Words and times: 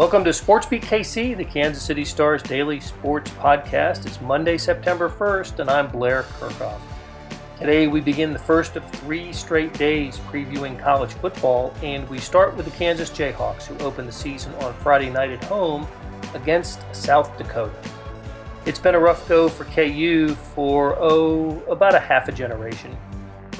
Welcome 0.00 0.24
to 0.24 0.30
SportsBeat 0.30 0.80
KC, 0.80 1.36
the 1.36 1.44
Kansas 1.44 1.82
City 1.82 2.06
Stars 2.06 2.42
daily 2.42 2.80
sports 2.80 3.30
podcast. 3.32 4.06
It's 4.06 4.18
Monday, 4.22 4.56
September 4.56 5.10
1st, 5.10 5.58
and 5.58 5.68
I'm 5.68 5.90
Blair 5.90 6.22
Kerkhoff. 6.22 6.80
Today 7.58 7.86
we 7.86 8.00
begin 8.00 8.32
the 8.32 8.38
first 8.38 8.76
of 8.76 8.92
three 8.92 9.30
straight 9.34 9.74
days 9.74 10.16
previewing 10.16 10.80
college 10.80 11.12
football, 11.12 11.74
and 11.82 12.08
we 12.08 12.18
start 12.18 12.56
with 12.56 12.64
the 12.64 12.70
Kansas 12.70 13.10
Jayhawks, 13.10 13.66
who 13.66 13.76
open 13.84 14.06
the 14.06 14.12
season 14.12 14.54
on 14.54 14.72
Friday 14.76 15.10
night 15.10 15.32
at 15.32 15.44
home 15.44 15.86
against 16.32 16.82
South 16.96 17.36
Dakota. 17.36 17.76
It's 18.64 18.78
been 18.78 18.94
a 18.94 18.98
rough 18.98 19.28
go 19.28 19.50
for 19.50 19.64
KU 19.66 20.34
for, 20.34 20.96
oh, 20.98 21.62
about 21.68 21.94
a 21.94 22.00
half 22.00 22.26
a 22.26 22.32
generation. 22.32 22.96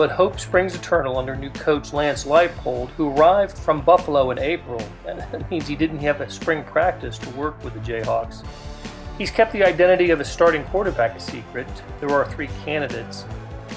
But 0.01 0.13
hope 0.13 0.41
springs 0.41 0.75
eternal 0.75 1.19
under 1.19 1.37
new 1.37 1.51
coach 1.51 1.93
Lance 1.93 2.25
Leipold, 2.25 2.89
who 2.93 3.11
arrived 3.11 3.59
from 3.59 3.83
Buffalo 3.83 4.31
in 4.31 4.39
April. 4.39 4.83
That 5.05 5.51
means 5.51 5.69
he 5.69 5.77
didn't 5.77 5.99
have 5.99 6.23
a 6.23 6.31
spring 6.31 6.65
practice 6.65 7.19
to 7.19 7.29
work 7.33 7.63
with 7.63 7.75
the 7.75 7.81
Jayhawks. 7.81 8.43
He's 9.19 9.31
kept 9.31 9.53
the 9.53 9.63
identity 9.63 10.09
of 10.09 10.19
his 10.19 10.31
starting 10.31 10.65
quarterback 10.65 11.15
a 11.17 11.21
secret. 11.21 11.69
There 12.01 12.09
are 12.13 12.27
three 12.33 12.49
candidates 12.65 13.27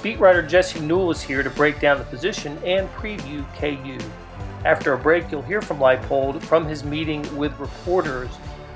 Beat 0.02 0.18
writer 0.18 0.42
Jesse 0.42 0.80
Newell 0.80 1.12
is 1.12 1.22
here 1.22 1.44
to 1.44 1.50
break 1.50 1.82
down 1.82 1.98
the 1.98 2.06
position 2.06 2.58
and 2.64 2.88
preview 2.92 3.46
KU. 3.58 4.00
After 4.64 4.94
a 4.94 4.98
break, 4.98 5.30
you'll 5.30 5.42
hear 5.42 5.62
from 5.62 5.80
Leipold 5.80 6.42
from 6.44 6.66
his 6.66 6.86
meeting 6.86 7.22
with 7.36 7.52
reporters 7.60 8.30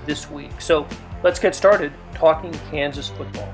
this 0.06 0.30
week. 0.30 0.60
So 0.60 0.86
let's 1.24 1.40
get 1.40 1.56
started 1.56 1.94
talking 2.14 2.52
Kansas 2.70 3.08
football. 3.08 3.54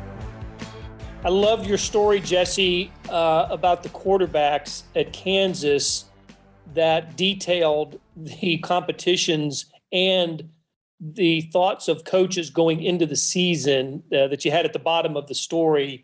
I 1.25 1.29
love 1.29 1.65
your 1.65 1.77
story, 1.77 2.19
Jesse, 2.19 2.91
uh, 3.09 3.47
about 3.49 3.81
the 3.81 3.87
quarterbacks 3.87 4.83
at 4.93 5.13
Kansas 5.13 6.03
that 6.73 7.15
detailed 7.15 8.01
the 8.17 8.57
competitions 8.57 9.67
and 9.93 10.49
the 10.99 11.41
thoughts 11.53 11.87
of 11.87 12.03
coaches 12.03 12.49
going 12.49 12.83
into 12.83 13.05
the 13.05 13.15
season 13.15 14.03
uh, 14.11 14.27
that 14.27 14.43
you 14.43 14.51
had 14.51 14.65
at 14.65 14.73
the 14.73 14.79
bottom 14.79 15.15
of 15.15 15.27
the 15.27 15.35
story 15.35 16.03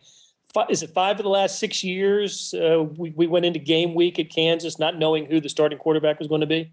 is 0.68 0.82
it 0.82 0.90
five 0.90 1.16
of 1.18 1.22
the 1.22 1.28
last 1.28 1.60
six 1.60 1.84
years 1.84 2.54
uh, 2.54 2.82
we, 2.82 3.10
we 3.10 3.26
went 3.26 3.44
into 3.44 3.58
game 3.58 3.94
week 3.94 4.18
at 4.18 4.30
Kansas 4.30 4.78
not 4.78 4.98
knowing 4.98 5.26
who 5.26 5.40
the 5.40 5.48
starting 5.48 5.78
quarterback 5.78 6.18
was 6.18 6.28
going 6.28 6.40
to 6.40 6.46
be? 6.46 6.72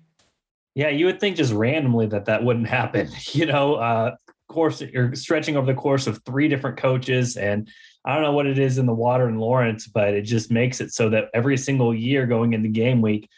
Yeah, 0.73 0.89
you 0.89 1.05
would 1.05 1.19
think 1.19 1.37
just 1.37 1.53
randomly 1.53 2.07
that 2.07 2.25
that 2.25 2.43
wouldn't 2.43 2.67
happen. 2.67 3.09
You 3.33 3.45
know, 3.45 3.75
uh, 3.75 4.15
course 4.47 4.81
you're 4.81 5.13
stretching 5.13 5.57
over 5.57 5.67
the 5.67 5.77
course 5.77 6.07
of 6.07 6.23
three 6.25 6.47
different 6.47 6.77
coaches, 6.77 7.37
and 7.37 7.69
I 8.07 8.13
don't 8.13 8.23
know 8.23 8.31
what 8.31 8.47
it 8.47 8.57
is 8.57 8.77
in 8.77 8.85
the 8.85 8.93
water 8.93 9.27
in 9.27 9.37
Lawrence, 9.37 9.85
but 9.85 10.13
it 10.13 10.21
just 10.21 10.49
makes 10.49 10.79
it 10.79 10.93
so 10.93 11.09
that 11.09 11.25
every 11.33 11.57
single 11.57 11.93
year 11.93 12.25
going 12.25 12.53
into 12.53 12.69
game 12.69 13.01
week, 13.01 13.29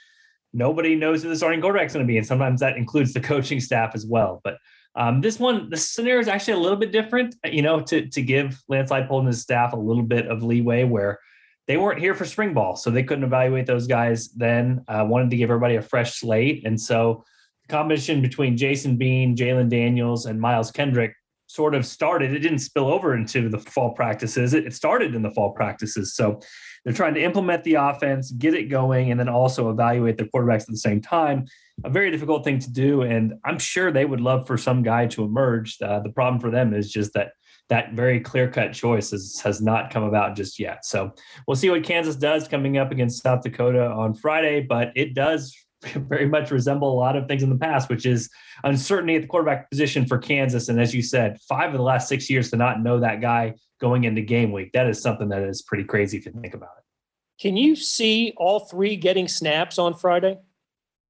nobody 0.54 0.96
knows 0.96 1.24
who 1.24 1.30
the 1.30 1.36
starting 1.36 1.60
quarterback 1.60 1.88
is 1.88 1.94
going 1.94 2.06
to 2.06 2.08
be, 2.08 2.20
and 2.20 2.28
sometimes 2.28 2.60
that 2.60 2.78
includes 2.78 3.12
the 3.12 3.20
coaching 3.20 3.60
staff 3.60 3.96
as 3.96 4.06
well. 4.06 4.42
But 4.44 4.58
um, 4.94 5.22
this 5.22 5.40
one, 5.40 5.72
the 5.72 5.78
scenario 5.78 6.20
is 6.20 6.28
actually 6.28 6.54
a 6.54 6.60
little 6.60 6.78
bit 6.78 6.92
different, 6.92 7.36
you 7.46 7.64
know, 7.64 7.82
to, 7.82 8.08
to 8.10 8.22
give 8.22 8.62
Lance 8.68 8.92
Leipold 8.92 9.20
and 9.20 9.28
his 9.28 9.42
staff 9.42 9.74
a 9.74 9.78
little 9.78 10.04
bit 10.04 10.28
of 10.28 10.44
leeway 10.44 10.84
where 10.84 11.20
they 11.68 11.78
weren't 11.78 12.00
here 12.00 12.14
for 12.14 12.26
spring 12.26 12.54
ball. 12.54 12.76
So 12.76 12.92
they 12.92 13.04
couldn't 13.04 13.24
evaluate 13.24 13.66
those 13.66 13.88
guys 13.88 14.30
then, 14.34 14.84
uh, 14.88 15.06
wanted 15.08 15.32
to 15.32 15.38
give 15.38 15.50
everybody 15.50 15.78
a 15.78 15.82
fresh 15.82 16.20
slate. 16.20 16.64
And 16.66 16.80
so 16.80 17.24
the 17.64 17.72
combination 17.72 18.22
between 18.22 18.56
Jason 18.56 18.98
Bean, 18.98 19.36
Jalon 19.36 19.70
Daniels, 19.70 20.26
and 20.28 20.40
Miles 20.40 20.72
Kendrick 20.72 21.16
sort 21.50 21.74
of 21.74 21.84
started. 21.84 22.32
It 22.32 22.40
didn't 22.40 22.60
spill 22.60 22.88
over 22.88 23.16
into 23.16 23.50
the 23.50 23.58
fall 23.58 23.94
practices. 23.94 24.54
It, 24.54 24.72
started 24.72 25.16
in 25.16 25.24
the 25.24 25.32
fall 25.32 25.52
practices. 25.52 26.14
So 26.14 26.40
they're 26.86 26.94
trying 26.94 27.16
to 27.16 27.24
implement 27.24 27.64
the 27.64 27.74
offense, 27.74 28.30
get 28.30 28.54
it 28.54 28.66
going, 28.66 29.10
and 29.10 29.20
then 29.20 29.28
also 29.28 29.72
evaluate 29.72 30.20
the 30.20 30.26
quarterbacks 30.26 30.62
at 30.62 30.68
the 30.68 30.78
same 30.78 31.02
time. 31.02 31.46
A 31.84 31.90
very 31.90 32.12
difficult 32.12 32.44
thing 32.44 32.60
to 32.60 32.72
do. 32.72 33.02
And 33.02 33.34
I'm 33.44 33.58
sure 33.58 33.92
they 33.92 34.06
would 34.06 34.22
love 34.22 34.46
for 34.46 34.60
some 34.60 34.84
guy 34.84 35.08
to 35.08 35.24
emerge. 35.24 35.82
Uh, 35.82 36.00
the 36.02 36.12
problem 36.12 36.40
for 36.40 36.52
them 36.52 36.72
is 36.72 36.92
just 36.92 37.14
that 37.14 37.32
that 37.70 37.94
very 37.94 38.20
clear 38.20 38.50
cut 38.50 38.74
choice 38.74 39.10
has, 39.10 39.40
has 39.44 39.60
not 39.60 39.92
come 39.92 40.04
about 40.04 40.36
just 40.36 40.60
yet. 40.60 40.86
So 40.86 41.12
we'll 41.48 41.56
see 41.56 41.72
what 41.72 41.84
Kansas 41.84 42.16
does 42.16 42.48
coming 42.48 42.78
up 42.78 42.92
against 42.92 43.24
South 43.24 43.42
Dakota 43.42 43.90
on 43.90 44.14
Friday, 44.14 44.62
but 44.62 44.92
it 44.96 45.16
does 45.16 45.56
very 45.94 46.28
much 46.28 46.52
resemble 46.52 46.92
a 46.92 47.00
lot 47.00 47.16
of 47.16 47.28
things 47.28 47.44
in 47.44 47.50
the 47.50 47.58
past, 47.58 47.90
which 47.90 48.06
is 48.06 48.30
uncertainty 48.64 49.16
at 49.16 49.22
the 49.22 49.28
quarterback 49.28 49.70
position 49.70 50.06
for 50.06 50.18
Kansas. 50.18 50.70
And 50.70 50.80
as 50.80 50.94
you 50.94 51.02
said, 51.02 51.40
five 51.48 51.70
of 51.70 51.78
the 51.78 51.84
last 51.84 52.08
six 52.08 52.30
years 52.30 52.50
to 52.52 52.58
not 52.58 52.82
know 52.82 53.00
that 53.00 53.22
guy 53.22 53.56
going 53.80 54.04
into 54.04 54.22
game 54.22 54.52
week, 54.52 54.72
that 54.74 54.88
is 54.88 55.02
something 55.02 55.30
that 55.30 55.42
is 55.42 55.62
pretty 55.62 55.86
crazy 55.86 56.18
if 56.18 56.26
you 56.26 56.34
think 56.34 56.54
about 56.54 56.72
it. 56.78 56.84
Can 57.42 57.56
you 57.56 57.76
see 57.76 58.34
all 58.36 58.62
three 58.62 58.98
getting 58.98 59.30
snaps 59.30 59.80
on 59.80 59.94
Friday? 59.94 60.38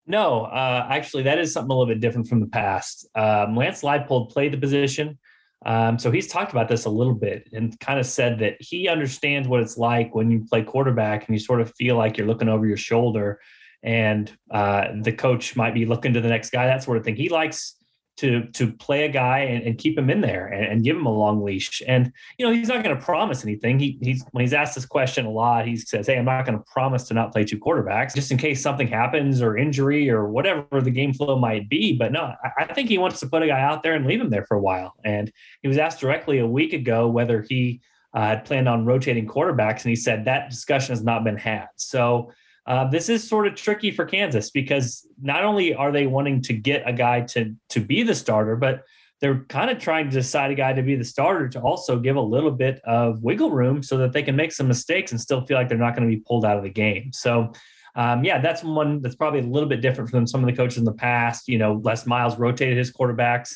No, 0.05 0.43
uh, 0.45 0.87
actually, 0.89 1.23
that 1.23 1.39
is 1.39 1.53
something 1.53 1.71
a 1.71 1.73
little 1.73 1.91
bit 1.91 2.01
different 2.01 2.27
from 2.27 2.39
the 2.39 2.47
past. 2.47 3.07
Um, 3.15 3.55
Lance 3.55 3.81
Leipold 3.81 4.31
played 4.31 4.53
the 4.53 4.57
position. 4.57 5.17
Um, 5.65 5.99
so 5.99 6.09
he's 6.09 6.27
talked 6.27 6.51
about 6.51 6.69
this 6.69 6.85
a 6.85 6.89
little 6.89 7.13
bit 7.13 7.49
and 7.51 7.77
kind 7.79 7.99
of 7.99 8.05
said 8.05 8.39
that 8.39 8.55
he 8.59 8.87
understands 8.87 9.47
what 9.47 9.61
it's 9.61 9.77
like 9.77 10.15
when 10.15 10.31
you 10.31 10.45
play 10.49 10.63
quarterback 10.63 11.27
and 11.27 11.35
you 11.35 11.39
sort 11.39 11.59
of 11.59 11.73
feel 11.75 11.97
like 11.97 12.17
you're 12.17 12.27
looking 12.27 12.47
over 12.47 12.65
your 12.65 12.77
shoulder 12.77 13.39
and 13.83 14.31
uh, 14.51 14.87
the 15.01 15.11
coach 15.11 15.55
might 15.55 15.73
be 15.73 15.85
looking 15.85 16.13
to 16.13 16.21
the 16.21 16.29
next 16.29 16.51
guy, 16.51 16.67
that 16.67 16.83
sort 16.83 16.97
of 16.97 17.03
thing. 17.03 17.15
He 17.15 17.29
likes 17.29 17.75
to 18.19 18.43
to 18.51 18.73
play 18.73 19.05
a 19.05 19.09
guy 19.09 19.39
and, 19.39 19.63
and 19.63 19.77
keep 19.77 19.97
him 19.97 20.09
in 20.09 20.19
there 20.19 20.47
and, 20.47 20.65
and, 20.65 20.83
give 20.83 20.97
him 20.97 21.05
a 21.05 21.13
long 21.13 21.41
leash. 21.41 21.81
And 21.87 22.11
you 22.37 22.45
know, 22.45 22.51
he's 22.51 22.67
not 22.67 22.83
going 22.83 22.95
to 22.95 23.01
promise 23.01 23.45
anything. 23.45 23.79
He 23.79 23.97
he's 24.01 24.25
when 24.31 24.43
he's 24.43 24.53
asked 24.53 24.75
this 24.75 24.85
question 24.85 25.25
a 25.25 25.31
lot, 25.31 25.65
he 25.65 25.77
says, 25.77 26.07
"Hey, 26.07 26.17
I'm 26.17 26.25
not 26.25 26.45
going 26.45 26.57
to 26.57 26.63
promise 26.65 27.07
to 27.07 27.13
not 27.13 27.31
play 27.31 27.45
two 27.45 27.57
quarterbacks 27.57 28.13
just 28.13 28.29
in 28.29 28.37
case 28.37 28.61
something 28.61 28.87
happens 28.87 29.41
or 29.41 29.57
injury 29.57 30.09
or 30.09 30.27
whatever 30.27 30.81
the 30.81 30.91
game 30.91 31.13
flow 31.13 31.39
might 31.39 31.69
be." 31.69 31.97
But 31.97 32.11
no, 32.11 32.33
I, 32.43 32.63
I 32.63 32.73
think 32.73 32.89
he 32.89 32.97
wants 32.97 33.21
to 33.21 33.27
put 33.27 33.41
a 33.41 33.47
guy 33.47 33.61
out 33.61 33.83
there 33.83 33.93
and 33.93 34.05
leave 34.05 34.19
him 34.19 34.29
there 34.29 34.45
for 34.45 34.57
a 34.57 34.61
while. 34.61 34.95
And 35.05 35.31
he 35.61 35.69
was 35.69 35.77
asked 35.77 36.01
directly 36.01 36.39
a 36.39 36.47
week 36.47 36.73
ago 36.73 37.07
whether 37.07 37.45
he 37.47 37.79
uh, 38.13 38.21
had 38.21 38.43
planned 38.43 38.67
on 38.67 38.85
rotating 38.85 39.27
quarterbacks, 39.27 39.83
and 39.83 39.91
he 39.91 39.95
said 39.95 40.25
that 40.25 40.49
discussion 40.49 40.93
has 40.93 41.03
not 41.03 41.23
been 41.23 41.37
had. 41.37 41.67
So 41.77 42.31
uh, 42.67 42.89
this 42.89 43.09
is 43.09 43.27
sort 43.27 43.47
of 43.47 43.55
tricky 43.55 43.91
for 43.91 44.05
Kansas 44.05 44.51
because 44.51 45.07
not 45.21 45.43
only 45.43 45.73
are 45.73 45.91
they 45.91 46.07
wanting 46.07 46.41
to 46.43 46.53
get 46.53 46.83
a 46.87 46.93
guy 46.93 47.21
to 47.21 47.55
to 47.69 47.79
be 47.79 48.03
the 48.03 48.15
starter, 48.15 48.55
but 48.55 48.83
they're 49.21 49.43
kind 49.45 49.69
of 49.69 49.79
trying 49.79 50.05
to 50.05 50.11
decide 50.11 50.51
a 50.51 50.55
guy 50.55 50.71
to 50.71 50.81
be 50.81 50.95
the 50.95 51.03
starter 51.03 51.49
to 51.49 51.59
also 51.59 51.99
give 51.99 52.15
a 52.15 52.21
little 52.21 52.51
bit 52.51 52.79
of 52.85 53.21
wiggle 53.21 53.51
room 53.51 53.83
so 53.83 53.97
that 53.97 54.13
they 54.13 54.23
can 54.23 54.35
make 54.35 54.51
some 54.51 54.67
mistakes 54.67 55.11
and 55.11 55.19
still 55.19 55.45
feel 55.45 55.57
like 55.57 55.67
they're 55.67 55.77
not 55.77 55.95
going 55.95 56.09
to 56.09 56.15
be 56.15 56.23
pulled 56.25 56.45
out 56.45 56.57
of 56.57 56.63
the 56.63 56.69
game. 56.69 57.11
So, 57.11 57.51
um, 57.95 58.23
yeah, 58.23 58.39
that's 58.39 58.63
one 58.63 59.01
that's 59.01 59.15
probably 59.15 59.41
a 59.41 59.43
little 59.43 59.67
bit 59.67 59.81
different 59.81 60.09
from 60.09 60.25
some 60.25 60.41
of 60.41 60.47
the 60.47 60.55
coaches 60.55 60.77
in 60.77 60.85
the 60.85 60.93
past. 60.93 61.47
You 61.47 61.57
know, 61.57 61.81
Les 61.83 62.05
Miles 62.05 62.37
rotated 62.37 62.77
his 62.77 62.93
quarterbacks 62.93 63.55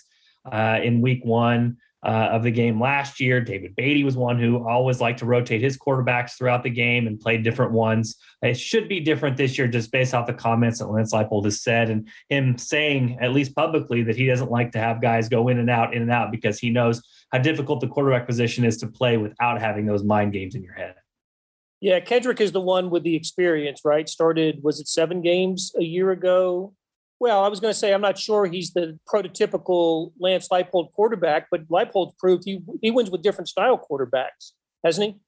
uh, 0.51 0.79
in 0.83 1.01
week 1.01 1.23
one 1.23 1.77
uh, 2.03 2.29
of 2.31 2.43
the 2.43 2.51
game 2.51 2.81
last 2.81 3.19
year. 3.19 3.39
David 3.39 3.75
Beaty 3.75 4.03
was 4.03 4.17
one 4.17 4.39
who 4.39 4.67
always 4.67 4.99
liked 4.99 5.19
to 5.19 5.25
rotate 5.25 5.61
his 5.61 5.77
quarterbacks 5.77 6.37
throughout 6.37 6.63
the 6.63 6.69
game 6.69 7.07
and 7.07 7.19
play 7.19 7.37
different 7.37 7.71
ones. 7.71 8.17
It 8.41 8.55
should 8.55 8.89
be 8.89 8.99
different 8.99 9.37
this 9.37 9.57
year, 9.57 9.67
just 9.67 9.91
based 9.91 10.13
off 10.13 10.27
the 10.27 10.33
comments 10.33 10.79
that 10.79 10.87
Lance 10.87 11.13
Leipold 11.13 11.45
has 11.45 11.61
said 11.61 11.89
and 11.89 12.07
him 12.29 12.57
saying, 12.57 13.17
at 13.21 13.31
least 13.31 13.55
publicly, 13.55 14.03
that 14.03 14.15
he 14.15 14.25
doesn't 14.25 14.51
like 14.51 14.71
to 14.73 14.79
have 14.79 15.01
guys 15.01 15.29
go 15.29 15.47
in 15.47 15.59
and 15.59 15.69
out, 15.69 15.93
in 15.93 16.01
and 16.01 16.11
out, 16.11 16.31
because 16.31 16.59
he 16.59 16.69
knows 16.69 17.01
how 17.31 17.39
difficult 17.39 17.79
the 17.79 17.87
quarterback 17.87 18.27
position 18.27 18.65
is 18.65 18.77
to 18.77 18.87
play 18.87 19.17
without 19.17 19.61
having 19.61 19.85
those 19.85 20.03
mind 20.03 20.33
games 20.33 20.55
in 20.55 20.63
your 20.63 20.73
head. 20.73 20.95
Yeah, 21.79 21.99
Kendrick 21.99 22.39
is 22.39 22.53
the 22.53 22.61
one 22.61 22.89
with 22.89 23.03
the 23.03 23.15
experience, 23.15 23.81
right? 23.83 24.07
Started, 24.07 24.63
was 24.63 24.79
it 24.79 24.87
seven 24.87 25.21
games 25.21 25.73
a 25.77 25.83
year 25.83 26.11
ago? 26.11 26.73
Well, 27.23 27.41
I 27.41 27.47
was 27.47 27.61
going 27.61 27.73
to 27.73 27.79
say 27.79 27.93
I'm 27.93 28.01
not 28.01 28.19
sure 28.19 28.47
he's 28.47 28.73
the 28.73 28.99
prototypical 29.07 30.11
Lance 30.19 30.49
Leipold 30.49 30.91
quarterback, 30.91 31.47
but 31.49 31.65
Leipold 31.69 32.17
proved 32.17 32.43
he 32.43 32.59
he 32.81 32.91
wins 32.91 33.09
with 33.09 33.21
different 33.21 33.47
style 33.47 33.79
quarterbacks, 33.79 34.51
hasn't 34.83 35.13
he? 35.13 35.19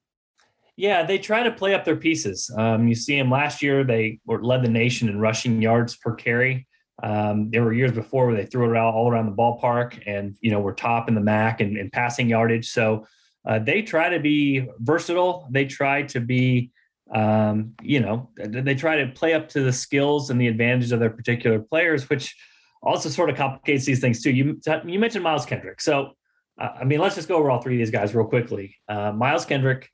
Yeah, 0.75 1.05
they 1.05 1.17
try 1.17 1.43
to 1.43 1.51
play 1.51 1.73
up 1.73 1.85
their 1.85 1.95
pieces. 1.95 2.53
Um, 2.57 2.89
you 2.89 2.95
see 2.95 3.17
him 3.17 3.31
last 3.31 3.61
year; 3.61 3.85
they 3.85 4.19
were 4.25 4.43
led 4.43 4.61
the 4.61 4.67
nation 4.67 5.07
in 5.07 5.21
rushing 5.21 5.61
yards 5.61 5.95
per 5.95 6.13
carry. 6.13 6.67
Um, 7.01 7.49
there 7.49 7.63
were 7.63 7.71
years 7.71 7.93
before 7.93 8.27
where 8.27 8.35
they 8.35 8.45
threw 8.45 8.65
it 8.65 8.71
around, 8.71 8.93
all 8.93 9.09
around 9.09 9.27
the 9.27 9.31
ballpark, 9.31 10.03
and 10.05 10.35
you 10.41 10.51
know 10.51 10.59
were 10.59 10.73
top 10.73 11.07
in 11.07 11.15
the 11.15 11.21
MAC 11.21 11.61
and, 11.61 11.77
and 11.77 11.89
passing 11.93 12.27
yardage. 12.27 12.67
So 12.67 13.07
uh, 13.47 13.59
they 13.59 13.81
try 13.81 14.09
to 14.09 14.19
be 14.19 14.67
versatile. 14.79 15.47
They 15.49 15.63
try 15.63 16.01
to 16.01 16.19
be 16.19 16.71
um, 17.13 17.73
you 17.81 17.99
know, 17.99 18.29
they 18.37 18.75
try 18.75 18.97
to 18.97 19.07
play 19.07 19.33
up 19.33 19.47
to 19.49 19.61
the 19.61 19.73
skills 19.73 20.29
and 20.29 20.41
the 20.41 20.47
advantage 20.47 20.91
of 20.91 20.99
their 20.99 21.09
particular 21.09 21.59
players, 21.59 22.09
which 22.09 22.35
also 22.81 23.09
sort 23.09 23.29
of 23.29 23.35
complicates 23.35 23.85
these 23.85 23.99
things 23.99 24.21
too. 24.21 24.31
You 24.31 24.59
you 24.85 24.99
mentioned 24.99 25.23
Miles 25.23 25.45
Kendrick, 25.45 25.81
so 25.81 26.11
uh, 26.59 26.69
I 26.79 26.83
mean, 26.83 26.99
let's 26.99 27.15
just 27.15 27.27
go 27.27 27.35
over 27.37 27.51
all 27.51 27.61
three 27.61 27.75
of 27.75 27.79
these 27.79 27.91
guys 27.91 28.15
real 28.15 28.25
quickly. 28.25 28.75
Uh, 28.87 29.11
Miles 29.11 29.45
Kendrick 29.45 29.89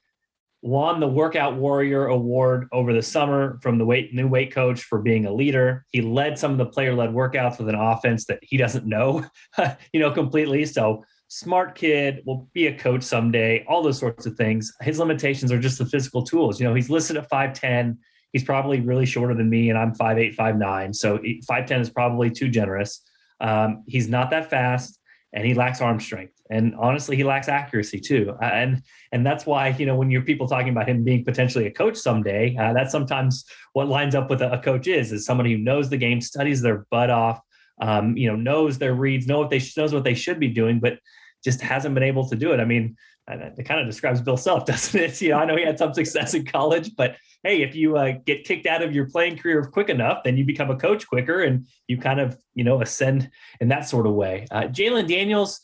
won 0.61 0.99
the 0.99 1.07
Workout 1.07 1.55
Warrior 1.55 2.07
Award 2.07 2.67
over 2.71 2.93
the 2.93 3.01
summer 3.01 3.59
from 3.61 3.77
the 3.77 3.85
weight 3.85 4.13
new 4.13 4.27
weight 4.27 4.53
coach 4.53 4.83
for 4.83 4.99
being 4.99 5.25
a 5.25 5.33
leader. 5.33 5.85
He 5.91 6.01
led 6.01 6.37
some 6.37 6.51
of 6.51 6.57
the 6.57 6.67
player 6.67 6.93
led 6.93 7.09
workouts 7.09 7.57
with 7.57 7.67
an 7.67 7.75
offense 7.75 8.25
that 8.25 8.39
he 8.41 8.57
doesn't 8.57 8.85
know, 8.85 9.25
you 9.93 9.99
know, 9.99 10.11
completely. 10.11 10.65
So 10.65 11.03
smart 11.33 11.75
kid, 11.75 12.21
will 12.25 12.49
be 12.51 12.67
a 12.67 12.77
coach 12.77 13.03
someday, 13.03 13.63
all 13.65 13.81
those 13.81 13.97
sorts 13.97 14.25
of 14.25 14.35
things. 14.35 14.73
His 14.81 14.99
limitations 14.99 15.49
are 15.49 15.59
just 15.59 15.77
the 15.77 15.85
physical 15.85 16.23
tools. 16.23 16.59
You 16.59 16.67
know, 16.67 16.75
he's 16.75 16.89
listed 16.89 17.15
at 17.15 17.29
5'10. 17.29 17.95
He's 18.33 18.43
probably 18.43 18.81
really 18.81 19.05
shorter 19.05 19.33
than 19.33 19.49
me, 19.49 19.69
and 19.69 19.79
I'm 19.79 19.93
5'8, 19.93 20.35
5'9. 20.35 20.93
So 20.93 21.19
5'10 21.19 21.79
is 21.79 21.89
probably 21.89 22.31
too 22.31 22.49
generous. 22.49 23.01
Um, 23.39 23.83
he's 23.87 24.09
not 24.09 24.29
that 24.31 24.49
fast 24.49 24.99
and 25.31 25.45
he 25.45 25.53
lacks 25.53 25.79
arm 25.79 26.01
strength. 26.01 26.33
And 26.49 26.75
honestly, 26.75 27.15
he 27.15 27.23
lacks 27.23 27.47
accuracy 27.47 28.01
too. 28.01 28.35
And 28.41 28.83
and 29.13 29.25
that's 29.25 29.45
why 29.45 29.69
you 29.69 29.85
know 29.85 29.95
when 29.95 30.11
you're 30.11 30.23
people 30.23 30.49
talking 30.49 30.67
about 30.69 30.89
him 30.89 31.05
being 31.05 31.23
potentially 31.23 31.65
a 31.65 31.71
coach 31.71 31.95
someday, 31.95 32.57
uh, 32.57 32.73
that's 32.73 32.91
sometimes 32.91 33.45
what 33.71 33.87
lines 33.87 34.15
up 34.15 34.29
with 34.29 34.41
a, 34.41 34.51
a, 34.51 34.59
coach 34.59 34.87
is 34.87 35.13
is 35.13 35.25
somebody 35.25 35.53
who 35.53 35.59
knows 35.59 35.89
the 35.89 35.95
game, 35.95 36.19
studies 36.19 36.61
their 36.61 36.85
butt 36.91 37.09
off, 37.09 37.39
um, 37.79 38.17
you 38.17 38.27
know, 38.27 38.35
knows 38.35 38.77
their 38.77 38.93
reads, 38.93 39.27
know 39.27 39.39
what 39.39 39.49
they 39.49 39.61
knows 39.77 39.93
what 39.93 40.03
they 40.03 40.13
should 40.13 40.41
be 40.41 40.49
doing, 40.49 40.81
but 40.81 40.99
just 41.43 41.61
hasn't 41.61 41.93
been 41.93 42.03
able 42.03 42.27
to 42.29 42.35
do 42.35 42.51
it. 42.53 42.59
I 42.59 42.65
mean, 42.65 42.95
it 43.27 43.65
kind 43.65 43.79
of 43.79 43.87
describes 43.87 44.21
Bill 44.21 44.37
Self, 44.37 44.65
doesn't 44.67 44.99
it? 44.99 45.21
You 45.21 45.29
know, 45.29 45.37
I 45.37 45.45
know 45.45 45.55
he 45.55 45.63
had 45.63 45.77
some 45.77 45.93
success 45.93 46.33
in 46.33 46.45
college, 46.45 46.95
but 46.95 47.15
hey, 47.43 47.61
if 47.61 47.75
you 47.75 47.97
uh, 47.97 48.13
get 48.25 48.43
kicked 48.43 48.67
out 48.67 48.81
of 48.81 48.93
your 48.93 49.09
playing 49.09 49.37
career 49.37 49.63
quick 49.63 49.89
enough, 49.89 50.23
then 50.23 50.37
you 50.37 50.45
become 50.45 50.69
a 50.69 50.77
coach 50.77 51.07
quicker, 51.07 51.41
and 51.41 51.67
you 51.87 51.97
kind 51.97 52.19
of 52.19 52.37
you 52.53 52.63
know 52.63 52.81
ascend 52.81 53.29
in 53.59 53.67
that 53.69 53.87
sort 53.87 54.07
of 54.07 54.13
way. 54.13 54.45
Uh, 54.51 54.63
Jalon 54.63 55.07
Daniels, 55.07 55.59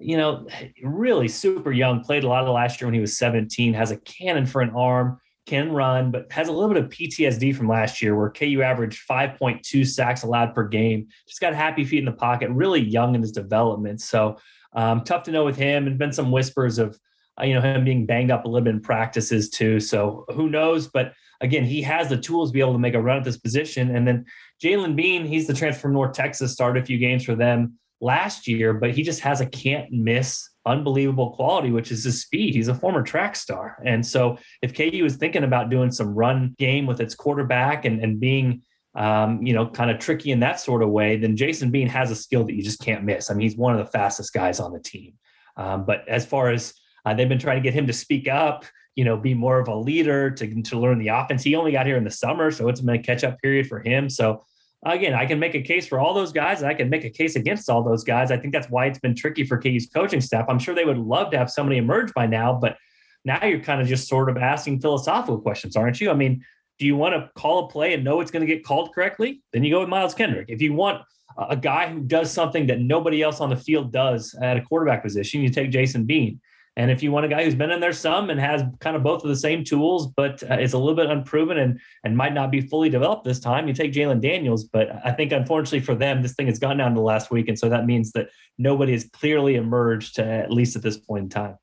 you 0.00 0.16
know, 0.16 0.46
really 0.82 1.28
super 1.28 1.72
young, 1.72 2.02
played 2.02 2.24
a 2.24 2.28
lot 2.28 2.44
of 2.44 2.54
last 2.54 2.80
year 2.80 2.86
when 2.86 2.94
he 2.94 3.00
was 3.00 3.18
17, 3.18 3.74
has 3.74 3.90
a 3.90 3.96
cannon 3.98 4.46
for 4.46 4.62
an 4.62 4.70
arm, 4.70 5.20
can 5.46 5.72
run, 5.72 6.10
but 6.10 6.30
has 6.32 6.48
a 6.48 6.52
little 6.52 6.72
bit 6.72 6.82
of 6.82 6.90
PTSD 6.90 7.54
from 7.54 7.68
last 7.68 8.00
year 8.00 8.16
where 8.16 8.30
KU 8.30 8.62
averaged 8.62 9.06
5.2 9.08 9.86
sacks 9.86 10.22
allowed 10.22 10.54
per 10.54 10.66
game. 10.66 11.08
Just 11.28 11.40
got 11.40 11.54
happy 11.54 11.84
feet 11.84 11.98
in 11.98 12.04
the 12.04 12.12
pocket, 12.12 12.50
really 12.50 12.80
young 12.80 13.14
in 13.14 13.20
his 13.20 13.32
development. 13.32 14.00
So 14.00 14.38
um, 14.72 15.04
tough 15.04 15.24
to 15.24 15.30
know 15.30 15.44
with 15.44 15.56
him, 15.56 15.86
and 15.86 15.98
been 15.98 16.12
some 16.12 16.30
whispers 16.30 16.78
of 16.78 16.98
uh, 17.40 17.44
you 17.44 17.54
know 17.54 17.60
him 17.60 17.84
being 17.84 18.06
banged 18.06 18.30
up 18.30 18.44
a 18.44 18.48
little 18.48 18.64
bit 18.64 18.74
in 18.74 18.80
practices 18.80 19.50
too. 19.50 19.80
So 19.80 20.24
who 20.34 20.48
knows? 20.48 20.88
But 20.88 21.12
again, 21.40 21.64
he 21.64 21.82
has 21.82 22.08
the 22.08 22.16
tools 22.16 22.50
to 22.50 22.54
be 22.54 22.60
able 22.60 22.72
to 22.72 22.78
make 22.78 22.94
a 22.94 23.00
run 23.00 23.18
at 23.18 23.24
this 23.24 23.38
position. 23.38 23.94
And 23.94 24.06
then 24.06 24.26
Jalen 24.62 24.96
Bean, 24.96 25.24
he's 25.24 25.46
the 25.46 25.54
transfer 25.54 25.82
from 25.82 25.94
North 25.94 26.12
Texas, 26.12 26.52
started 26.52 26.82
a 26.82 26.86
few 26.86 26.98
games 26.98 27.24
for 27.24 27.34
them 27.34 27.78
last 28.00 28.46
year, 28.46 28.72
but 28.72 28.92
he 28.92 29.02
just 29.02 29.20
has 29.20 29.40
a 29.40 29.46
can't 29.46 29.90
miss 29.90 30.48
unbelievable 30.66 31.30
quality, 31.32 31.70
which 31.70 31.90
is 31.90 32.04
his 32.04 32.22
speed. 32.22 32.54
He's 32.54 32.68
a 32.68 32.74
former 32.74 33.02
track 33.02 33.36
star. 33.36 33.78
And 33.84 34.04
so 34.04 34.38
if 34.62 34.74
KU 34.74 35.04
is 35.04 35.16
thinking 35.16 35.44
about 35.44 35.70
doing 35.70 35.90
some 35.90 36.14
run 36.14 36.54
game 36.58 36.86
with 36.86 37.00
its 37.00 37.14
quarterback 37.14 37.84
and, 37.84 38.02
and 38.02 38.20
being 38.20 38.62
um, 38.94 39.42
you 39.42 39.52
know, 39.52 39.66
kind 39.66 39.90
of 39.90 39.98
tricky 39.98 40.32
in 40.32 40.40
that 40.40 40.60
sort 40.60 40.82
of 40.82 40.90
way, 40.90 41.16
then 41.16 41.36
Jason 41.36 41.70
Bean 41.70 41.88
has 41.88 42.10
a 42.10 42.16
skill 42.16 42.44
that 42.44 42.54
you 42.54 42.62
just 42.62 42.80
can't 42.80 43.04
miss. 43.04 43.30
I 43.30 43.34
mean, 43.34 43.48
he's 43.48 43.56
one 43.56 43.78
of 43.78 43.84
the 43.84 43.90
fastest 43.90 44.32
guys 44.32 44.58
on 44.58 44.72
the 44.72 44.80
team. 44.80 45.14
Um, 45.56 45.84
but 45.84 46.08
as 46.08 46.26
far 46.26 46.50
as 46.50 46.74
uh, 47.04 47.14
they've 47.14 47.28
been 47.28 47.38
trying 47.38 47.56
to 47.56 47.62
get 47.62 47.74
him 47.74 47.86
to 47.86 47.92
speak 47.92 48.28
up, 48.28 48.64
you 48.96 49.04
know, 49.04 49.16
be 49.16 49.34
more 49.34 49.60
of 49.60 49.68
a 49.68 49.74
leader 49.74 50.30
to, 50.30 50.62
to 50.62 50.78
learn 50.78 50.98
the 50.98 51.08
offense. 51.08 51.42
He 51.42 51.54
only 51.54 51.72
got 51.72 51.86
here 51.86 51.96
in 51.96 52.04
the 52.04 52.10
summer, 52.10 52.50
so 52.50 52.68
it's 52.68 52.80
been 52.80 52.96
a 52.96 53.02
catch 53.02 53.24
up 53.24 53.40
period 53.40 53.66
for 53.68 53.80
him. 53.80 54.10
So 54.10 54.44
again, 54.84 55.14
I 55.14 55.26
can 55.26 55.38
make 55.38 55.54
a 55.54 55.62
case 55.62 55.86
for 55.86 56.00
all 56.00 56.12
those 56.12 56.32
guys, 56.32 56.60
and 56.60 56.68
I 56.68 56.74
can 56.74 56.90
make 56.90 57.04
a 57.04 57.10
case 57.10 57.36
against 57.36 57.70
all 57.70 57.82
those 57.82 58.02
guys. 58.02 58.30
I 58.30 58.36
think 58.36 58.52
that's 58.52 58.68
why 58.68 58.86
it's 58.86 58.98
been 58.98 59.14
tricky 59.14 59.44
for 59.44 59.58
KU's 59.58 59.86
coaching 59.86 60.20
staff. 60.20 60.46
I'm 60.48 60.58
sure 60.58 60.74
they 60.74 60.84
would 60.84 60.98
love 60.98 61.30
to 61.30 61.38
have 61.38 61.50
somebody 61.50 61.78
emerge 61.78 62.12
by 62.14 62.26
now, 62.26 62.58
but 62.60 62.76
now 63.24 63.44
you're 63.44 63.60
kind 63.60 63.80
of 63.80 63.86
just 63.86 64.08
sort 64.08 64.30
of 64.30 64.36
asking 64.36 64.80
philosophical 64.80 65.40
questions, 65.40 65.76
aren't 65.76 66.00
you? 66.00 66.10
I 66.10 66.14
mean, 66.14 66.42
do 66.80 66.86
you 66.86 66.96
want 66.96 67.14
to 67.14 67.30
call 67.40 67.66
a 67.66 67.68
play 67.68 67.92
and 67.92 68.02
know 68.02 68.20
it's 68.20 68.30
going 68.30 68.44
to 68.44 68.52
get 68.52 68.64
called 68.64 68.92
correctly? 68.94 69.42
Then 69.52 69.62
you 69.62 69.70
go 69.70 69.80
with 69.80 69.90
Miles 69.90 70.14
Kendrick. 70.14 70.46
If 70.48 70.62
you 70.62 70.72
want 70.72 71.02
a 71.36 71.56
guy 71.56 71.92
who 71.92 72.00
does 72.00 72.32
something 72.32 72.66
that 72.66 72.80
nobody 72.80 73.22
else 73.22 73.40
on 73.40 73.50
the 73.50 73.56
field 73.56 73.92
does 73.92 74.34
at 74.42 74.56
a 74.56 74.62
quarterback 74.62 75.02
position, 75.02 75.42
you 75.42 75.50
take 75.50 75.70
Jason 75.70 76.04
Bean. 76.04 76.40
And 76.76 76.90
if 76.90 77.02
you 77.02 77.12
want 77.12 77.26
a 77.26 77.28
guy 77.28 77.44
who's 77.44 77.54
been 77.54 77.70
in 77.70 77.80
there 77.80 77.92
some 77.92 78.30
and 78.30 78.40
has 78.40 78.62
kind 78.78 78.96
of 78.96 79.02
both 79.02 79.22
of 79.22 79.28
the 79.28 79.36
same 79.36 79.62
tools, 79.62 80.06
but 80.06 80.42
uh, 80.50 80.54
is 80.58 80.72
a 80.72 80.78
little 80.78 80.94
bit 80.94 81.10
unproven 81.10 81.58
and 81.58 81.78
and 82.04 82.16
might 82.16 82.32
not 82.32 82.50
be 82.50 82.62
fully 82.62 82.88
developed 82.88 83.24
this 83.24 83.40
time, 83.40 83.68
you 83.68 83.74
take 83.74 83.92
Jalon 83.92 84.22
Daniels. 84.22 84.64
But 84.64 84.88
I 85.04 85.12
think 85.12 85.32
unfortunately 85.32 85.80
for 85.80 85.94
them, 85.94 86.22
this 86.22 86.32
thing 86.32 86.46
has 86.46 86.58
gone 86.58 86.78
down 86.78 86.94
to 86.94 87.00
last 87.02 87.30
week, 87.30 87.48
and 87.48 87.58
so 87.58 87.68
that 87.68 87.84
means 87.84 88.12
that 88.12 88.30
nobody 88.56 88.92
has 88.92 89.04
clearly 89.12 89.56
emerged, 89.56 90.18
uh, 90.18 90.22
at 90.22 90.50
least 90.50 90.76
at 90.76 90.82
this 90.82 90.96
point 90.96 91.24
in 91.24 91.28
time. 91.28 91.58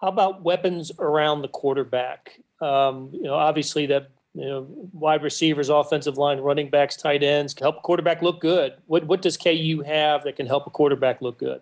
How 0.00 0.08
about 0.08 0.42
weapons 0.42 0.92
around 0.98 1.42
the 1.42 1.48
quarterback? 1.48 2.38
Um, 2.60 3.10
you 3.12 3.22
know, 3.22 3.34
obviously 3.34 3.86
that 3.86 4.10
you 4.34 4.46
know 4.46 4.66
wide 4.92 5.22
receivers, 5.22 5.68
offensive 5.68 6.16
line, 6.16 6.38
running 6.38 6.70
backs, 6.70 6.96
tight 6.96 7.22
ends 7.22 7.54
help 7.58 7.78
a 7.78 7.80
quarterback 7.80 8.22
look 8.22 8.40
good. 8.40 8.74
What 8.86 9.06
what 9.06 9.22
does 9.22 9.36
KU 9.36 9.82
have 9.86 10.24
that 10.24 10.36
can 10.36 10.46
help 10.46 10.66
a 10.66 10.70
quarterback 10.70 11.20
look 11.20 11.38
good? 11.38 11.60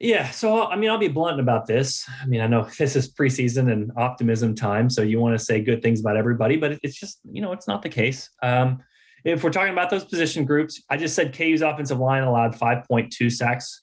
Yeah, 0.00 0.30
so 0.30 0.66
I 0.66 0.76
mean, 0.76 0.90
I'll 0.90 0.98
be 0.98 1.08
blunt 1.08 1.40
about 1.40 1.66
this. 1.66 2.04
I 2.22 2.26
mean, 2.26 2.40
I 2.40 2.46
know 2.46 2.68
this 2.78 2.96
is 2.96 3.12
preseason 3.12 3.72
and 3.72 3.92
optimism 3.96 4.54
time, 4.54 4.90
so 4.90 5.02
you 5.02 5.20
want 5.20 5.38
to 5.38 5.44
say 5.44 5.60
good 5.60 5.82
things 5.82 6.00
about 6.00 6.16
everybody, 6.16 6.56
but 6.56 6.78
it's 6.82 6.98
just 6.98 7.20
you 7.30 7.42
know 7.42 7.52
it's 7.52 7.68
not 7.68 7.82
the 7.82 7.88
case. 7.88 8.30
Um, 8.42 8.82
if 9.24 9.42
we're 9.42 9.50
talking 9.50 9.72
about 9.72 9.88
those 9.88 10.04
position 10.04 10.44
groups, 10.44 10.82
I 10.90 10.98
just 10.98 11.14
said 11.14 11.34
KU's 11.36 11.62
offensive 11.62 11.98
line 11.98 12.24
allowed 12.24 12.54
5.2 12.54 13.32
sacks 13.32 13.82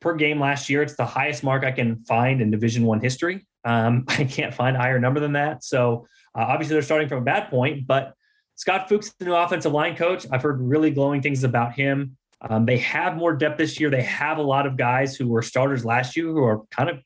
per 0.00 0.14
game 0.14 0.38
last 0.38 0.68
year. 0.68 0.82
It's 0.82 0.96
the 0.96 1.06
highest 1.06 1.42
mark 1.42 1.64
I 1.64 1.72
can 1.72 2.04
find 2.04 2.42
in 2.42 2.50
Division 2.50 2.84
One 2.84 3.00
history. 3.00 3.46
Um, 3.64 4.04
I 4.08 4.24
can't 4.24 4.54
find 4.54 4.76
a 4.76 4.80
higher 4.80 4.98
number 4.98 5.20
than 5.20 5.32
that. 5.32 5.64
So 5.64 6.06
uh, 6.34 6.44
obviously 6.48 6.74
they're 6.74 6.82
starting 6.82 7.08
from 7.08 7.18
a 7.18 7.24
bad 7.24 7.50
point, 7.50 7.86
but 7.86 8.14
Scott 8.56 8.88
Fuchs, 8.88 9.12
the 9.18 9.24
new 9.24 9.34
offensive 9.34 9.72
line 9.72 9.96
coach, 9.96 10.26
I've 10.32 10.42
heard 10.42 10.60
really 10.60 10.90
glowing 10.90 11.22
things 11.22 11.44
about 11.44 11.74
him. 11.74 12.16
Um, 12.40 12.66
they 12.66 12.78
have 12.78 13.16
more 13.16 13.34
depth 13.34 13.58
this 13.58 13.78
year. 13.80 13.90
They 13.90 14.02
have 14.02 14.38
a 14.38 14.42
lot 14.42 14.66
of 14.66 14.76
guys 14.76 15.16
who 15.16 15.28
were 15.28 15.42
starters 15.42 15.84
last 15.84 16.16
year 16.16 16.26
who 16.26 16.42
are 16.42 16.62
kind 16.70 16.90
of 16.90 16.98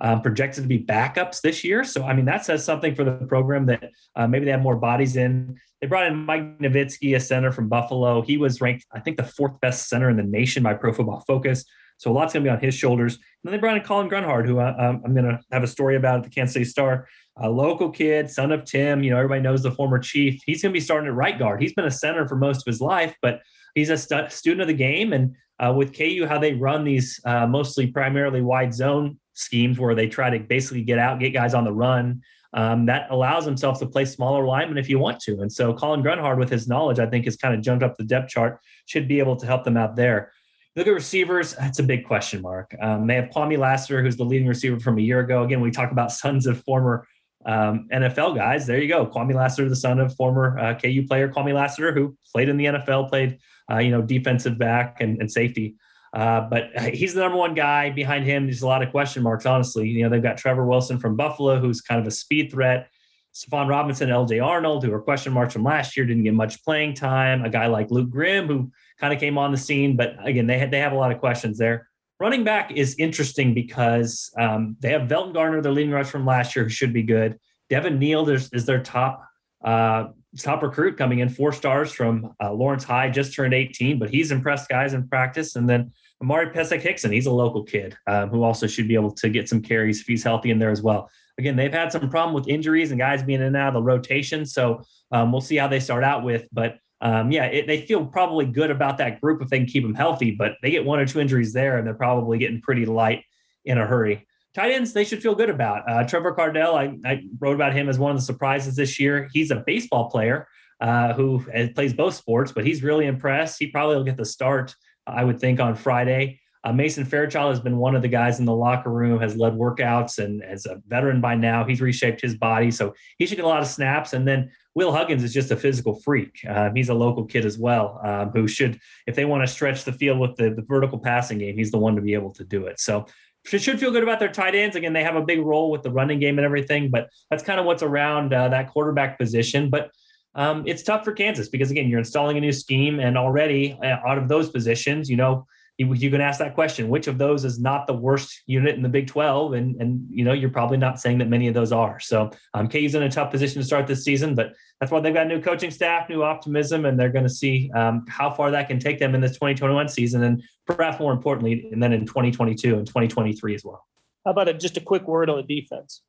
um, 0.00 0.22
projected 0.22 0.64
to 0.64 0.68
be 0.68 0.78
backups 0.78 1.40
this 1.42 1.62
year. 1.62 1.84
So, 1.84 2.04
I 2.04 2.14
mean, 2.14 2.24
that 2.24 2.44
says 2.44 2.64
something 2.64 2.94
for 2.94 3.04
the 3.04 3.12
program 3.12 3.66
that 3.66 3.90
uh, 4.16 4.26
maybe 4.26 4.46
they 4.46 4.50
have 4.50 4.62
more 4.62 4.76
bodies 4.76 5.16
in. 5.16 5.58
They 5.80 5.86
brought 5.86 6.06
in 6.06 6.16
Mike 6.16 6.58
Novitsky, 6.58 7.16
a 7.16 7.20
center 7.20 7.52
from 7.52 7.68
Buffalo. 7.68 8.22
He 8.22 8.36
was 8.36 8.60
ranked, 8.60 8.86
I 8.92 9.00
think, 9.00 9.16
the 9.16 9.24
fourth 9.24 9.60
best 9.60 9.88
center 9.88 10.10
in 10.10 10.16
the 10.16 10.22
nation 10.22 10.62
by 10.62 10.74
Pro 10.74 10.92
Football 10.92 11.24
Focus. 11.26 11.64
So 12.00 12.10
a 12.10 12.14
lot's 12.14 12.32
going 12.32 12.42
to 12.42 12.48
be 12.48 12.52
on 12.52 12.60
his 12.60 12.74
shoulders. 12.74 13.16
And 13.16 13.22
then 13.44 13.52
they 13.52 13.58
brought 13.58 13.76
in 13.76 13.82
Colin 13.82 14.08
Grunhard, 14.08 14.46
who 14.46 14.58
I, 14.58 14.70
uh, 14.70 14.98
I'm 15.04 15.12
going 15.12 15.26
to 15.26 15.38
have 15.52 15.62
a 15.62 15.66
story 15.66 15.96
about 15.96 16.16
at 16.16 16.24
the 16.24 16.30
Kansas 16.30 16.54
City 16.54 16.64
Star. 16.64 17.06
A 17.36 17.50
local 17.50 17.90
kid, 17.90 18.30
son 18.30 18.52
of 18.52 18.64
Tim. 18.64 19.02
You 19.02 19.10
know, 19.10 19.18
everybody 19.18 19.42
knows 19.42 19.62
the 19.62 19.70
former 19.70 19.98
chief. 19.98 20.40
He's 20.46 20.62
going 20.62 20.72
to 20.72 20.76
be 20.76 20.80
starting 20.80 21.08
at 21.08 21.14
right 21.14 21.38
guard. 21.38 21.60
He's 21.60 21.74
been 21.74 21.84
a 21.84 21.90
center 21.90 22.26
for 22.26 22.36
most 22.36 22.62
of 22.62 22.64
his 22.64 22.80
life, 22.80 23.14
but 23.20 23.42
he's 23.74 23.90
a 23.90 23.98
stu- 23.98 24.30
student 24.30 24.62
of 24.62 24.68
the 24.68 24.72
game. 24.72 25.12
And 25.12 25.36
uh, 25.58 25.74
with 25.76 25.94
KU, 25.94 26.24
how 26.26 26.38
they 26.38 26.54
run 26.54 26.84
these 26.84 27.20
uh, 27.26 27.46
mostly 27.46 27.88
primarily 27.88 28.40
wide 28.40 28.72
zone 28.72 29.18
schemes 29.34 29.78
where 29.78 29.94
they 29.94 30.08
try 30.08 30.30
to 30.30 30.38
basically 30.38 30.82
get 30.82 30.98
out, 30.98 31.20
get 31.20 31.34
guys 31.34 31.52
on 31.52 31.64
the 31.64 31.72
run. 31.72 32.22
Um, 32.54 32.86
that 32.86 33.08
allows 33.10 33.44
himself 33.44 33.78
to 33.78 33.86
play 33.86 34.06
smaller 34.06 34.44
linemen 34.46 34.78
if 34.78 34.88
you 34.88 34.98
want 34.98 35.20
to. 35.20 35.42
And 35.42 35.52
so 35.52 35.74
Colin 35.74 36.02
Grunhard, 36.02 36.38
with 36.38 36.48
his 36.48 36.66
knowledge, 36.66 36.98
I 36.98 37.06
think 37.06 37.26
has 37.26 37.36
kind 37.36 37.54
of 37.54 37.60
jumped 37.60 37.84
up 37.84 37.96
the 37.96 38.04
depth 38.04 38.30
chart, 38.30 38.58
should 38.86 39.06
be 39.06 39.18
able 39.18 39.36
to 39.36 39.46
help 39.46 39.64
them 39.64 39.76
out 39.76 39.96
there. 39.96 40.32
Look 40.76 40.86
at 40.86 40.94
receivers. 40.94 41.54
That's 41.54 41.80
a 41.80 41.82
big 41.82 42.06
question 42.06 42.42
mark. 42.42 42.74
Um, 42.80 43.06
they 43.06 43.16
have 43.16 43.30
Kwamie 43.30 43.58
Lassiter, 43.58 44.02
who's 44.02 44.16
the 44.16 44.24
leading 44.24 44.46
receiver 44.46 44.78
from 44.78 44.98
a 44.98 45.02
year 45.02 45.20
ago. 45.20 45.42
Again, 45.42 45.60
we 45.60 45.70
talk 45.70 45.90
about 45.90 46.12
sons 46.12 46.46
of 46.46 46.62
former 46.62 47.06
um, 47.44 47.88
NFL 47.92 48.36
guys. 48.36 48.66
There 48.66 48.80
you 48.80 48.88
go. 48.88 49.06
Kwamie 49.06 49.34
Lassiter, 49.34 49.68
the 49.68 49.76
son 49.76 49.98
of 49.98 50.14
former 50.14 50.58
uh, 50.58 50.74
KU 50.74 51.06
player 51.06 51.28
Kwamie 51.28 51.54
Lassiter, 51.54 51.92
who 51.92 52.16
played 52.32 52.48
in 52.48 52.56
the 52.56 52.66
NFL, 52.66 53.08
played 53.08 53.38
uh, 53.70 53.78
you 53.78 53.90
know, 53.90 54.02
defensive 54.02 54.58
back 54.58 55.00
and, 55.00 55.20
and 55.20 55.30
safety. 55.30 55.76
Uh, 56.12 56.40
but 56.40 56.70
he's 56.92 57.14
the 57.14 57.20
number 57.20 57.38
one 57.38 57.54
guy. 57.54 57.90
Behind 57.90 58.24
him, 58.24 58.46
there's 58.46 58.62
a 58.62 58.66
lot 58.66 58.82
of 58.82 58.90
question 58.90 59.22
marks, 59.22 59.46
honestly. 59.46 59.88
You 59.88 60.02
know, 60.02 60.08
they've 60.08 60.22
got 60.22 60.38
Trevor 60.38 60.66
Wilson 60.66 60.98
from 60.98 61.16
Buffalo, 61.16 61.60
who's 61.60 61.80
kind 61.80 62.00
of 62.00 62.06
a 62.06 62.10
speed 62.10 62.50
threat. 62.50 62.88
Stephon 63.32 63.68
Robinson, 63.68 64.08
LJ 64.08 64.44
Arnold, 64.44 64.84
who 64.84 64.92
are 64.92 65.00
question 65.00 65.32
marks 65.32 65.52
from 65.52 65.62
last 65.62 65.96
year, 65.96 66.04
didn't 66.04 66.24
get 66.24 66.34
much 66.34 66.64
playing 66.64 66.94
time. 66.94 67.44
A 67.44 67.48
guy 67.48 67.66
like 67.66 67.92
Luke 67.92 68.10
Grimm, 68.10 68.48
who 68.48 68.72
kind 69.00 69.12
of 69.12 69.20
came 69.20 69.38
on 69.38 69.50
the 69.50 69.56
scene, 69.56 69.96
but 69.96 70.14
again, 70.24 70.46
they 70.46 70.58
had, 70.58 70.70
they 70.70 70.78
have 70.78 70.92
a 70.92 70.96
lot 70.96 71.10
of 71.12 71.18
questions 71.18 71.58
there. 71.58 71.88
Running 72.18 72.44
back 72.44 72.72
is 72.72 72.96
interesting 72.98 73.54
because 73.54 74.30
um, 74.38 74.76
they 74.80 74.90
have 74.90 75.08
Velton 75.08 75.32
Gardner, 75.32 75.62
their 75.62 75.72
leading 75.72 75.90
rush 75.90 76.10
from 76.10 76.26
last 76.26 76.54
year, 76.54 76.64
who 76.64 76.68
should 76.68 76.92
be 76.92 77.02
good. 77.02 77.38
Devin 77.70 77.98
Neal 77.98 78.28
is, 78.28 78.50
is 78.52 78.66
their 78.66 78.82
top 78.82 79.24
uh, 79.64 80.08
top 80.38 80.62
recruit 80.62 80.96
coming 80.96 81.20
in, 81.20 81.28
four 81.28 81.52
stars 81.52 81.92
from 81.92 82.34
uh, 82.42 82.52
Lawrence 82.52 82.84
High, 82.84 83.10
just 83.10 83.34
turned 83.34 83.54
18, 83.54 83.98
but 83.98 84.10
he's 84.10 84.30
impressed 84.30 84.68
guys 84.68 84.94
in 84.94 85.08
practice. 85.08 85.56
And 85.56 85.68
then 85.68 85.92
Amauri 86.22 86.54
Pesek 86.54 86.80
Hickson, 86.80 87.10
he's 87.10 87.26
a 87.26 87.32
local 87.32 87.64
kid 87.64 87.96
um, 88.06 88.28
who 88.28 88.42
also 88.42 88.66
should 88.66 88.88
be 88.88 88.94
able 88.94 89.12
to 89.12 89.28
get 89.28 89.48
some 89.48 89.60
carries 89.60 90.00
if 90.00 90.06
he's 90.06 90.22
healthy 90.22 90.50
in 90.50 90.58
there 90.58 90.70
as 90.70 90.82
well. 90.82 91.10
Again, 91.38 91.56
they've 91.56 91.72
had 91.72 91.90
some 91.90 92.08
problem 92.10 92.34
with 92.34 92.48
injuries 92.48 92.90
and 92.90 93.00
guys 93.00 93.22
being 93.22 93.40
in 93.40 93.46
and 93.46 93.56
out 93.56 93.68
of 93.68 93.74
the 93.74 93.82
rotation. 93.82 94.44
So 94.44 94.82
um, 95.10 95.32
we'll 95.32 95.40
see 95.40 95.56
how 95.56 95.68
they 95.68 95.80
start 95.80 96.04
out 96.04 96.22
with. 96.22 96.46
But 96.52 96.78
um, 97.00 97.32
yeah, 97.32 97.46
it, 97.46 97.66
they 97.66 97.80
feel 97.80 98.04
probably 98.04 98.46
good 98.46 98.70
about 98.70 98.98
that 98.98 99.20
group 99.20 99.40
if 99.42 99.48
they 99.48 99.58
can 99.58 99.66
keep 99.66 99.82
them 99.82 99.94
healthy, 99.94 100.30
but 100.32 100.52
they 100.62 100.70
get 100.70 100.84
one 100.84 100.98
or 100.98 101.06
two 101.06 101.20
injuries 101.20 101.52
there 101.52 101.78
and 101.78 101.86
they're 101.86 101.94
probably 101.94 102.38
getting 102.38 102.60
pretty 102.60 102.86
light 102.86 103.24
in 103.64 103.78
a 103.78 103.86
hurry 103.86 104.26
tight 104.54 104.72
ends 104.72 104.92
they 104.92 105.04
should 105.04 105.22
feel 105.22 105.34
good 105.34 105.50
about. 105.50 105.88
Uh, 105.88 106.04
Trevor 106.04 106.34
Kardell, 106.34 106.74
I, 106.74 106.96
I, 107.08 107.22
wrote 107.38 107.54
about 107.54 107.72
him 107.72 107.88
as 107.88 107.98
one 107.98 108.10
of 108.10 108.16
the 108.16 108.22
surprises 108.22 108.76
this 108.76 108.98
year. 108.98 109.28
He's 109.32 109.50
a 109.50 109.62
baseball 109.66 110.10
player 110.10 110.48
uh, 110.80 111.12
who 111.12 111.44
plays 111.74 111.92
both 111.92 112.14
sports, 112.14 112.52
but 112.52 112.66
he's 112.66 112.82
really 112.82 113.06
impressed. 113.06 113.58
He 113.58 113.68
probably 113.68 113.96
will 113.96 114.04
get 114.04 114.16
the 114.16 114.24
start, 114.24 114.74
I 115.06 115.24
would 115.24 115.40
think, 115.40 115.60
on 115.60 115.74
Friday. 115.74 116.40
Uh, 116.62 116.72
Mason 116.72 117.06
Fairchild 117.06 117.50
has 117.50 117.60
been 117.60 117.78
one 117.78 117.94
of 117.94 118.02
the 118.02 118.08
guys 118.08 118.38
in 118.38 118.44
the 118.44 118.54
locker 118.54 118.90
room, 118.90 119.18
has 119.20 119.34
led 119.36 119.54
workouts, 119.54 120.18
and 120.18 120.42
as 120.42 120.66
a 120.66 120.82
veteran 120.88 121.20
by 121.20 121.34
now, 121.34 121.64
he's 121.64 121.80
reshaped 121.80 122.20
his 122.20 122.36
body, 122.36 122.70
so 122.70 122.92
he 123.18 123.24
should 123.24 123.36
get 123.36 123.46
a 123.46 123.48
lot 123.48 123.62
of 123.62 123.68
snaps. 123.68 124.12
And 124.12 124.28
then 124.28 124.50
Will 124.74 124.92
Huggins 124.92 125.24
is 125.24 125.34
just 125.34 125.50
a 125.50 125.56
physical 125.56 126.00
freak. 126.00 126.40
Um, 126.48 126.74
he's 126.74 126.88
a 126.88 126.94
local 126.94 127.24
kid 127.24 127.44
as 127.44 127.58
well, 127.58 128.00
um, 128.04 128.30
who 128.30 128.46
should, 128.46 128.78
if 129.06 129.16
they 129.16 129.24
want 129.24 129.42
to 129.42 129.52
stretch 129.52 129.84
the 129.84 129.92
field 129.92 130.20
with 130.20 130.36
the, 130.36 130.50
the 130.50 130.62
vertical 130.62 130.98
passing 130.98 131.38
game, 131.38 131.56
he's 131.56 131.72
the 131.72 131.78
one 131.78 131.96
to 131.96 132.02
be 132.02 132.14
able 132.14 132.32
to 132.34 132.44
do 132.44 132.66
it. 132.66 132.78
So 132.78 133.06
should 133.44 133.80
feel 133.80 133.90
good 133.90 134.02
about 134.02 134.20
their 134.20 134.30
tight 134.30 134.54
ends. 134.54 134.76
Again, 134.76 134.92
they 134.92 135.02
have 135.02 135.16
a 135.16 135.22
big 135.22 135.40
role 135.40 135.70
with 135.70 135.82
the 135.82 135.90
running 135.90 136.20
game 136.20 136.38
and 136.38 136.44
everything, 136.44 136.90
but 136.90 137.08
that's 137.30 137.42
kind 137.42 137.58
of 137.58 137.66
what's 137.66 137.82
around 137.82 138.32
uh, 138.32 138.48
that 138.50 138.68
quarterback 138.68 139.18
position. 139.18 139.70
But 139.70 139.90
um, 140.34 140.64
it's 140.66 140.82
tough 140.82 141.04
for 141.04 141.12
Kansas 141.12 141.48
because 141.48 141.70
again, 141.70 141.88
you're 141.88 141.98
installing 141.98 142.36
a 142.36 142.40
new 142.40 142.52
scheme, 142.52 143.00
and 143.00 143.18
already 143.18 143.78
uh, 143.82 143.96
out 144.06 144.18
of 144.18 144.28
those 144.28 144.50
positions, 144.50 145.08
you 145.10 145.16
know, 145.16 145.46
you, 145.80 146.10
can 146.10 146.20
ask 146.20 146.38
that 146.38 146.54
question: 146.54 146.88
which 146.88 147.06
of 147.06 147.18
those 147.18 147.44
is 147.44 147.58
not 147.58 147.86
the 147.86 147.94
worst 147.94 148.42
unit 148.46 148.74
in 148.74 148.82
the 148.82 148.88
Big 148.88 149.06
12? 149.06 149.54
And 149.54 149.80
and 149.80 150.06
you 150.10 150.24
know, 150.24 150.32
you're 150.32 150.50
probably 150.50 150.76
not 150.76 151.00
saying 151.00 151.18
that 151.18 151.28
many 151.28 151.48
of 151.48 151.54
those 151.54 151.72
are. 151.72 151.98
So 151.98 152.30
um, 152.54 152.68
KU's 152.68 152.94
in 152.94 153.02
a 153.02 153.10
tough 153.10 153.30
position 153.30 153.60
to 153.60 153.66
start 153.66 153.86
this 153.86 154.04
season, 154.04 154.34
but 154.34 154.52
that's 154.78 154.92
why 154.92 155.00
they've 155.00 155.14
got 155.14 155.26
new 155.26 155.40
coaching 155.40 155.70
staff, 155.70 156.08
new 156.08 156.22
optimism, 156.22 156.84
and 156.84 156.98
they're 156.98 157.10
going 157.10 157.24
to 157.24 157.30
see 157.30 157.70
um, 157.74 158.04
how 158.08 158.30
far 158.30 158.50
that 158.50 158.68
can 158.68 158.78
take 158.78 158.98
them 158.98 159.14
in 159.14 159.20
this 159.20 159.32
2021 159.32 159.88
season, 159.88 160.22
and 160.22 160.42
perhaps 160.66 161.00
more 161.00 161.12
importantly, 161.12 161.68
and 161.72 161.82
then 161.82 161.92
in 161.92 162.06
2022 162.06 162.76
and 162.76 162.86
2023 162.86 163.54
as 163.54 163.64
well. 163.64 163.86
How 164.24 164.32
about 164.32 164.48
a, 164.48 164.54
just 164.54 164.76
a 164.76 164.80
quick 164.80 165.08
word 165.08 165.30
on 165.30 165.36
the 165.36 165.60
defense? 165.60 166.02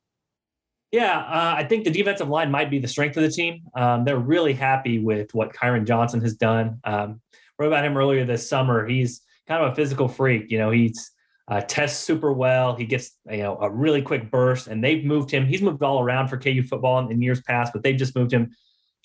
Yeah, 0.90 1.18
uh, 1.18 1.54
I 1.56 1.64
think 1.64 1.84
the 1.84 1.90
defensive 1.90 2.28
line 2.28 2.50
might 2.50 2.70
be 2.70 2.78
the 2.78 2.86
strength 2.86 3.16
of 3.16 3.22
the 3.22 3.30
team. 3.30 3.62
Um, 3.74 4.04
they're 4.04 4.18
really 4.18 4.52
happy 4.52 4.98
with 4.98 5.34
what 5.34 5.54
Kyron 5.54 5.86
Johnson 5.86 6.20
has 6.20 6.34
done. 6.34 6.80
Um, 6.84 7.22
wrote 7.58 7.68
about 7.68 7.84
him 7.84 7.96
earlier 7.96 8.26
this 8.26 8.46
summer. 8.46 8.86
He's 8.86 9.22
kind 9.52 9.64
of 9.64 9.72
a 9.72 9.74
physical 9.74 10.08
freak. 10.08 10.50
You 10.50 10.58
know, 10.58 10.70
he's 10.70 11.10
uh, 11.48 11.60
tests 11.60 12.02
super 12.02 12.32
well. 12.32 12.74
He 12.74 12.86
gets 12.86 13.18
you 13.30 13.38
know 13.38 13.58
a 13.60 13.70
really 13.70 14.02
quick 14.02 14.30
burst, 14.30 14.66
and 14.66 14.82
they've 14.82 15.04
moved 15.04 15.30
him. 15.30 15.46
He's 15.46 15.62
moved 15.62 15.82
all 15.82 16.00
around 16.00 16.28
for 16.28 16.38
KU 16.38 16.62
football 16.62 16.98
in, 17.00 17.12
in 17.12 17.20
years 17.20 17.42
past, 17.42 17.72
but 17.72 17.82
they've 17.82 17.96
just 17.96 18.16
moved 18.16 18.32
him 18.32 18.50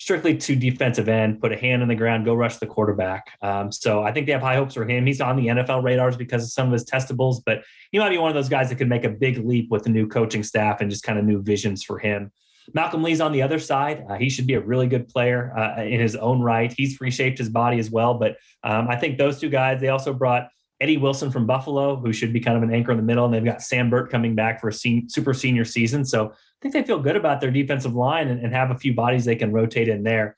strictly 0.00 0.36
to 0.36 0.54
defensive 0.54 1.08
end, 1.08 1.40
put 1.40 1.52
a 1.52 1.56
hand 1.56 1.82
in 1.82 1.88
the 1.88 1.94
ground, 1.94 2.24
go 2.24 2.32
rush 2.32 2.58
the 2.58 2.66
quarterback. 2.66 3.36
Um, 3.42 3.72
so 3.72 4.04
I 4.04 4.12
think 4.12 4.26
they 4.26 4.32
have 4.32 4.40
high 4.40 4.54
hopes 4.54 4.74
for 4.74 4.88
him. 4.88 5.04
He's 5.04 5.20
on 5.20 5.34
the 5.34 5.48
NFL 5.48 5.82
radars 5.82 6.16
because 6.16 6.44
of 6.44 6.50
some 6.50 6.68
of 6.68 6.72
his 6.72 6.84
testables, 6.84 7.38
but 7.44 7.62
he 7.90 7.98
might 7.98 8.10
be 8.10 8.18
one 8.18 8.30
of 8.30 8.36
those 8.36 8.48
guys 8.48 8.68
that 8.68 8.76
could 8.76 8.88
make 8.88 9.02
a 9.02 9.10
big 9.10 9.44
leap 9.44 9.72
with 9.72 9.82
the 9.82 9.90
new 9.90 10.06
coaching 10.06 10.44
staff 10.44 10.80
and 10.80 10.88
just 10.88 11.02
kind 11.02 11.18
of 11.18 11.24
new 11.24 11.42
visions 11.42 11.82
for 11.82 11.98
him. 11.98 12.30
Malcolm 12.74 13.02
Lee's 13.02 13.20
on 13.20 13.32
the 13.32 13.42
other 13.42 13.58
side. 13.58 14.04
Uh, 14.08 14.16
he 14.16 14.28
should 14.28 14.46
be 14.46 14.54
a 14.54 14.60
really 14.60 14.86
good 14.86 15.08
player 15.08 15.52
uh, 15.56 15.82
in 15.82 16.00
his 16.00 16.16
own 16.16 16.40
right. 16.40 16.72
He's 16.76 17.00
reshaped 17.00 17.38
his 17.38 17.48
body 17.48 17.78
as 17.78 17.90
well. 17.90 18.14
But 18.14 18.36
um, 18.62 18.88
I 18.88 18.96
think 18.96 19.18
those 19.18 19.40
two 19.40 19.48
guys, 19.48 19.80
they 19.80 19.88
also 19.88 20.12
brought 20.12 20.48
Eddie 20.80 20.96
Wilson 20.96 21.30
from 21.30 21.46
Buffalo, 21.46 21.96
who 21.96 22.12
should 22.12 22.32
be 22.32 22.40
kind 22.40 22.56
of 22.56 22.62
an 22.62 22.72
anchor 22.72 22.92
in 22.92 22.96
the 22.96 23.02
middle. 23.02 23.24
And 23.24 23.34
they've 23.34 23.44
got 23.44 23.62
Sam 23.62 23.90
Burt 23.90 24.10
coming 24.10 24.34
back 24.34 24.60
for 24.60 24.68
a 24.68 24.72
sen- 24.72 25.08
super 25.08 25.34
senior 25.34 25.64
season. 25.64 26.04
So 26.04 26.26
I 26.28 26.60
think 26.62 26.74
they 26.74 26.82
feel 26.82 27.00
good 27.00 27.16
about 27.16 27.40
their 27.40 27.50
defensive 27.50 27.94
line 27.94 28.28
and, 28.28 28.40
and 28.40 28.52
have 28.52 28.70
a 28.70 28.78
few 28.78 28.94
bodies 28.94 29.24
they 29.24 29.36
can 29.36 29.52
rotate 29.52 29.88
in 29.88 30.02
there. 30.02 30.36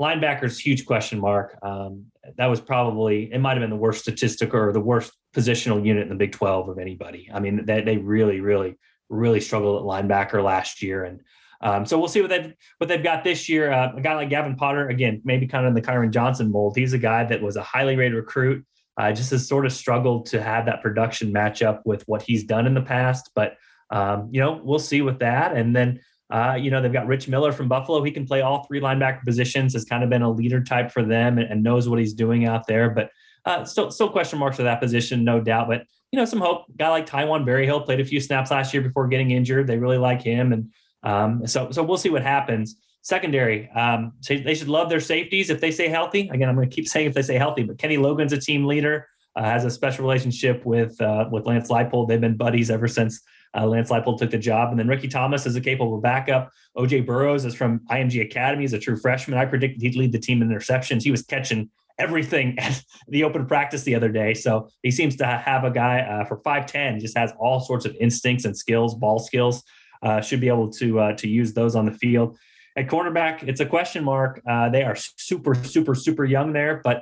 Linebackers, 0.00 0.58
huge 0.58 0.84
question 0.84 1.18
mark. 1.18 1.56
Um, 1.62 2.06
that 2.36 2.46
was 2.46 2.60
probably, 2.60 3.32
it 3.32 3.38
might 3.38 3.52
have 3.52 3.62
been 3.62 3.70
the 3.70 3.76
worst 3.76 4.00
statistic 4.00 4.52
or 4.52 4.72
the 4.72 4.80
worst 4.80 5.12
positional 5.34 5.84
unit 5.84 6.02
in 6.02 6.08
the 6.08 6.14
Big 6.14 6.32
12 6.32 6.68
of 6.68 6.78
anybody. 6.78 7.30
I 7.32 7.40
mean, 7.40 7.64
they, 7.64 7.80
they 7.80 7.96
really, 7.96 8.40
really, 8.40 8.78
really 9.08 9.40
struggled 9.40 9.80
at 9.80 9.86
linebacker 9.86 10.42
last 10.42 10.82
year. 10.82 11.04
And 11.04 11.20
um, 11.60 11.86
so 11.86 11.98
we'll 11.98 12.08
see 12.08 12.20
what 12.20 12.30
they've 12.30 12.52
what 12.78 12.88
they've 12.88 13.02
got 13.02 13.24
this 13.24 13.48
year. 13.48 13.72
Uh, 13.72 13.92
a 13.96 14.00
guy 14.00 14.14
like 14.14 14.30
Gavin 14.30 14.56
Potter, 14.56 14.88
again, 14.88 15.20
maybe 15.24 15.46
kind 15.46 15.64
of 15.64 15.70
in 15.70 15.74
the 15.74 15.82
Kyron 15.82 16.10
Johnson 16.10 16.50
mold. 16.50 16.76
He's 16.76 16.92
a 16.92 16.98
guy 16.98 17.24
that 17.24 17.40
was 17.40 17.56
a 17.56 17.62
highly 17.62 17.96
rated 17.96 18.14
recruit. 18.14 18.64
Uh, 18.98 19.12
just 19.12 19.30
has 19.30 19.46
sort 19.46 19.66
of 19.66 19.72
struggled 19.72 20.26
to 20.26 20.42
have 20.42 20.64
that 20.66 20.80
production 20.80 21.30
match 21.30 21.62
up 21.62 21.82
with 21.84 22.02
what 22.06 22.22
he's 22.22 22.44
done 22.44 22.66
in 22.66 22.72
the 22.72 22.80
past. 22.80 23.30
But 23.34 23.56
um, 23.90 24.28
you 24.32 24.40
know, 24.40 24.60
we'll 24.62 24.78
see 24.78 25.02
with 25.02 25.18
that. 25.20 25.56
And 25.56 25.76
then, 25.76 26.00
uh, 26.30 26.56
you 26.58 26.70
know, 26.70 26.80
they've 26.82 26.92
got 26.92 27.06
Rich 27.06 27.28
Miller 27.28 27.52
from 27.52 27.68
Buffalo. 27.68 28.02
He 28.02 28.10
can 28.10 28.26
play 28.26 28.40
all 28.40 28.64
three 28.64 28.80
linebacker 28.80 29.24
positions. 29.24 29.74
Has 29.74 29.84
kind 29.84 30.02
of 30.02 30.10
been 30.10 30.22
a 30.22 30.30
leader 30.30 30.62
type 30.62 30.90
for 30.90 31.02
them 31.02 31.38
and, 31.38 31.50
and 31.50 31.62
knows 31.62 31.88
what 31.88 31.98
he's 31.98 32.14
doing 32.14 32.46
out 32.46 32.66
there. 32.66 32.90
But 32.90 33.10
uh, 33.44 33.64
still, 33.64 33.90
still 33.90 34.08
question 34.08 34.38
marks 34.38 34.56
for 34.56 34.64
that 34.64 34.80
position, 34.80 35.24
no 35.24 35.40
doubt. 35.40 35.68
But 35.68 35.84
you 36.10 36.18
know, 36.18 36.24
some 36.24 36.40
hope. 36.40 36.64
guy 36.76 36.88
like 36.88 37.06
Taiwan 37.06 37.44
Berryhill 37.44 37.82
played 37.82 38.00
a 38.00 38.04
few 38.04 38.20
snaps 38.20 38.50
last 38.50 38.72
year 38.72 38.82
before 38.82 39.08
getting 39.08 39.30
injured. 39.32 39.66
They 39.66 39.78
really 39.78 39.98
like 39.98 40.22
him, 40.22 40.52
and 40.52 40.72
um, 41.06 41.46
so 41.46 41.70
so 41.70 41.82
we'll 41.82 41.96
see 41.96 42.10
what 42.10 42.22
happens. 42.22 42.76
Secondary, 43.02 43.70
um, 43.70 44.12
so 44.20 44.36
they 44.36 44.54
should 44.54 44.68
love 44.68 44.88
their 44.88 45.00
safeties 45.00 45.48
if 45.48 45.60
they 45.60 45.70
stay 45.70 45.88
healthy. 45.88 46.28
Again, 46.32 46.48
I'm 46.48 46.56
going 46.56 46.68
to 46.68 46.74
keep 46.74 46.88
saying 46.94 47.06
if 47.06 47.14
they 47.14 47.22
stay 47.22 47.38
healthy, 47.38 47.62
but 47.62 47.78
Kenny 47.78 47.96
Logan's 47.96 48.32
a 48.32 48.40
team 48.40 48.66
leader. 48.66 49.08
Uh, 49.36 49.44
has 49.44 49.66
a 49.66 49.70
special 49.70 50.02
relationship 50.02 50.64
with 50.64 50.98
uh, 51.02 51.28
with 51.30 51.44
Lance 51.44 51.68
Leipold. 51.68 52.08
They've 52.08 52.18
been 52.18 52.38
buddies 52.38 52.70
ever 52.70 52.88
since 52.88 53.20
uh, 53.56 53.66
Lance 53.66 53.90
Leipold 53.90 54.18
took 54.18 54.30
the 54.30 54.38
job. 54.38 54.70
And 54.70 54.78
then 54.78 54.88
Ricky 54.88 55.08
Thomas 55.08 55.46
is 55.46 55.56
a 55.56 55.60
capable 55.60 56.00
backup. 56.00 56.50
OJ 56.76 57.06
Burroughs 57.06 57.44
is 57.44 57.54
from 57.54 57.80
IMG 57.90 58.22
Academy, 58.22 58.64
is 58.64 58.72
a 58.72 58.78
true 58.78 58.96
freshman. 58.96 59.38
I 59.38 59.46
predicted 59.46 59.82
he'd 59.82 59.96
lead 59.96 60.12
the 60.12 60.18
team 60.18 60.42
in 60.42 60.48
interceptions. 60.48 61.02
He 61.02 61.10
was 61.10 61.22
catching 61.22 61.70
everything 61.98 62.58
at 62.58 62.82
the 63.08 63.24
open 63.24 63.46
practice 63.46 63.82
the 63.82 63.94
other 63.94 64.10
day. 64.10 64.34
So 64.34 64.68
he 64.82 64.90
seems 64.90 65.16
to 65.16 65.26
have 65.26 65.64
a 65.64 65.70
guy 65.70 66.00
uh, 66.00 66.24
for 66.24 66.38
5'10, 66.38 67.00
just 67.00 67.16
has 67.16 67.32
all 67.38 67.60
sorts 67.60 67.86
of 67.86 67.96
instincts 68.00 68.44
and 68.44 68.56
skills, 68.56 68.94
ball 68.94 69.18
skills. 69.18 69.62
Uh, 70.06 70.20
should 70.20 70.40
be 70.40 70.50
able 70.54 70.70
to 70.80 70.86
uh, 71.00 71.12
to 71.20 71.26
use 71.40 71.50
those 71.52 71.74
on 71.74 71.84
the 71.84 71.96
field. 72.02 72.38
At 72.76 72.86
cornerback, 72.86 73.42
it's 73.50 73.60
a 73.60 73.66
question 73.66 74.04
mark. 74.04 74.40
Uh, 74.48 74.68
they 74.68 74.84
are 74.88 74.94
super, 74.94 75.54
super, 75.74 75.94
super 75.96 76.24
young 76.24 76.52
there, 76.52 76.80
but 76.84 76.98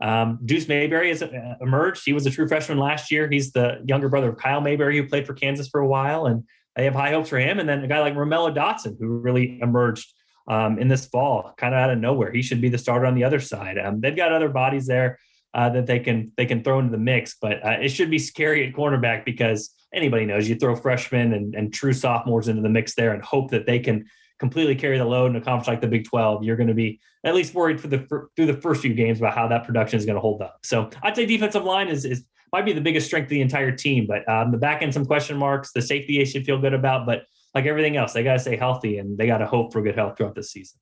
um, 0.00 0.38
Deuce 0.44 0.66
Mayberry 0.66 1.10
has 1.10 1.22
uh, 1.22 1.54
emerged. 1.60 2.02
He 2.04 2.12
was 2.12 2.26
a 2.26 2.30
true 2.30 2.48
freshman 2.48 2.78
last 2.78 3.12
year. 3.12 3.28
He's 3.30 3.52
the 3.52 3.66
younger 3.86 4.08
brother 4.08 4.30
of 4.30 4.38
Kyle 4.38 4.60
Mayberry, 4.60 4.96
who 4.96 5.06
played 5.06 5.26
for 5.26 5.34
Kansas 5.34 5.68
for 5.68 5.80
a 5.80 5.86
while, 5.86 6.26
and 6.26 6.44
they 6.74 6.84
have 6.84 6.94
high 6.94 7.12
hopes 7.12 7.28
for 7.28 7.38
him. 7.38 7.60
And 7.60 7.68
then 7.68 7.84
a 7.84 7.88
guy 7.88 8.00
like 8.00 8.14
Ra'Mello 8.14 8.52
Dotson, 8.52 8.96
who 8.98 9.18
really 9.18 9.60
emerged 9.60 10.12
um, 10.48 10.78
in 10.78 10.88
this 10.88 11.06
fall, 11.06 11.52
kind 11.58 11.74
of 11.74 11.78
out 11.78 11.90
of 11.90 11.98
nowhere. 11.98 12.32
He 12.32 12.42
should 12.42 12.60
be 12.60 12.70
the 12.70 12.78
starter 12.78 13.06
on 13.06 13.14
the 13.14 13.24
other 13.24 13.40
side. 13.40 13.78
Um, 13.78 14.00
they've 14.00 14.16
got 14.16 14.32
other 14.32 14.48
bodies 14.48 14.86
there 14.86 15.18
uh, 15.54 15.68
that 15.70 15.86
they 15.86 15.98
can 15.98 16.32
they 16.36 16.46
can 16.46 16.62
throw 16.62 16.78
into 16.78 16.92
the 16.92 16.98
mix, 16.98 17.36
but 17.40 17.64
uh, 17.64 17.78
it 17.80 17.88
should 17.88 18.10
be 18.10 18.18
scary 18.18 18.66
at 18.66 18.74
cornerback 18.74 19.24
because 19.24 19.70
anybody 19.92 20.26
knows 20.26 20.48
you 20.48 20.54
throw 20.54 20.76
freshmen 20.76 21.32
and, 21.32 21.54
and 21.54 21.72
true 21.72 21.92
sophomores 21.92 22.48
into 22.48 22.62
the 22.62 22.68
mix 22.68 22.94
there 22.94 23.12
and 23.12 23.22
hope 23.22 23.50
that 23.50 23.66
they 23.66 23.78
can 23.78 24.04
completely 24.38 24.74
carry 24.74 24.98
the 24.98 25.04
load 25.04 25.30
in 25.30 25.36
a 25.36 25.40
conference 25.40 25.66
like 25.66 25.80
the 25.80 25.88
Big 25.88 26.04
12, 26.04 26.44
you're 26.44 26.56
going 26.56 26.68
to 26.68 26.74
be 26.74 27.00
at 27.24 27.34
least 27.34 27.54
worried 27.54 27.80
for 27.80 27.88
the 27.88 27.98
for, 28.08 28.30
through 28.36 28.46
the 28.46 28.54
first 28.54 28.82
few 28.82 28.94
games 28.94 29.18
about 29.18 29.34
how 29.34 29.48
that 29.48 29.64
production 29.64 29.98
is 29.98 30.04
going 30.04 30.14
to 30.14 30.20
hold 30.20 30.42
up. 30.42 30.58
So 30.62 30.90
I'd 31.02 31.16
say 31.16 31.26
defensive 31.26 31.64
line 31.64 31.88
is 31.88 32.04
is 32.04 32.24
might 32.52 32.64
be 32.64 32.72
the 32.72 32.80
biggest 32.80 33.06
strength 33.06 33.26
of 33.26 33.30
the 33.30 33.42
entire 33.42 33.72
team, 33.72 34.06
but 34.06 34.26
um, 34.28 34.52
the 34.52 34.58
back 34.58 34.82
end 34.82 34.94
some 34.94 35.04
question 35.04 35.36
marks. 35.36 35.72
The 35.72 35.82
safety 35.82 36.18
they 36.18 36.24
should 36.24 36.46
feel 36.46 36.58
good 36.58 36.72
about, 36.72 37.04
but 37.04 37.24
like 37.54 37.66
everything 37.66 37.96
else, 37.96 38.12
they 38.12 38.22
got 38.22 38.34
to 38.34 38.38
stay 38.38 38.56
healthy 38.56 38.98
and 38.98 39.18
they 39.18 39.26
got 39.26 39.38
to 39.38 39.46
hope 39.46 39.72
for 39.72 39.82
good 39.82 39.96
health 39.96 40.16
throughout 40.16 40.34
the 40.34 40.42
season. 40.42 40.78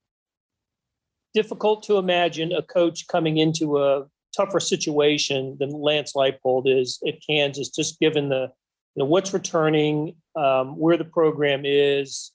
Difficult 1.35 1.83
to 1.85 1.99
imagine 1.99 2.53
a 2.53 2.63
coach 2.63 3.09
coming 3.09 3.39
into 3.39 3.79
a 3.79 4.07
tougher 4.37 4.61
situation 4.61 5.57
than 5.59 5.71
Lance 5.71 6.13
Leipold 6.15 6.65
is 6.67 7.01
at 7.07 7.15
Kansas, 7.27 7.71
just 7.71 7.99
given 8.01 8.29
the 8.29 8.51
you 8.95 9.03
know 9.03 9.05
what's 9.05 9.33
returning, 9.33 10.17
um, 10.37 10.79
where 10.79 10.97
the 10.97 11.05
program 11.05 11.63
is, 11.65 12.33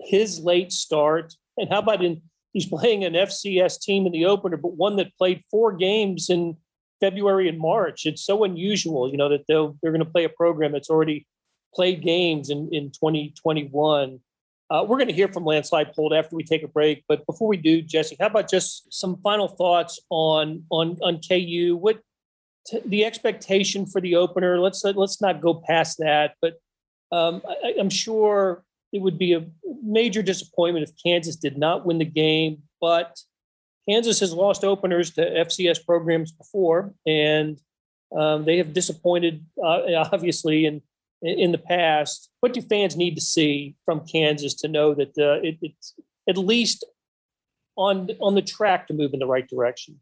his 0.00 0.40
late 0.40 0.72
start, 0.72 1.34
and 1.56 1.68
how 1.68 1.78
about 1.80 2.04
in 2.04 2.22
he's 2.52 2.66
playing 2.66 3.04
an 3.04 3.14
FCS 3.14 3.80
team 3.80 4.06
in 4.06 4.12
the 4.12 4.26
opener, 4.26 4.56
but 4.56 4.76
one 4.76 4.96
that 4.96 5.16
played 5.16 5.42
four 5.50 5.72
games 5.72 6.30
in 6.30 6.56
February 7.00 7.48
and 7.48 7.58
March. 7.58 8.06
It's 8.06 8.24
so 8.24 8.44
unusual, 8.44 9.10
you 9.10 9.16
know, 9.16 9.28
that 9.28 9.44
they'll 9.46 9.76
they're 9.82 9.92
going 9.92 10.04
to 10.04 10.10
play 10.10 10.24
a 10.24 10.30
program 10.30 10.72
that's 10.72 10.90
already 10.90 11.26
played 11.74 12.02
games 12.02 12.50
in 12.50 12.68
in 12.72 12.90
2021. 12.90 14.20
Uh, 14.70 14.84
we're 14.86 14.98
going 14.98 15.08
to 15.08 15.14
hear 15.14 15.28
from 15.28 15.44
Lance 15.44 15.70
Leipold 15.70 16.16
after 16.18 16.36
we 16.36 16.44
take 16.44 16.62
a 16.62 16.68
break, 16.68 17.02
but 17.08 17.24
before 17.24 17.48
we 17.48 17.56
do, 17.56 17.80
Jesse, 17.80 18.16
how 18.20 18.26
about 18.26 18.50
just 18.50 18.92
some 18.92 19.16
final 19.22 19.48
thoughts 19.48 19.98
on 20.10 20.64
on 20.70 20.98
on 21.02 21.20
KU? 21.26 21.76
What 21.80 22.00
t- 22.66 22.82
the 22.84 23.04
expectation 23.04 23.86
for 23.86 24.00
the 24.00 24.16
opener? 24.16 24.60
Let's 24.60 24.84
let's 24.84 25.22
not 25.22 25.40
go 25.40 25.54
past 25.54 25.98
that, 25.98 26.34
but 26.42 26.54
um, 27.10 27.40
I, 27.48 27.76
I'm 27.78 27.88
sure 27.88 28.62
it 28.92 29.00
would 29.00 29.18
be 29.18 29.32
a 29.32 29.46
major 29.82 30.22
disappointment 30.22 30.88
if 30.88 30.94
Kansas 31.02 31.36
did 31.36 31.56
not 31.56 31.86
win 31.86 31.98
the 31.98 32.04
game. 32.04 32.62
But 32.80 33.18
Kansas 33.88 34.20
has 34.20 34.34
lost 34.34 34.64
openers 34.64 35.12
to 35.12 35.22
FCS 35.22 35.84
programs 35.84 36.30
before, 36.30 36.92
and 37.06 37.58
um, 38.16 38.44
they 38.44 38.58
have 38.58 38.74
disappointed, 38.74 39.44
uh, 39.62 39.80
obviously, 40.12 40.66
in 40.66 40.82
in 41.22 41.52
the 41.52 41.58
past. 41.58 42.30
What 42.40 42.52
do 42.52 42.60
fans 42.60 42.96
need 42.96 43.14
to 43.16 43.20
see 43.20 43.74
from 43.84 44.06
Kansas 44.06 44.54
to 44.56 44.68
know 44.68 44.94
that 44.94 45.18
uh, 45.18 45.40
it, 45.42 45.58
it's 45.62 45.94
at 46.28 46.38
least 46.38 46.84
on 47.76 48.10
on 48.20 48.34
the 48.34 48.42
track 48.42 48.88
to 48.88 48.94
move 48.94 49.12
in 49.14 49.20
the 49.20 49.26
right 49.26 49.48
direction? 49.48 50.00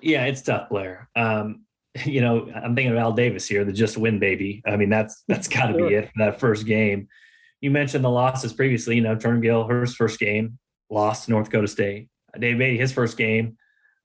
Yeah, 0.00 0.24
it's 0.26 0.42
tough, 0.42 0.68
Blair. 0.68 1.08
Um, 1.16 1.64
you 2.04 2.20
know, 2.20 2.50
I'm 2.54 2.74
thinking 2.74 2.92
of 2.92 2.98
Al 2.98 3.12
Davis 3.12 3.48
here, 3.48 3.64
the 3.64 3.72
just 3.72 3.96
win 3.96 4.18
baby. 4.18 4.62
I 4.66 4.76
mean, 4.76 4.90
that's 4.90 5.22
that's 5.28 5.48
got 5.48 5.66
to 5.66 5.74
sure. 5.74 5.88
be 5.88 5.94
it 5.94 6.06
for 6.06 6.24
that 6.24 6.40
first 6.40 6.66
game 6.66 7.08
you 7.60 7.70
mentioned 7.70 8.04
the 8.04 8.10
losses 8.10 8.52
previously. 8.52 8.96
You 8.96 9.02
know, 9.02 9.16
Turner 9.16 9.40
Gill, 9.40 9.68
his 9.68 9.94
first 9.94 10.18
game, 10.18 10.58
lost 10.88 11.24
to 11.24 11.30
North 11.30 11.46
Dakota 11.46 11.68
State. 11.68 12.08
Dave 12.38 12.58
Beaty, 12.58 12.78
his 12.78 12.92
first 12.92 13.16
game, 13.16 13.56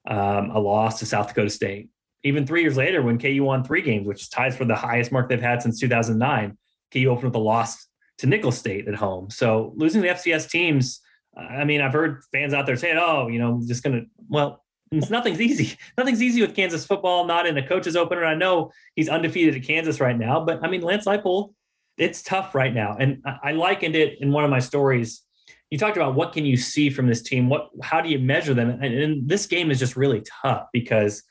um, 0.07 0.51
a 0.51 0.59
loss 0.59 0.99
to 0.99 1.05
South 1.05 1.27
Dakota 1.27 1.49
State. 1.49 1.89
Even 2.25 2.45
three 2.45 2.61
years 2.61 2.75
later, 2.75 3.03
when 3.03 3.19
KU 3.19 3.43
won 3.43 3.63
three 3.63 3.81
games, 3.81 4.07
which 4.07 4.31
ties 4.31 4.57
for 4.57 4.65
the 4.65 4.75
highest 4.75 5.11
mark 5.11 5.29
they've 5.29 5.41
had 5.41 5.61
since 5.61 5.79
2009, 5.79 6.57
KU 6.91 7.07
opened 7.07 7.25
with 7.25 7.35
a 7.35 7.39
loss 7.39 7.87
to 8.17 8.27
Nicholls 8.27 8.57
State 8.57 8.87
at 8.87 8.95
home. 8.95 9.29
So 9.29 9.73
losing 9.75 10.01
the 10.01 10.07
FCS 10.07 10.49
teams, 10.49 11.01
I 11.37 11.65
mean, 11.65 11.81
I've 11.81 11.93
heard 11.93 12.23
fans 12.31 12.53
out 12.53 12.65
there 12.65 12.77
saying, 12.77 12.97
"Oh, 12.99 13.27
you 13.27 13.37
know, 13.39 13.61
just 13.67 13.83
gonna." 13.83 14.01
Well, 14.27 14.63
nothing's 14.91 15.39
easy. 15.39 15.77
Nothing's 15.97 16.21
easy 16.21 16.41
with 16.41 16.55
Kansas 16.55 16.85
football. 16.85 17.25
Not 17.25 17.45
in 17.45 17.57
a 17.57 17.67
coach's 17.67 17.95
opener. 17.95 18.25
I 18.25 18.35
know 18.35 18.71
he's 18.95 19.09
undefeated 19.09 19.55
at 19.55 19.63
Kansas 19.63 19.99
right 19.99 20.17
now, 20.17 20.43
but 20.43 20.63
I 20.63 20.69
mean, 20.69 20.81
Lance 20.81 21.05
Leipold, 21.05 21.53
it's 21.97 22.23
tough 22.23 22.55
right 22.55 22.73
now. 22.73 22.95
And 22.97 23.23
I 23.43 23.51
likened 23.51 23.95
it 23.95 24.21
in 24.21 24.31
one 24.31 24.43
of 24.43 24.49
my 24.49 24.59
stories. 24.59 25.21
You 25.69 25.77
talked 25.77 25.97
about 25.97 26.15
what 26.15 26.33
can 26.33 26.45
you 26.45 26.55
see 26.55 26.89
from 26.89 27.07
this 27.07 27.21
team? 27.21 27.49
What, 27.49 27.69
how 27.81 27.99
do 27.99 28.09
you 28.09 28.19
measure 28.19 28.53
them? 28.53 28.69
And, 28.69 28.83
and 28.83 29.27
this 29.27 29.45
game 29.45 29.71
is 29.71 29.79
just 29.79 29.97
really 29.97 30.23
tough 30.41 30.67
because 30.71 31.23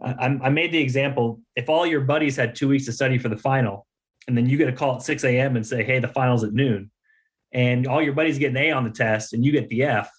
I, 0.00 0.38
I 0.42 0.48
made 0.50 0.72
the 0.72 0.78
example: 0.78 1.40
if 1.54 1.68
all 1.68 1.86
your 1.86 2.00
buddies 2.00 2.36
had 2.36 2.54
two 2.54 2.68
weeks 2.68 2.84
to 2.86 2.92
study 2.92 3.18
for 3.18 3.28
the 3.28 3.36
final, 3.36 3.86
and 4.28 4.36
then 4.36 4.48
you 4.48 4.58
get 4.58 4.68
a 4.68 4.72
call 4.72 4.96
at 4.96 5.02
6 5.02 5.24
a.m. 5.24 5.56
and 5.56 5.66
say, 5.66 5.82
"Hey, 5.84 5.98
the 5.98 6.08
final's 6.08 6.44
at 6.44 6.52
noon," 6.52 6.90
and 7.52 7.86
all 7.86 8.02
your 8.02 8.12
buddies 8.12 8.38
get 8.38 8.50
an 8.50 8.56
A 8.58 8.70
on 8.72 8.84
the 8.84 8.90
test 8.90 9.32
and 9.32 9.44
you 9.44 9.52
get 9.52 9.68
the 9.68 9.82
F. 9.84 10.10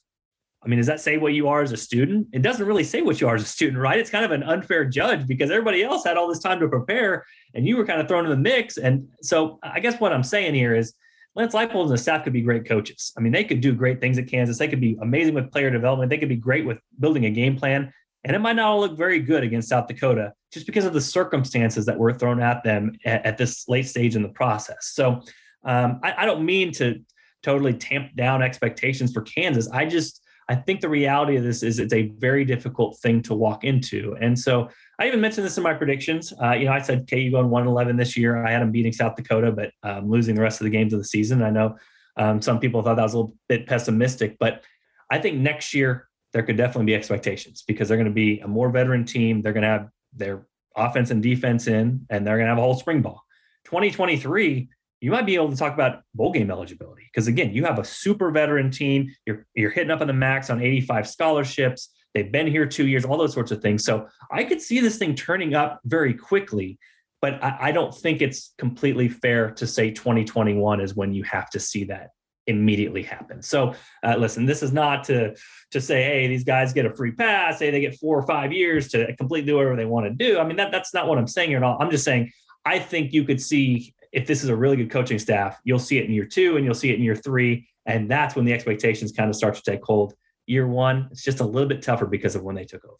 I 0.63 0.67
mean, 0.67 0.77
does 0.77 0.87
that 0.87 0.99
say 0.99 1.17
what 1.17 1.33
you 1.33 1.47
are 1.47 1.61
as 1.61 1.71
a 1.71 1.77
student? 1.77 2.27
It 2.33 2.41
doesn't 2.41 2.65
really 2.65 2.83
say 2.83 3.01
what 3.01 3.21
you 3.21 3.27
are 3.27 3.35
as 3.35 3.43
a 3.43 3.45
student, 3.45 3.77
right? 3.77 3.99
It's 3.99 4.09
kind 4.09 4.25
of 4.25 4.31
an 4.31 4.43
unfair 4.43 4.85
judge 4.85 5.27
because 5.27 5.51
everybody 5.51 5.83
else 5.83 6.03
had 6.03 6.17
all 6.17 6.27
this 6.27 6.39
time 6.39 6.59
to 6.59 6.67
prepare 6.67 7.23
and 7.53 7.65
you 7.65 7.77
were 7.77 7.85
kind 7.85 8.01
of 8.01 8.07
thrown 8.07 8.25
in 8.25 8.31
the 8.31 8.37
mix. 8.37 8.77
And 8.77 9.07
so 9.21 9.59
I 9.61 9.79
guess 9.79 9.99
what 9.99 10.11
I'm 10.11 10.23
saying 10.23 10.55
here 10.55 10.75
is 10.75 10.93
Lance 11.35 11.53
Leipold 11.53 11.83
and 11.83 11.91
the 11.91 11.97
staff 11.97 12.23
could 12.23 12.33
be 12.33 12.41
great 12.41 12.65
coaches. 12.65 13.13
I 13.15 13.21
mean, 13.21 13.31
they 13.31 13.43
could 13.43 13.61
do 13.61 13.71
great 13.73 14.01
things 14.01 14.17
at 14.17 14.27
Kansas. 14.27 14.57
They 14.57 14.67
could 14.67 14.81
be 14.81 14.97
amazing 15.01 15.35
with 15.35 15.51
player 15.51 15.69
development. 15.69 16.09
They 16.09 16.17
could 16.17 16.27
be 16.27 16.35
great 16.35 16.65
with 16.65 16.79
building 16.99 17.25
a 17.25 17.29
game 17.29 17.55
plan. 17.55 17.93
And 18.27 18.35
it 18.35 18.39
might 18.39 18.57
not 18.57 18.65
all 18.65 18.81
look 18.81 18.97
very 18.97 19.19
good 19.19 19.43
against 19.43 19.69
South 19.69 19.87
Dakota 19.87 20.33
just 20.51 20.65
because 20.65 20.83
of 20.83 20.91
the 20.91 20.99
circumstances 20.99 21.85
that 21.85 21.97
were 21.97 22.13
thrown 22.13 22.41
at 22.41 22.61
them 22.61 22.91
at, 23.05 23.25
at 23.25 23.37
this 23.37 23.67
late 23.69 23.87
stage 23.87 24.17
in 24.17 24.21
the 24.21 24.29
process. 24.29 24.91
So 24.93 25.21
um, 25.63 26.01
I, 26.03 26.13
I 26.17 26.25
don't 26.25 26.45
mean 26.45 26.73
to 26.73 27.01
totally 27.41 27.73
tamp 27.73 28.13
down 28.17 28.41
expectations 28.41 29.13
for 29.13 29.21
Kansas. 29.21 29.69
I 29.71 29.85
just, 29.85 30.21
I 30.49 30.55
think 30.55 30.81
the 30.81 30.89
reality 30.89 31.37
of 31.37 31.43
this 31.43 31.63
is 31.63 31.79
it's 31.79 31.93
a 31.93 32.09
very 32.17 32.43
difficult 32.43 32.99
thing 32.99 33.21
to 33.23 33.33
walk 33.33 33.63
into. 33.63 34.17
And 34.19 34.37
so 34.37 34.69
I 34.99 35.07
even 35.07 35.21
mentioned 35.21 35.45
this 35.45 35.55
in 35.55 35.63
my 35.63 35.73
predictions. 35.73 36.33
Uh, 36.41 36.51
you 36.51 36.65
know, 36.65 36.73
I 36.73 36.81
said 36.81 37.09
KU 37.09 37.31
going 37.31 37.49
111 37.49 37.95
this 37.95 38.17
year. 38.17 38.45
I 38.45 38.51
had 38.51 38.61
them 38.61 38.71
beating 38.71 38.91
South 38.91 39.15
Dakota, 39.15 39.53
but 39.53 39.71
um, 39.83 40.09
losing 40.09 40.35
the 40.35 40.41
rest 40.41 40.59
of 40.59 40.65
the 40.65 40.71
games 40.71 40.91
of 40.91 40.99
the 40.99 41.05
season. 41.05 41.41
I 41.43 41.49
know 41.49 41.77
um, 42.17 42.41
some 42.41 42.59
people 42.59 42.81
thought 42.81 42.95
that 42.95 43.03
was 43.03 43.13
a 43.13 43.19
little 43.19 43.35
bit 43.47 43.67
pessimistic, 43.67 44.35
but 44.37 44.63
I 45.09 45.19
think 45.19 45.37
next 45.37 45.73
year 45.73 46.06
there 46.37 46.43
could 46.43 46.55
definitely 46.55 46.85
be 46.85 46.93
expectations 46.93 47.63
because 47.67 47.87
they're 47.87 47.97
going 47.97 48.05
to 48.05 48.13
be 48.13 48.39
a 48.41 48.47
more 48.47 48.69
veteran 48.69 49.03
team. 49.03 49.41
They're 49.41 49.53
going 49.53 49.63
to 49.63 49.69
have 49.69 49.89
their 50.13 50.45
offense 50.75 51.09
and 51.09 51.23
defense 51.23 51.65
in, 51.65 52.05
and 52.11 52.27
they're 52.27 52.37
going 52.37 52.45
to 52.45 52.49
have 52.49 52.59
a 52.59 52.61
whole 52.61 52.75
spring 52.75 53.01
ball. 53.01 53.23
2023, 53.65 54.69
you 55.01 55.09
might 55.09 55.25
be 55.25 55.33
able 55.33 55.49
to 55.49 55.57
talk 55.57 55.73
about 55.73 56.03
bowl 56.13 56.31
game 56.31 56.51
eligibility 56.51 57.09
because 57.11 57.27
again, 57.27 57.55
you 57.55 57.65
have 57.65 57.79
a 57.79 57.83
super 57.83 58.29
veteran 58.29 58.69
team. 58.69 59.11
You're 59.25 59.47
you're 59.55 59.71
hitting 59.71 59.89
up 59.89 59.99
on 60.01 60.05
the 60.05 60.13
max 60.13 60.51
on 60.51 60.61
85 60.61 61.07
scholarships. 61.07 61.89
They've 62.13 62.31
been 62.31 62.45
here 62.45 62.67
two 62.67 62.85
years, 62.85 63.03
all 63.03 63.17
those 63.17 63.33
sorts 63.33 63.51
of 63.51 63.59
things. 63.59 63.83
So 63.83 64.07
I 64.31 64.43
could 64.43 64.61
see 64.61 64.79
this 64.79 64.99
thing 64.99 65.15
turning 65.15 65.55
up 65.55 65.79
very 65.85 66.13
quickly, 66.13 66.77
but 67.19 67.43
I, 67.43 67.57
I 67.61 67.71
don't 67.71 67.95
think 67.95 68.21
it's 68.21 68.53
completely 68.59 69.09
fair 69.09 69.49
to 69.53 69.65
say 69.65 69.89
2021 69.89 70.81
is 70.81 70.93
when 70.93 71.15
you 71.15 71.23
have 71.23 71.49
to 71.49 71.59
see 71.59 71.85
that 71.85 72.11
immediately 72.47 73.03
happen. 73.03 73.41
So 73.41 73.75
uh, 74.03 74.15
listen, 74.17 74.45
this 74.45 74.63
is 74.63 74.73
not 74.73 75.03
to 75.05 75.35
to 75.71 75.81
say, 75.81 76.03
hey, 76.03 76.27
these 76.27 76.43
guys 76.43 76.73
get 76.73 76.85
a 76.85 76.95
free 76.95 77.11
pass, 77.11 77.59
say 77.59 77.69
they 77.69 77.81
get 77.81 77.95
four 77.99 78.17
or 78.17 78.25
five 78.25 78.51
years 78.51 78.87
to 78.89 79.15
completely 79.17 79.47
do 79.47 79.57
whatever 79.57 79.75
they 79.75 79.85
want 79.85 80.05
to 80.05 80.11
do. 80.11 80.39
I 80.39 80.45
mean, 80.45 80.57
that 80.57 80.71
that's 80.71 80.93
not 80.93 81.07
what 81.07 81.17
I'm 81.17 81.27
saying 81.27 81.49
here 81.49 81.57
at 81.57 81.63
all. 81.63 81.77
I'm 81.79 81.91
just 81.91 82.05
saying 82.05 82.31
I 82.65 82.79
think 82.79 83.13
you 83.13 83.23
could 83.23 83.41
see 83.41 83.93
if 84.11 84.25
this 84.25 84.43
is 84.43 84.49
a 84.49 84.55
really 84.55 84.77
good 84.77 84.89
coaching 84.89 85.19
staff, 85.19 85.59
you'll 85.63 85.79
see 85.79 85.97
it 85.97 86.05
in 86.05 86.11
year 86.11 86.25
two 86.25 86.55
and 86.55 86.65
you'll 86.65 86.73
see 86.73 86.89
it 86.89 86.95
in 86.95 87.01
year 87.01 87.15
three. 87.15 87.67
And 87.85 88.09
that's 88.09 88.35
when 88.35 88.45
the 88.45 88.53
expectations 88.53 89.11
kind 89.11 89.29
of 89.29 89.35
start 89.35 89.55
to 89.55 89.61
take 89.61 89.83
hold. 89.83 90.13
Year 90.45 90.67
one, 90.67 91.09
it's 91.11 91.23
just 91.23 91.39
a 91.39 91.45
little 91.45 91.67
bit 91.67 91.81
tougher 91.81 92.05
because 92.05 92.35
of 92.35 92.43
when 92.43 92.55
they 92.55 92.65
took 92.65 92.83
over. 92.85 92.95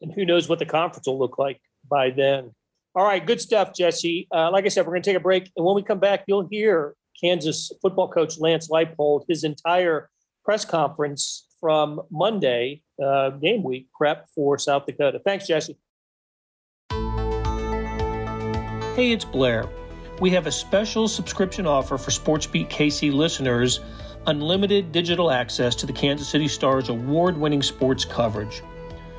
And 0.00 0.12
who 0.12 0.24
knows 0.24 0.48
what 0.48 0.58
the 0.58 0.66
conference 0.66 1.06
will 1.06 1.18
look 1.18 1.38
like 1.38 1.60
by 1.88 2.10
then. 2.10 2.52
All 2.94 3.04
right, 3.04 3.24
good 3.24 3.40
stuff, 3.40 3.74
Jesse. 3.74 4.28
Uh, 4.32 4.50
like 4.50 4.64
I 4.64 4.68
said, 4.68 4.86
we're 4.86 4.92
going 4.92 5.02
to 5.02 5.10
take 5.10 5.16
a 5.16 5.20
break. 5.20 5.50
And 5.56 5.64
when 5.64 5.74
we 5.74 5.82
come 5.82 5.98
back, 5.98 6.24
you'll 6.26 6.46
hear 6.50 6.94
Kansas 7.20 7.72
football 7.82 8.08
coach 8.08 8.38
Lance 8.38 8.68
Leipold, 8.68 9.24
his 9.28 9.44
entire 9.44 10.10
press 10.44 10.64
conference 10.64 11.46
from 11.60 12.02
Monday, 12.10 12.82
uh, 13.02 13.30
game 13.30 13.62
week 13.62 13.88
prep 13.96 14.28
for 14.34 14.58
South 14.58 14.86
Dakota. 14.86 15.20
Thanks, 15.24 15.46
Jesse. 15.46 15.76
Hey, 18.94 19.12
it's 19.12 19.24
Blair. 19.24 19.68
We 20.20 20.30
have 20.30 20.46
a 20.46 20.52
special 20.52 21.08
subscription 21.08 21.66
offer 21.66 21.98
for 21.98 22.10
SportsBeat 22.10 22.68
KC 22.70 23.12
listeners 23.12 23.80
unlimited 24.26 24.92
digital 24.92 25.30
access 25.30 25.74
to 25.76 25.86
the 25.86 25.92
Kansas 25.92 26.28
City 26.28 26.48
Stars 26.48 26.88
award 26.88 27.36
winning 27.36 27.62
sports 27.62 28.04
coverage. 28.04 28.62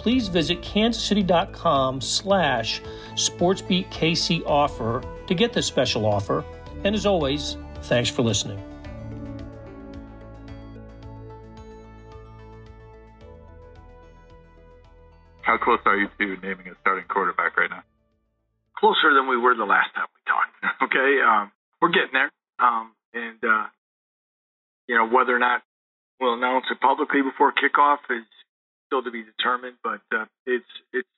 Please 0.00 0.28
visit 0.28 0.62
kansascity.com 0.62 2.00
slash 2.00 2.80
sportsbeatkc 3.14 4.42
offer 4.46 5.04
to 5.26 5.34
get 5.34 5.52
this 5.52 5.66
special 5.66 6.06
offer. 6.06 6.44
And 6.84 6.94
as 6.94 7.06
always, 7.06 7.56
thanks 7.82 8.08
for 8.08 8.22
listening. 8.22 8.58
How 15.42 15.58
close 15.58 15.80
are 15.84 15.96
you 15.96 16.08
to 16.18 16.36
naming 16.40 16.68
a 16.68 16.74
starting 16.80 17.04
quarterback 17.08 17.56
right 17.56 17.70
now? 17.70 17.82
closer 18.80 19.12
than 19.12 19.28
we 19.28 19.36
were 19.36 19.54
the 19.54 19.68
last 19.68 19.92
time 19.94 20.08
we 20.08 20.20
talked. 20.24 20.56
okay, 20.88 21.20
um, 21.20 21.52
we're 21.80 21.92
getting 21.92 22.16
there, 22.16 22.32
um, 22.58 22.92
and 23.12 23.38
uh, 23.44 23.68
you 24.88 24.96
know 24.96 25.06
whether 25.06 25.36
or 25.36 25.38
not 25.38 25.60
we'll 26.18 26.34
announce 26.34 26.64
it 26.72 26.80
publicly 26.80 27.20
before 27.20 27.52
kickoff 27.52 28.00
is 28.08 28.24
still 28.90 29.06
to 29.06 29.14
be 29.14 29.22
determined, 29.22 29.78
but 29.86 30.02
uh, 30.10 30.26
it's 30.44 30.66
it's 30.92 31.08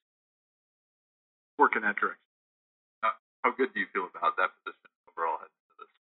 working 1.56 1.80
that 1.82 1.96
direction. 1.96 2.20
Uh, 3.00 3.16
how 3.40 3.56
good 3.56 3.72
do 3.72 3.80
you 3.80 3.88
feel 3.96 4.12
about 4.12 4.36
that 4.36 4.52
position 4.60 4.92
overall 5.08 5.40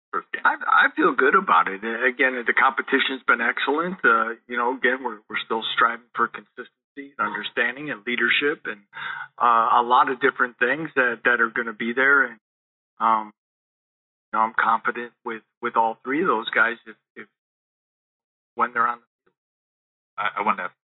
first 0.08 0.32
game? 0.32 0.40
I, 0.48 0.56
I 0.56 0.84
feel 0.96 1.12
good 1.12 1.36
about 1.36 1.68
it. 1.68 1.84
Again, 1.84 2.40
the 2.40 2.56
competition's 2.56 3.20
been 3.28 3.44
excellent. 3.44 4.00
Uh, 4.00 4.40
you 4.48 4.56
know, 4.56 4.72
again, 4.72 5.04
we're 5.04 5.20
we're 5.28 5.42
still 5.44 5.62
striving 5.76 6.08
for 6.16 6.28
consistency 6.32 7.12
understanding, 7.20 7.90
and 7.90 8.00
leadership, 8.06 8.64
and 8.64 8.80
uh, 9.36 9.78
a 9.78 9.84
lot 9.84 10.10
of 10.10 10.20
different 10.20 10.58
things 10.58 10.88
that 10.96 11.20
that 11.24 11.40
are 11.40 11.50
going 11.50 11.68
to 11.68 11.76
be 11.76 11.92
there. 11.92 12.24
And 12.24 12.40
um, 12.98 13.32
you 14.32 14.38
know, 14.38 14.40
I'm 14.40 14.54
confident 14.58 15.12
with 15.24 15.42
with 15.60 15.76
all 15.76 15.98
three 16.02 16.22
of 16.22 16.28
those 16.28 16.48
guys 16.50 16.76
if, 16.86 16.96
if 17.14 17.26
when 18.56 18.72
they're 18.72 18.88
on 18.88 18.98
the 18.98 19.06
field. 19.22 19.36
I, 20.16 20.40
I 20.40 20.46
want 20.46 20.58
to 20.58 20.64
ask 20.64 20.77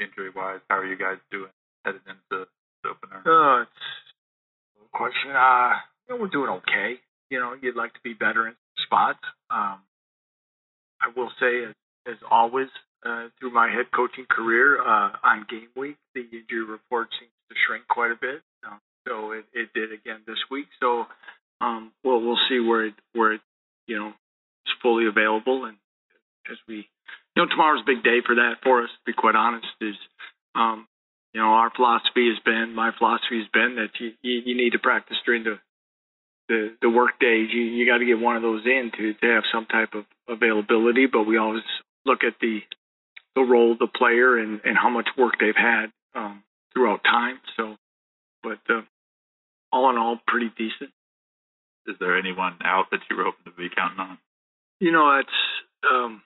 injury 0.00 0.30
wise, 0.34 0.60
how 0.68 0.78
are 0.78 0.86
you 0.86 0.96
guys 0.96 1.18
doing 1.30 1.50
headed 1.84 2.00
into 2.06 2.46
the 2.82 2.88
opener? 2.88 3.22
Uh, 3.24 3.62
it's 3.62 3.70
question. 4.92 5.30
Uh, 5.32 5.72
we're 6.08 6.28
doing 6.28 6.50
okay. 6.62 7.00
You 7.30 7.40
know, 7.40 7.54
you'd 7.60 7.76
like 7.76 7.92
to 7.94 8.00
be 8.04 8.14
better 8.14 8.46
in 8.46 8.54
spots. 8.86 9.18
Um, 9.50 9.80
I 11.00 11.10
will 11.16 11.30
say, 11.40 11.64
as, 11.64 11.74
as 12.06 12.18
always, 12.30 12.68
uh, 13.04 13.28
through 13.38 13.52
my 13.52 13.68
head 13.68 13.86
coaching 13.94 14.26
career 14.30 14.80
uh, 14.80 15.10
on 15.22 15.46
game 15.50 15.68
week, 15.76 15.96
the 16.14 16.22
injury 16.22 16.64
report 16.64 17.08
seems 17.18 17.32
to 17.50 17.56
shrink 17.66 17.86
quite 17.88 18.12
a 18.12 18.18
bit. 18.20 18.40
Um, 18.66 18.80
so 19.06 19.32
it, 19.32 19.44
it 19.52 19.68
did 19.74 19.92
again 19.92 20.20
this 20.26 20.38
week. 20.50 20.66
So 20.80 21.04
um, 21.60 21.92
we'll 22.02 22.20
we'll 22.20 22.40
see 22.48 22.60
where 22.60 22.86
it 22.86 22.94
where 23.12 23.32
it 23.34 23.40
you 23.86 23.98
know 23.98 24.08
is 24.08 24.72
fully 24.82 25.06
available 25.06 25.64
and 25.64 25.76
as 26.50 26.56
we 26.68 26.88
you 27.34 27.42
know 27.42 27.48
tomorrow's 27.48 27.82
a 27.82 27.86
big 27.86 28.02
day 28.02 28.20
for 28.24 28.36
that 28.36 28.62
for 28.62 28.82
us. 28.82 28.90
To 28.90 29.12
be 29.12 29.12
quite 29.12 29.36
honest, 29.36 29.66
is 29.80 29.96
um, 30.54 30.86
you 31.32 31.40
know 31.40 31.48
our 31.48 31.70
philosophy 31.74 32.28
has 32.30 32.38
been 32.44 32.74
my 32.74 32.90
philosophy 32.96 33.38
has 33.38 33.48
been 33.52 33.76
that 33.76 33.90
you 34.00 34.12
you, 34.22 34.42
you 34.46 34.56
need 34.56 34.70
to 34.70 34.78
practice 34.78 35.16
during 35.24 35.44
the 35.44 35.58
the 36.48 36.76
the 36.80 36.90
work 36.90 37.18
days. 37.20 37.50
You 37.52 37.62
you 37.62 37.86
got 37.86 37.98
to 37.98 38.06
get 38.06 38.18
one 38.18 38.36
of 38.36 38.42
those 38.42 38.64
in 38.64 38.90
to 38.96 39.14
to 39.14 39.26
have 39.34 39.44
some 39.52 39.66
type 39.66 39.94
of 39.94 40.04
availability. 40.28 41.06
But 41.06 41.24
we 41.24 41.38
always 41.38 41.64
look 42.04 42.24
at 42.24 42.34
the 42.40 42.60
the 43.34 43.42
role 43.42 43.72
of 43.72 43.78
the 43.78 43.88
player 43.88 44.38
and, 44.38 44.60
and 44.64 44.76
how 44.76 44.90
much 44.90 45.08
work 45.18 45.34
they've 45.40 45.56
had 45.56 45.86
um, 46.14 46.42
throughout 46.72 47.02
time. 47.02 47.40
So, 47.56 47.76
but 48.42 48.60
uh, 48.68 48.82
all 49.72 49.90
in 49.90 49.96
all, 49.96 50.20
pretty 50.26 50.50
decent. 50.56 50.90
Is 51.86 51.96
there 51.98 52.16
anyone 52.16 52.58
out 52.64 52.86
that 52.92 53.00
you 53.10 53.16
were 53.16 53.24
hoping 53.24 53.44
to 53.44 53.58
be 53.58 53.68
counting 53.74 53.98
on? 53.98 54.18
You 54.80 54.92
know, 54.92 55.16
that's 55.16 55.92
um, 55.92 56.22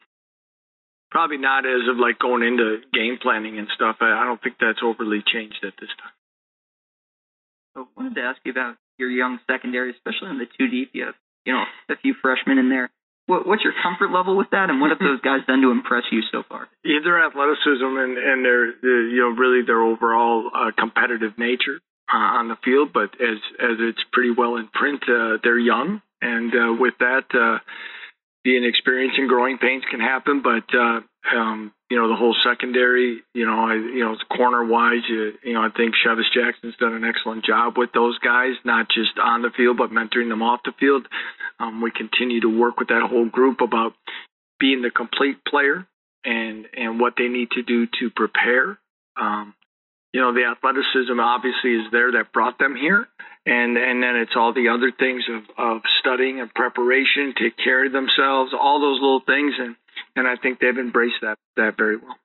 probably 1.10 1.38
not 1.38 1.66
as 1.66 1.88
of 1.90 1.98
like 1.98 2.18
going 2.18 2.42
into 2.42 2.78
game 2.92 3.18
planning 3.20 3.58
and 3.58 3.68
stuff. 3.74 3.96
I, 4.00 4.12
I 4.12 4.24
don't 4.24 4.40
think 4.42 4.56
that's 4.60 4.80
overly 4.82 5.22
changed 5.24 5.64
at 5.64 5.74
this 5.80 5.90
time. 6.00 6.16
So 7.74 7.82
I 7.82 7.86
wanted 7.96 8.14
to 8.16 8.22
ask 8.22 8.38
you 8.44 8.52
about 8.52 8.76
your 8.98 9.10
young 9.10 9.38
secondary, 9.46 9.92
especially 9.92 10.28
on 10.28 10.38
the 10.38 10.46
two 10.58 10.68
deep. 10.68 10.90
You 10.92 11.06
have, 11.06 11.14
you 11.44 11.52
know, 11.52 11.64
a 11.88 11.96
few 11.96 12.14
freshmen 12.20 12.58
in 12.58 12.68
there. 12.68 12.90
What, 13.26 13.46
what's 13.46 13.62
your 13.62 13.74
comfort 13.82 14.10
level 14.10 14.38
with 14.38 14.48
that, 14.52 14.70
and 14.70 14.80
what 14.80 14.88
have 14.88 14.98
those 14.98 15.20
guys 15.20 15.44
done 15.46 15.60
to 15.60 15.70
impress 15.70 16.04
you 16.10 16.22
so 16.32 16.42
far? 16.48 16.68
Yeah, 16.84 17.00
their 17.04 17.20
athleticism 17.20 17.84
and 17.84 18.16
and 18.16 18.44
their, 18.44 18.72
their 18.80 19.02
you 19.08 19.20
know 19.20 19.36
really 19.36 19.64
their 19.66 19.82
overall 19.82 20.50
uh, 20.54 20.70
competitive 20.76 21.36
nature 21.36 21.80
uh, 22.08 22.40
on 22.40 22.48
the 22.48 22.56
field, 22.64 22.92
but 22.94 23.12
as 23.20 23.36
as 23.60 23.76
it's 23.78 24.00
pretty 24.12 24.30
well 24.30 24.56
in 24.56 24.68
print, 24.68 25.02
uh, 25.04 25.36
they're 25.42 25.58
young, 25.58 26.00
and 26.22 26.52
uh, 26.54 26.72
with 26.80 26.94
that, 27.00 27.28
uh, 27.34 27.58
being 28.44 28.64
experienced 28.64 29.18
and 29.18 29.29
growing 29.29 29.59
pains 29.59 29.83
can 29.90 30.01
happen. 30.01 30.42
But 30.42 30.64
uh, 30.74 31.01
um, 31.37 31.72
you 31.90 31.96
know, 31.96 32.09
the 32.09 32.16
whole 32.16 32.37
secondary, 32.44 33.20
you 33.35 33.46
know, 33.46 33.64
I, 33.64 33.74
you 33.74 34.05
know, 34.05 34.16
corner 34.35 34.64
wise, 34.64 35.03
you, 35.09 35.33
you 35.42 35.55
know, 35.55 35.61
I 35.61 35.68
think 35.74 35.94
Chevis 35.94 36.31
Jackson's 36.35 36.77
done 36.77 36.94
an 36.94 37.05
excellent 37.05 37.44
job 37.44 37.79
with 37.79 37.90
those 37.92 38.18
guys, 38.18 38.55
not 38.64 38.88
just 38.88 39.18
on 39.18 39.42
the 39.42 39.51
field, 39.57 39.79
but 39.79 39.90
mentoring 39.90 40.29
them 40.29 40.42
off 40.42 40.61
the 40.64 40.72
field. 40.79 41.07
Um, 41.59 41.81
we 41.81 41.90
continue 41.90 42.40
to 42.42 42.48
work 42.48 42.79
with 42.79 42.88
that 42.88 43.09
whole 43.09 43.29
group 43.29 43.61
about 43.61 43.94
being 44.61 44.83
the 44.83 44.90
complete 44.90 45.44
player 45.46 45.87
and 46.24 46.66
and 46.77 47.01
what 47.01 47.14
they 47.16 47.29
need 47.29 47.51
to 47.53 47.62
do 47.62 47.87
to 48.01 48.11
prepare. 48.14 48.79
Um, 49.20 49.55
you 50.12 50.20
know, 50.20 50.32
the 50.32 50.44
athleticism 50.44 51.18
obviously 51.20 51.74
is 51.76 51.90
there 51.92 52.12
that 52.12 52.32
brought 52.32 52.58
them 52.58 52.74
here, 52.76 53.06
and 53.46 53.76
and 53.76 54.02
then 54.02 54.16
it's 54.16 54.32
all 54.36 54.52
the 54.52 54.68
other 54.68 54.90
things 54.90 55.24
of 55.28 55.42
of 55.58 55.82
studying 56.00 56.40
and 56.40 56.52
preparation, 56.54 57.34
take 57.38 57.56
care 57.56 57.84
of 57.86 57.92
themselves, 57.92 58.52
all 58.58 58.80
those 58.80 59.00
little 59.00 59.20
things, 59.24 59.54
and 59.58 59.76
and 60.16 60.26
I 60.26 60.36
think 60.36 60.60
they've 60.60 60.76
embraced 60.78 61.20
that 61.22 61.36
that 61.56 61.76
very 61.76 61.96
well. 61.98 62.16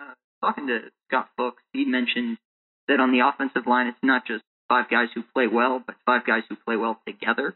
Uh, 0.00 0.14
talking 0.40 0.66
to 0.68 0.80
Scott 1.08 1.28
Fuchs, 1.36 1.62
he 1.72 1.84
mentioned 1.84 2.38
that 2.88 3.00
on 3.00 3.12
the 3.12 3.20
offensive 3.20 3.66
line, 3.66 3.86
it's 3.88 3.98
not 4.02 4.26
just 4.26 4.42
five 4.68 4.88
guys 4.90 5.08
who 5.14 5.22
play 5.34 5.46
well, 5.46 5.82
but 5.84 5.96
five 6.06 6.26
guys 6.26 6.42
who 6.48 6.56
play 6.56 6.76
well 6.76 7.00
together. 7.06 7.54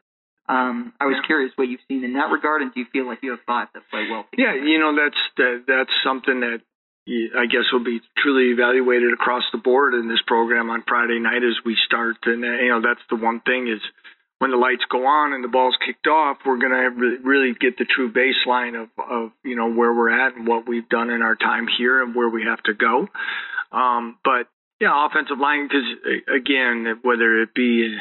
Um, 0.48 0.92
I 1.00 1.06
was 1.06 1.16
Yeah. 1.16 1.26
curious 1.26 1.52
what 1.56 1.68
you've 1.68 1.80
seen 1.88 2.04
in 2.04 2.14
that 2.14 2.30
regard, 2.30 2.62
and 2.62 2.72
do 2.74 2.80
you 2.80 2.86
feel 2.86 3.06
like 3.06 3.20
you 3.22 3.30
have 3.30 3.40
five 3.46 3.68
that 3.74 3.88
play 3.90 4.08
well 4.10 4.26
Yeah, 4.36 4.54
you 4.54 4.78
know 4.78 4.94
that's 4.94 5.18
that, 5.36 5.64
that's 5.66 5.92
something 6.02 6.40
that 6.40 6.60
I 7.06 7.46
guess 7.46 7.66
will 7.72 7.82
be 7.82 8.00
truly 8.18 8.52
evaluated 8.52 9.12
across 9.12 9.42
the 9.50 9.58
board 9.58 9.94
in 9.94 10.08
this 10.08 10.22
program 10.26 10.70
on 10.70 10.84
Friday 10.86 11.18
night 11.18 11.42
as 11.42 11.58
we 11.64 11.76
start. 11.84 12.16
And 12.24 12.44
uh, 12.44 12.48
you 12.48 12.68
know 12.68 12.80
that's 12.80 13.02
the 13.10 13.16
one 13.16 13.40
thing 13.40 13.66
is 13.66 13.80
when 14.38 14.52
the 14.52 14.56
lights 14.56 14.84
go 14.90 15.04
on 15.06 15.32
and 15.32 15.42
the 15.42 15.48
ball's 15.48 15.76
kicked 15.84 16.06
off, 16.06 16.38
we're 16.46 16.58
going 16.58 16.70
to 16.70 17.18
really 17.24 17.54
get 17.58 17.76
the 17.76 17.84
true 17.84 18.12
baseline 18.12 18.80
of 18.80 18.88
of 18.98 19.32
you 19.44 19.56
know 19.56 19.72
where 19.72 19.92
we're 19.92 20.10
at 20.10 20.36
and 20.36 20.46
what 20.46 20.68
we've 20.68 20.88
done 20.88 21.10
in 21.10 21.22
our 21.22 21.34
time 21.34 21.66
here 21.66 22.02
and 22.02 22.14
where 22.14 22.28
we 22.28 22.44
have 22.44 22.62
to 22.64 22.74
go. 22.74 23.08
Um, 23.72 24.16
but 24.22 24.46
yeah, 24.80 25.06
offensive 25.06 25.38
line 25.38 25.66
because 25.66 26.22
again, 26.32 27.00
whether 27.02 27.42
it 27.42 27.52
be 27.52 27.96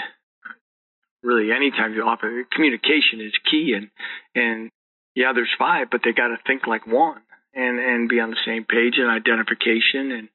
really 1.23 1.51
any 1.51 1.71
time 1.71 1.95
you 1.95 2.03
offer 2.03 2.43
communication 2.51 3.19
is 3.19 3.33
key 3.49 3.73
and 3.75 3.89
and 4.35 4.69
yeah, 5.15 5.33
there's 5.33 5.53
five, 5.57 5.87
but 5.91 6.01
they 6.03 6.11
got 6.11 6.27
to 6.27 6.37
think 6.45 6.67
like 6.67 6.85
one 6.85 7.21
and 7.53 7.79
and 7.79 8.09
be 8.09 8.19
on 8.19 8.29
the 8.29 8.43
same 8.45 8.63
page 8.63 8.95
and 8.97 9.09
identification 9.09 10.11
and 10.11 10.29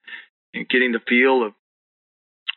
and 0.54 0.68
getting 0.68 0.92
the 0.92 1.00
feel 1.08 1.44
of 1.46 1.52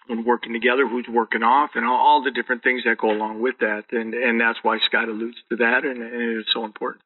when 0.08 0.26
working 0.26 0.54
together, 0.54 0.88
who's 0.88 1.08
working 1.08 1.44
off, 1.44 1.72
and 1.76 1.86
all, 1.86 1.96
all 1.96 2.24
the 2.24 2.32
different 2.32 2.64
things 2.64 2.82
that 2.84 2.98
go 2.98 3.12
along 3.12 3.42
with 3.42 3.56
that. 3.60 3.86
And 3.92 4.14
and 4.14 4.42
that's 4.42 4.60
why 4.64 4.80
Scott 4.88 5.08
alludes 5.08 5.38
to 5.50 5.58
that, 5.58 5.86
and, 5.86 6.02
and 6.02 6.40
it's 6.40 6.50
so 6.54 6.66
important. 6.66 7.04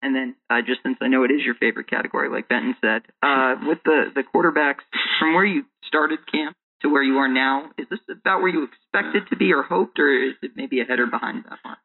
And 0.00 0.14
then, 0.14 0.36
uh, 0.48 0.62
just 0.64 0.82
since 0.84 0.96
I 1.00 1.08
know 1.08 1.24
it 1.24 1.32
is 1.32 1.42
your 1.44 1.56
favorite 1.56 1.90
category, 1.90 2.28
like 2.28 2.48
Benton 2.48 2.76
said, 2.80 3.02
uh, 3.22 3.56
with 3.62 3.78
the 3.84 4.10
the 4.14 4.22
quarterbacks 4.22 4.86
from 5.18 5.34
where 5.34 5.44
you 5.44 5.64
started 5.86 6.20
camp 6.30 6.56
to 6.82 6.88
where 6.88 7.02
you 7.02 7.18
are 7.18 7.28
now, 7.28 7.70
is 7.78 7.86
this 7.90 7.98
about 8.10 8.40
where 8.40 8.50
you 8.50 8.64
expected 8.64 9.28
to 9.30 9.36
be 9.36 9.52
or 9.52 9.62
hoped, 9.62 9.98
or 9.98 10.08
is 10.10 10.34
it 10.42 10.52
maybe 10.54 10.80
ahead 10.80 11.00
or 11.00 11.06
behind 11.06 11.44
that 11.44 11.58
mark? 11.64 11.78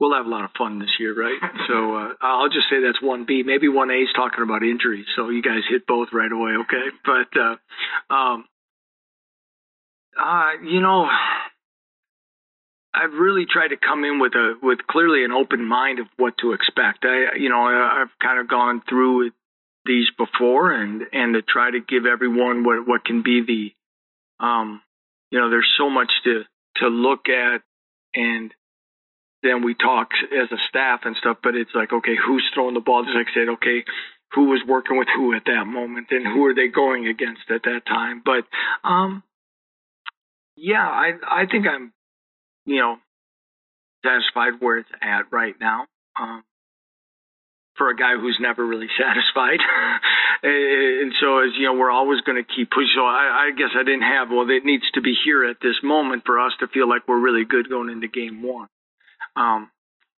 We'll 0.00 0.14
have 0.14 0.26
a 0.26 0.28
lot 0.28 0.44
of 0.44 0.50
fun 0.56 0.78
this 0.78 0.94
year, 1.00 1.12
right? 1.12 1.40
So 1.68 1.96
uh, 1.96 2.14
I'll 2.20 2.48
just 2.48 2.70
say 2.70 2.76
that's 2.80 3.02
one 3.02 3.26
B. 3.26 3.42
Maybe 3.44 3.68
one 3.68 3.90
A 3.90 3.94
is 3.94 4.08
talking 4.14 4.42
about 4.42 4.62
injuries, 4.62 5.06
so 5.16 5.28
you 5.28 5.42
guys 5.42 5.62
hit 5.68 5.86
both 5.86 6.08
right 6.12 6.30
away, 6.30 6.52
okay? 6.62 6.86
But 7.04 7.38
uh, 7.38 8.14
um, 8.14 8.44
uh, 10.18 10.52
you 10.64 10.80
know, 10.80 11.06
I've 12.94 13.12
really 13.12 13.46
tried 13.46 13.68
to 13.68 13.76
come 13.76 14.04
in 14.04 14.18
with 14.18 14.34
a 14.34 14.54
with 14.62 14.78
clearly 14.88 15.24
an 15.24 15.32
open 15.32 15.64
mind 15.64 15.98
of 15.98 16.06
what 16.16 16.34
to 16.38 16.52
expect. 16.52 17.04
I, 17.04 17.36
you 17.36 17.48
know, 17.48 17.62
I've 17.62 18.10
kind 18.20 18.40
of 18.40 18.48
gone 18.48 18.82
through 18.88 19.30
these 19.84 20.06
before, 20.16 20.72
and 20.72 21.02
and 21.12 21.34
to 21.34 21.42
try 21.42 21.70
to 21.70 21.80
give 21.80 22.06
everyone 22.06 22.64
what 22.64 22.86
what 22.86 23.04
can 23.04 23.22
be 23.22 23.42
the, 23.46 24.44
um, 24.44 24.80
you 25.30 25.38
know, 25.38 25.50
there's 25.50 25.72
so 25.78 25.90
much 25.90 26.10
to 26.24 26.42
to 26.76 26.88
look 26.88 27.28
at 27.28 27.62
and 28.14 28.52
then 29.42 29.64
we 29.64 29.74
talk 29.74 30.08
as 30.32 30.50
a 30.50 30.60
staff 30.68 31.00
and 31.04 31.16
stuff, 31.16 31.38
but 31.42 31.54
it's 31.54 31.70
like, 31.74 31.92
okay, 31.92 32.16
who's 32.16 32.44
throwing 32.54 32.74
the 32.74 32.80
ball? 32.80 33.04
Just 33.04 33.16
like 33.16 33.28
I 33.30 33.34
said, 33.34 33.48
okay, 33.54 33.84
who 34.32 34.50
was 34.50 34.62
working 34.66 34.98
with 34.98 35.08
who 35.14 35.34
at 35.34 35.44
that 35.46 35.64
moment 35.66 36.08
and 36.10 36.26
who 36.26 36.44
are 36.46 36.54
they 36.54 36.68
going 36.68 37.06
against 37.06 37.42
at 37.50 37.62
that 37.62 37.86
time? 37.86 38.22
But, 38.24 38.44
um, 38.86 39.22
yeah, 40.56 40.86
I, 40.86 41.12
I 41.26 41.46
think 41.46 41.66
I'm, 41.66 41.92
you 42.66 42.80
know, 42.80 42.96
satisfied 44.04 44.60
where 44.60 44.78
it's 44.78 44.90
at 45.00 45.30
right 45.32 45.54
now. 45.60 45.86
Um, 46.20 46.42
for 47.78 47.88
a 47.90 47.96
guy 47.96 48.18
who's 48.20 48.36
never 48.40 48.66
really 48.66 48.88
satisfied. 48.98 49.60
and 50.42 51.12
so 51.22 51.38
as 51.38 51.54
you 51.56 51.66
know, 51.66 51.78
we're 51.78 51.94
always 51.94 52.20
going 52.22 52.36
to 52.36 52.44
keep 52.44 52.70
pushing. 52.70 52.92
So 52.96 53.06
I, 53.06 53.48
I 53.48 53.50
guess 53.56 53.70
I 53.78 53.84
didn't 53.84 54.02
have, 54.02 54.28
well, 54.30 54.50
it 54.50 54.64
needs 54.64 54.84
to 54.94 55.00
be 55.00 55.14
here 55.24 55.48
at 55.48 55.62
this 55.62 55.78
moment 55.82 56.24
for 56.26 56.40
us 56.40 56.52
to 56.60 56.66
feel 56.66 56.88
like 56.88 57.06
we're 57.06 57.20
really 57.22 57.44
good 57.46 57.70
going 57.70 57.88
into 57.88 58.08
game 58.08 58.42
one. 58.42 58.66
Um, 59.36 59.70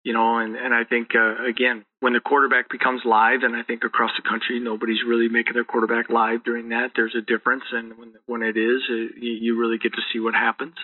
you 0.03 0.14
know, 0.14 0.38
and, 0.38 0.57
and 0.57 0.73
I 0.73 0.85
think, 0.85 1.11
uh, 1.14 1.44
again, 1.46 1.85
when 2.01 2.14
the 2.14 2.20
quarterback 2.20 2.70
becomes 2.70 3.03
live, 3.05 3.42
and 3.42 3.55
I 3.55 3.62
think 3.62 3.85
across 3.85 4.12
the 4.16 4.27
country, 4.27 4.59
nobody's 4.59 5.05
really 5.07 5.29
making 5.29 5.55
their 5.55 5.64
quarterback 5.64 6.09
live 6.09 6.42
during 6.42 6.70
that. 6.70 6.92
There's 6.96 7.14
a 7.14 7.20
difference. 7.20 7.64
And 7.70 7.99
when, 7.99 8.14
when 8.27 8.42
it 8.42 8.57
is, 8.57 8.81
it, 8.88 9.12
you, 9.20 9.33
you 9.33 9.61
really 9.61 9.77
get 9.77 9.92
to 9.92 10.03
see 10.12 10.18
what 10.18 10.35
happens. 10.35 10.75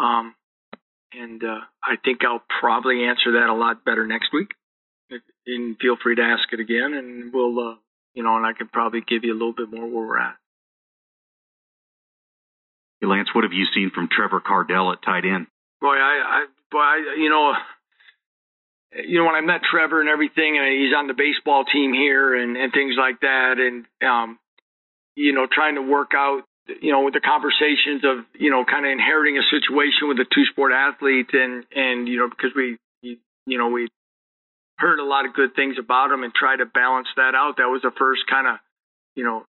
Um, 0.00 0.34
and, 1.12 1.42
uh, 1.42 1.60
I 1.82 1.96
think 2.04 2.24
I'll 2.24 2.42
probably 2.60 3.04
answer 3.04 3.32
that 3.38 3.48
a 3.48 3.54
lot 3.54 3.84
better 3.84 4.06
next 4.06 4.32
week. 4.32 4.50
And 5.46 5.78
feel 5.80 5.96
free 6.02 6.16
to 6.16 6.22
ask 6.22 6.52
it 6.52 6.60
again 6.60 6.92
and 6.92 7.32
we'll, 7.32 7.58
uh, 7.58 7.74
you 8.12 8.22
know, 8.22 8.36
and 8.36 8.44
I 8.44 8.52
can 8.52 8.68
probably 8.68 9.00
give 9.00 9.24
you 9.24 9.32
a 9.32 9.38
little 9.38 9.54
bit 9.54 9.70
more 9.72 9.86
where 9.86 10.06
we're 10.06 10.18
at. 10.18 10.36
Hey, 13.00 13.06
Lance, 13.06 13.28
what 13.32 13.44
have 13.44 13.54
you 13.54 13.64
seen 13.72 13.90
from 13.94 14.08
Trevor 14.10 14.40
Kardell 14.40 14.92
at 14.92 15.02
tight 15.02 15.24
end? 15.24 15.46
Boy, 15.80 15.94
I, 15.94 16.46
Boy, 16.70 16.78
I, 16.78 17.16
you 17.16 17.30
know, 17.30 17.52
you 18.92 19.18
know, 19.18 19.26
when 19.26 19.34
I 19.34 19.40
met 19.40 19.62
Trevor 19.70 20.00
and 20.00 20.08
everything, 20.08 20.58
and 20.58 20.66
he's 20.72 20.94
on 20.96 21.06
the 21.06 21.14
baseball 21.14 21.64
team 21.64 21.92
here 21.92 22.34
and, 22.34 22.56
and 22.56 22.72
things 22.72 22.94
like 22.98 23.20
that, 23.20 23.56
and 23.58 23.84
um, 24.06 24.38
you 25.14 25.32
know, 25.32 25.46
trying 25.50 25.74
to 25.74 25.82
work 25.82 26.12
out, 26.14 26.42
you 26.80 26.92
know, 26.92 27.02
with 27.02 27.14
the 27.14 27.20
conversations 27.20 28.04
of, 28.04 28.24
you 28.38 28.50
know, 28.50 28.64
kind 28.64 28.86
of 28.86 28.92
inheriting 28.92 29.36
a 29.36 29.42
situation 29.50 30.08
with 30.08 30.18
a 30.18 30.26
two-sport 30.32 30.72
athlete, 30.72 31.30
and 31.32 31.64
and 31.74 32.08
you 32.08 32.18
know, 32.18 32.28
because 32.28 32.52
we, 32.54 32.78
you, 33.02 33.58
know, 33.58 33.68
we 33.68 33.88
heard 34.76 35.00
a 35.00 35.04
lot 35.04 35.26
of 35.26 35.34
good 35.34 35.54
things 35.54 35.76
about 35.78 36.12
him 36.12 36.22
and 36.22 36.32
tried 36.34 36.58
to 36.58 36.66
balance 36.66 37.08
that 37.16 37.34
out. 37.34 37.56
That 37.56 37.68
was 37.68 37.82
the 37.82 37.92
first 37.98 38.22
kind 38.30 38.46
of, 38.46 38.56
you 39.16 39.24
know, 39.24 39.44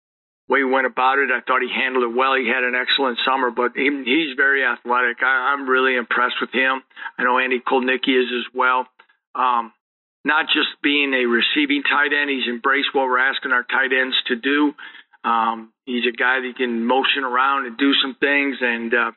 way 0.49 0.59
he 0.59 0.65
went 0.65 0.88
about 0.88 1.19
it. 1.19 1.29
I 1.29 1.45
thought 1.45 1.62
he 1.62 1.69
handled 1.69 2.09
it 2.09 2.17
well. 2.17 2.33
He 2.35 2.49
had 2.49 2.65
an 2.65 2.73
excellent 2.73 3.19
summer, 3.23 3.51
but 3.51 3.77
he, 3.77 3.85
he's 4.03 4.35
very 4.35 4.65
athletic. 4.65 5.21
I, 5.21 5.53
I'm 5.53 5.69
really 5.69 5.95
impressed 5.95 6.41
with 6.41 6.51
him. 6.51 6.81
I 7.17 7.23
know 7.23 7.38
Andy 7.38 7.62
Kotelnicki 7.62 8.17
is 8.17 8.27
as 8.33 8.49
well. 8.53 8.89
Um, 9.35 9.71
not 10.25 10.47
just 10.47 10.81
being 10.81 11.13
a 11.13 11.29
receiving 11.29 11.83
tight 11.83 12.12
end, 12.12 12.29
he's 12.29 12.49
embraced 12.49 12.89
what 12.91 13.05
we're 13.05 13.21
asking 13.21 13.51
our 13.53 13.63
tight 13.63 13.93
ends 13.93 14.17
to 14.27 14.35
do. 14.35 14.73
Um, 15.23 15.71
he's 15.85 16.03
a 16.07 16.15
guy 16.15 16.41
that 16.41 16.53
can 16.57 16.85
motion 16.85 17.23
around 17.23 17.67
and 17.67 17.77
do 17.77 17.93
some 18.01 18.15
things, 18.19 18.57
and 18.59 18.93
uh, 18.93 19.12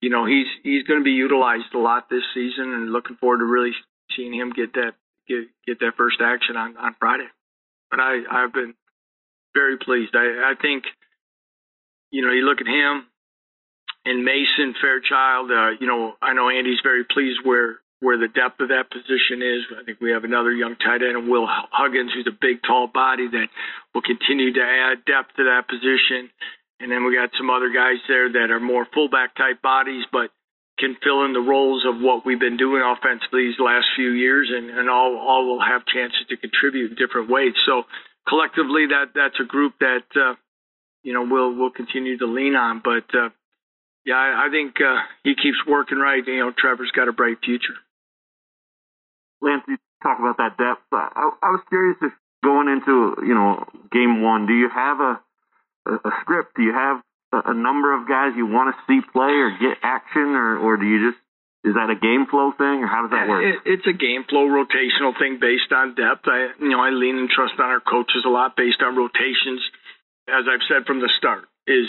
you 0.00 0.10
know 0.10 0.26
he's 0.26 0.46
he's 0.62 0.82
going 0.84 1.00
to 1.00 1.04
be 1.04 1.12
utilized 1.12 1.74
a 1.74 1.78
lot 1.78 2.08
this 2.10 2.24
season, 2.34 2.72
and 2.72 2.92
looking 2.92 3.16
forward 3.16 3.38
to 3.38 3.44
really 3.44 3.72
seeing 4.16 4.32
him 4.32 4.50
get 4.50 4.72
that 4.74 4.92
get 5.28 5.44
get 5.66 5.80
that 5.80 5.92
first 5.96 6.20
action 6.20 6.56
on 6.56 6.76
on 6.76 6.96
Friday. 6.98 7.28
But 7.90 8.00
I 8.00 8.22
I've 8.30 8.52
been 8.52 8.74
very 9.54 9.78
pleased. 9.78 10.14
I 10.14 10.52
I 10.52 10.54
think 10.60 10.84
you 12.10 12.24
know 12.24 12.32
you 12.32 12.44
look 12.44 12.60
at 12.60 12.66
him 12.66 13.06
and 14.04 14.24
Mason 14.24 14.74
Fairchild. 14.80 15.50
Uh, 15.50 15.70
you 15.80 15.86
know 15.86 16.14
I 16.20 16.32
know 16.34 16.48
Andy's 16.50 16.80
very 16.82 17.04
pleased 17.04 17.40
where 17.44 17.80
where 18.02 18.18
the 18.18 18.26
depth 18.26 18.58
of 18.58 18.68
that 18.68 18.90
position 18.90 19.40
is. 19.46 19.62
I 19.78 19.84
think 19.84 20.00
we 20.00 20.10
have 20.10 20.24
another 20.24 20.50
young 20.50 20.74
tight 20.74 21.06
end, 21.06 21.30
Will 21.30 21.46
Huggins, 21.46 22.10
who's 22.12 22.26
a 22.26 22.34
big, 22.34 22.58
tall 22.66 22.88
body 22.88 23.28
that 23.30 23.46
will 23.94 24.02
continue 24.02 24.52
to 24.52 24.60
add 24.60 25.06
depth 25.06 25.36
to 25.38 25.44
that 25.44 25.70
position. 25.70 26.28
and 26.82 26.90
then 26.90 27.06
we 27.06 27.14
got 27.14 27.30
some 27.38 27.48
other 27.48 27.70
guys 27.70 28.02
there 28.08 28.26
that 28.32 28.50
are 28.50 28.58
more 28.58 28.84
fullback 28.92 29.36
type 29.36 29.62
bodies, 29.62 30.04
but 30.10 30.34
can 30.80 30.96
fill 30.98 31.24
in 31.24 31.32
the 31.32 31.40
roles 31.40 31.86
of 31.86 32.02
what 32.02 32.26
we've 32.26 32.40
been 32.40 32.56
doing 32.56 32.82
offensively 32.82 33.46
these 33.46 33.60
last 33.60 33.86
few 33.94 34.10
years, 34.10 34.50
and, 34.50 34.68
and 34.70 34.90
all 34.90 35.16
all 35.16 35.46
will 35.46 35.62
have 35.62 35.86
chances 35.86 36.26
to 36.28 36.36
contribute 36.36 36.90
in 36.90 36.96
different 36.96 37.30
ways. 37.30 37.54
So 37.66 37.84
collectively, 38.28 38.86
that 38.88 39.12
that's 39.14 39.38
a 39.40 39.44
group 39.44 39.74
that 39.80 40.04
uh, 40.16 40.34
you 41.02 41.12
know 41.12 41.26
we'll 41.28 41.54
we'll 41.56 41.70
continue 41.70 42.18
to 42.18 42.26
lean 42.26 42.54
on. 42.54 42.80
But 42.82 43.08
uh, 43.14 43.30
yeah, 44.04 44.16
I, 44.16 44.46
I 44.46 44.50
think 44.50 44.76
uh, 44.80 45.00
he 45.24 45.34
keeps 45.34 45.58
working 45.66 45.98
right. 45.98 46.22
You 46.26 46.40
know, 46.40 46.52
Trevor's 46.56 46.90
got 46.94 47.08
a 47.08 47.12
bright 47.12 47.38
future. 47.44 47.74
Lance, 49.40 49.64
you 49.68 49.78
talk 50.02 50.18
about 50.18 50.36
that 50.38 50.56
depth. 50.56 50.82
I, 50.92 51.30
I 51.42 51.50
was 51.50 51.60
curious 51.68 51.96
if 52.02 52.12
going 52.44 52.68
into 52.68 53.16
you 53.26 53.34
know 53.34 53.64
game 53.90 54.22
one, 54.22 54.46
do 54.46 54.54
you 54.54 54.68
have 54.68 55.00
a 55.00 55.20
a, 55.86 55.94
a 55.94 56.10
script? 56.22 56.56
Do 56.56 56.62
you 56.62 56.72
have 56.72 57.02
a, 57.32 57.50
a 57.50 57.54
number 57.54 57.94
of 57.94 58.08
guys 58.08 58.32
you 58.36 58.46
want 58.46 58.74
to 58.74 58.82
see 58.86 59.00
play 59.12 59.32
or 59.32 59.50
get 59.58 59.78
action, 59.82 60.34
or 60.34 60.58
or 60.58 60.76
do 60.76 60.86
you 60.86 61.10
just 61.10 61.21
is 61.62 61.78
that 61.78 61.94
a 61.94 61.98
game 61.98 62.26
flow 62.26 62.50
thing, 62.58 62.82
or 62.82 62.90
how 62.90 63.06
does 63.06 63.14
that 63.14 63.30
work? 63.30 63.62
It's 63.62 63.86
a 63.86 63.94
game 63.94 64.26
flow 64.26 64.50
rotational 64.50 65.14
thing 65.14 65.38
based 65.38 65.70
on 65.70 65.94
depth. 65.94 66.26
I, 66.26 66.50
you 66.58 66.74
know, 66.74 66.82
I 66.82 66.90
lean 66.90 67.18
and 67.18 67.30
trust 67.30 67.54
on 67.54 67.70
our 67.70 67.78
coaches 67.78 68.26
a 68.26 68.32
lot 68.34 68.58
based 68.58 68.82
on 68.82 68.98
rotations. 68.98 69.62
As 70.26 70.50
I've 70.50 70.66
said 70.66 70.86
from 70.86 70.98
the 70.98 71.10
start, 71.18 71.46
is 71.70 71.86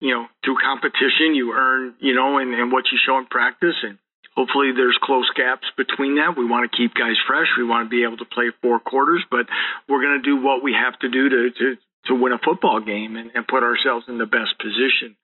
you 0.00 0.16
know 0.16 0.24
through 0.40 0.56
competition 0.64 1.36
you 1.36 1.52
earn 1.52 1.94
you 2.00 2.16
know 2.16 2.38
and, 2.38 2.54
and 2.54 2.72
what 2.72 2.88
you 2.88 2.96
show 2.96 3.18
in 3.20 3.26
practice, 3.28 3.76
and 3.84 4.00
hopefully 4.32 4.72
there's 4.72 4.96
close 5.04 5.28
gaps 5.36 5.68
between 5.76 6.16
that. 6.16 6.32
We 6.40 6.48
want 6.48 6.64
to 6.64 6.72
keep 6.72 6.96
guys 6.96 7.20
fresh. 7.28 7.48
We 7.60 7.64
want 7.64 7.84
to 7.84 7.90
be 7.92 8.04
able 8.08 8.24
to 8.24 8.28
play 8.28 8.56
four 8.64 8.80
quarters, 8.80 9.20
but 9.30 9.44
we're 9.84 10.00
going 10.00 10.16
to 10.16 10.24
do 10.24 10.40
what 10.40 10.64
we 10.64 10.72
have 10.72 10.96
to 11.04 11.08
do 11.12 11.28
to 11.28 11.40
to 11.60 11.66
to 12.08 12.14
win 12.16 12.32
a 12.32 12.40
football 12.40 12.80
game 12.80 13.20
and, 13.20 13.30
and 13.36 13.44
put 13.44 13.60
ourselves 13.62 14.08
in 14.08 14.16
the 14.16 14.24
best 14.24 14.56
position 14.56 15.19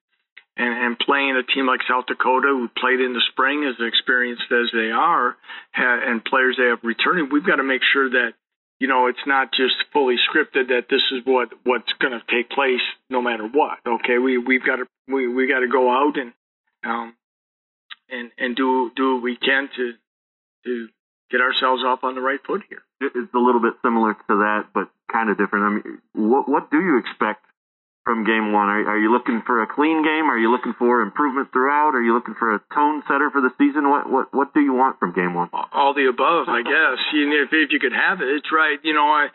and, 0.57 0.73
and 0.85 0.99
playing 0.99 1.37
a 1.37 1.43
team 1.43 1.67
like 1.67 1.81
South 1.87 2.05
Dakota, 2.07 2.49
who 2.49 2.67
played 2.79 2.99
in 2.99 3.13
the 3.13 3.21
spring, 3.31 3.63
as 3.63 3.75
experienced 3.79 4.49
as 4.51 4.69
they 4.73 4.89
are, 4.91 5.37
ha- 5.71 6.01
and 6.03 6.25
players 6.25 6.57
they 6.57 6.67
have 6.67 6.79
returning, 6.83 7.29
we've 7.31 7.45
got 7.45 7.57
to 7.57 7.63
make 7.63 7.81
sure 7.93 8.09
that 8.09 8.33
you 8.79 8.87
know 8.87 9.07
it's 9.07 9.25
not 9.25 9.51
just 9.53 9.75
fully 9.93 10.15
scripted 10.29 10.69
that 10.69 10.85
this 10.89 11.01
is 11.11 11.21
what 11.25 11.49
what's 11.63 11.91
going 11.99 12.13
to 12.13 12.21
take 12.33 12.49
place 12.49 12.81
no 13.09 13.21
matter 13.21 13.47
what. 13.47 13.79
Okay, 13.85 14.17
we 14.17 14.37
we've 14.37 14.65
got 14.65 14.77
to 14.77 14.85
we 15.07 15.27
we 15.27 15.47
got 15.47 15.59
to 15.59 15.67
go 15.67 15.89
out 15.89 16.17
and 16.17 16.33
um 16.83 17.15
and 18.09 18.31
and 18.37 18.55
do 18.55 18.91
do 18.95 19.15
what 19.15 19.23
we 19.23 19.37
can 19.37 19.69
to 19.75 19.93
to 20.65 20.87
get 21.29 21.41
ourselves 21.41 21.83
off 21.85 22.03
on 22.03 22.15
the 22.15 22.21
right 22.21 22.39
foot 22.45 22.63
here. 22.69 22.81
It's 23.01 23.33
a 23.33 23.37
little 23.37 23.61
bit 23.61 23.73
similar 23.83 24.13
to 24.13 24.35
that, 24.41 24.67
but 24.73 24.89
kind 25.11 25.29
of 25.29 25.37
different. 25.37 25.65
I 25.65 25.69
mean, 25.69 26.01
what 26.13 26.49
what 26.49 26.71
do 26.71 26.79
you 26.79 26.97
expect 26.97 27.45
from 28.07 28.23
game 28.23 28.55
one? 28.55 28.71
Are, 28.71 28.95
are 28.95 28.99
you 28.99 29.11
looking 29.11 29.43
for 29.43 29.59
a 29.61 29.67
clean 29.67 29.99
game? 29.99 30.31
Are 30.31 30.39
you 30.39 30.47
looking 30.47 30.71
for 30.79 31.03
improvement 31.03 31.51
throughout? 31.51 31.91
Are 31.91 32.01
you 32.01 32.15
looking 32.15 32.39
for 32.39 32.55
a 32.55 32.63
tone 32.73 33.03
setter 33.03 33.27
for 33.29 33.43
the 33.43 33.51
season? 33.59 33.91
What 33.91 34.07
what 34.07 34.31
what 34.31 34.53
do 34.55 34.61
you 34.63 34.71
want 34.71 34.95
from 34.97 35.11
game 35.11 35.35
one? 35.35 35.51
All 35.51 35.93
the 35.93 36.07
above, 36.07 36.47
I 36.47 36.63
guess. 36.63 37.03
You 37.11 37.27
know, 37.27 37.43
if 37.43 37.51
if 37.51 37.75
you 37.75 37.83
could 37.83 37.91
have 37.91 38.23
it, 38.23 38.31
it's 38.31 38.47
right. 38.47 38.79
You 38.79 38.95
know, 38.95 39.03
I 39.11 39.27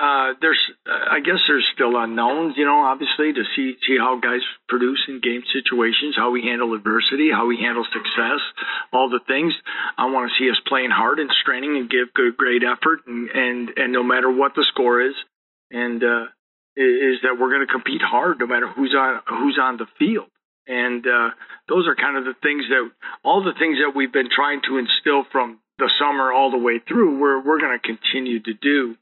uh, 0.00 0.32
there's 0.40 0.60
uh, 0.88 1.12
I 1.12 1.20
guess 1.20 1.44
there's 1.44 1.68
still 1.76 1.92
unknowns. 1.92 2.56
You 2.56 2.64
know, 2.64 2.88
obviously 2.88 3.36
to 3.36 3.44
see 3.52 3.76
see 3.86 4.00
how 4.00 4.16
guys 4.16 4.40
produce 4.68 5.04
in 5.08 5.20
game 5.20 5.44
situations, 5.52 6.16
how 6.16 6.32
we 6.32 6.40
handle 6.40 6.72
adversity, 6.72 7.28
how 7.28 7.44
we 7.44 7.60
handle 7.60 7.84
success, 7.92 8.40
all 8.96 9.12
the 9.12 9.20
things. 9.28 9.52
I 10.00 10.08
want 10.08 10.32
to 10.32 10.36
see 10.40 10.48
us 10.48 10.60
playing 10.64 10.90
hard 10.90 11.20
and 11.20 11.28
straining 11.44 11.76
and 11.76 11.90
give 11.90 12.16
good 12.16 12.36
great 12.36 12.64
effort, 12.64 13.04
and 13.06 13.28
and 13.28 13.76
and 13.76 13.92
no 13.92 14.02
matter 14.02 14.32
what 14.32 14.56
the 14.56 14.64
score 14.72 15.04
is, 15.04 15.14
and 15.70 16.02
uh, 16.04 16.32
is 16.76 17.22
that 17.22 17.40
we're 17.40 17.50
going 17.50 17.66
to 17.66 17.72
compete 17.72 18.02
hard 18.02 18.38
no 18.38 18.46
matter 18.46 18.68
who's 18.68 18.94
on 18.94 19.20
who's 19.26 19.58
on 19.60 19.76
the 19.78 19.86
field. 19.98 20.28
And 20.68 21.06
uh, 21.06 21.30
those 21.68 21.86
are 21.86 21.94
kind 21.94 22.18
of 22.18 22.24
the 22.24 22.34
things 22.42 22.64
that 22.68 22.90
all 23.24 23.42
the 23.42 23.54
things 23.58 23.78
that 23.78 23.96
we've 23.96 24.12
been 24.12 24.28
trying 24.34 24.60
to 24.68 24.78
instill 24.78 25.24
from 25.30 25.60
the 25.78 25.90
summer 25.98 26.32
all 26.32 26.50
the 26.50 26.58
way 26.58 26.80
through. 26.86 27.18
We're 27.18 27.40
we're 27.40 27.60
going 27.60 27.78
to 27.78 27.86
continue 27.86 28.40
to 28.40 28.52
do, 28.52 28.96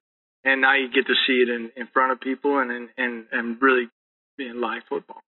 and 0.45 0.61
now 0.61 0.77
you 0.77 0.89
get 0.93 1.07
to 1.07 1.15
see 1.27 1.43
it 1.43 1.49
in, 1.49 1.71
in 1.77 1.89
front 1.93 2.13
of 2.13 2.21
people 2.21 2.59
and 2.59 2.71
and 2.71 2.89
and, 2.97 3.25
and 3.33 3.63
really 3.63 3.89
in 4.39 4.61
live 4.61 4.83
football. 4.89 5.23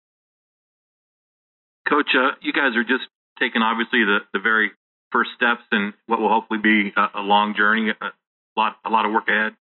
Coach, 1.88 2.10
uh, 2.14 2.34
you 2.42 2.52
guys 2.52 2.76
are 2.76 2.84
just 2.84 3.06
taking 3.38 3.62
obviously 3.62 4.04
the, 4.04 4.18
the 4.32 4.40
very 4.40 4.72
first 5.12 5.30
steps 5.36 5.62
in 5.72 5.94
what 6.06 6.20
will 6.20 6.28
hopefully 6.28 6.60
be 6.60 6.92
a, 6.96 7.20
a 7.20 7.22
long 7.22 7.54
journey, 7.56 7.90
a 7.90 8.12
lot 8.56 8.76
a 8.84 8.90
lot 8.90 9.06
of 9.06 9.12
work 9.12 9.28
ahead. 9.28 9.54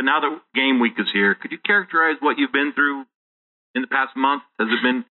But 0.00 0.08
now 0.08 0.20
that 0.24 0.40
game 0.56 0.80
week 0.80 0.96
is 0.96 1.12
here, 1.12 1.36
could 1.36 1.52
you 1.52 1.60
characterize 1.60 2.16
what 2.24 2.38
you've 2.38 2.56
been 2.56 2.72
through 2.72 3.04
in 3.74 3.84
the 3.84 3.86
past 3.92 4.16
month? 4.16 4.40
Has 4.58 4.64
it 4.72 4.80
been 4.80 5.04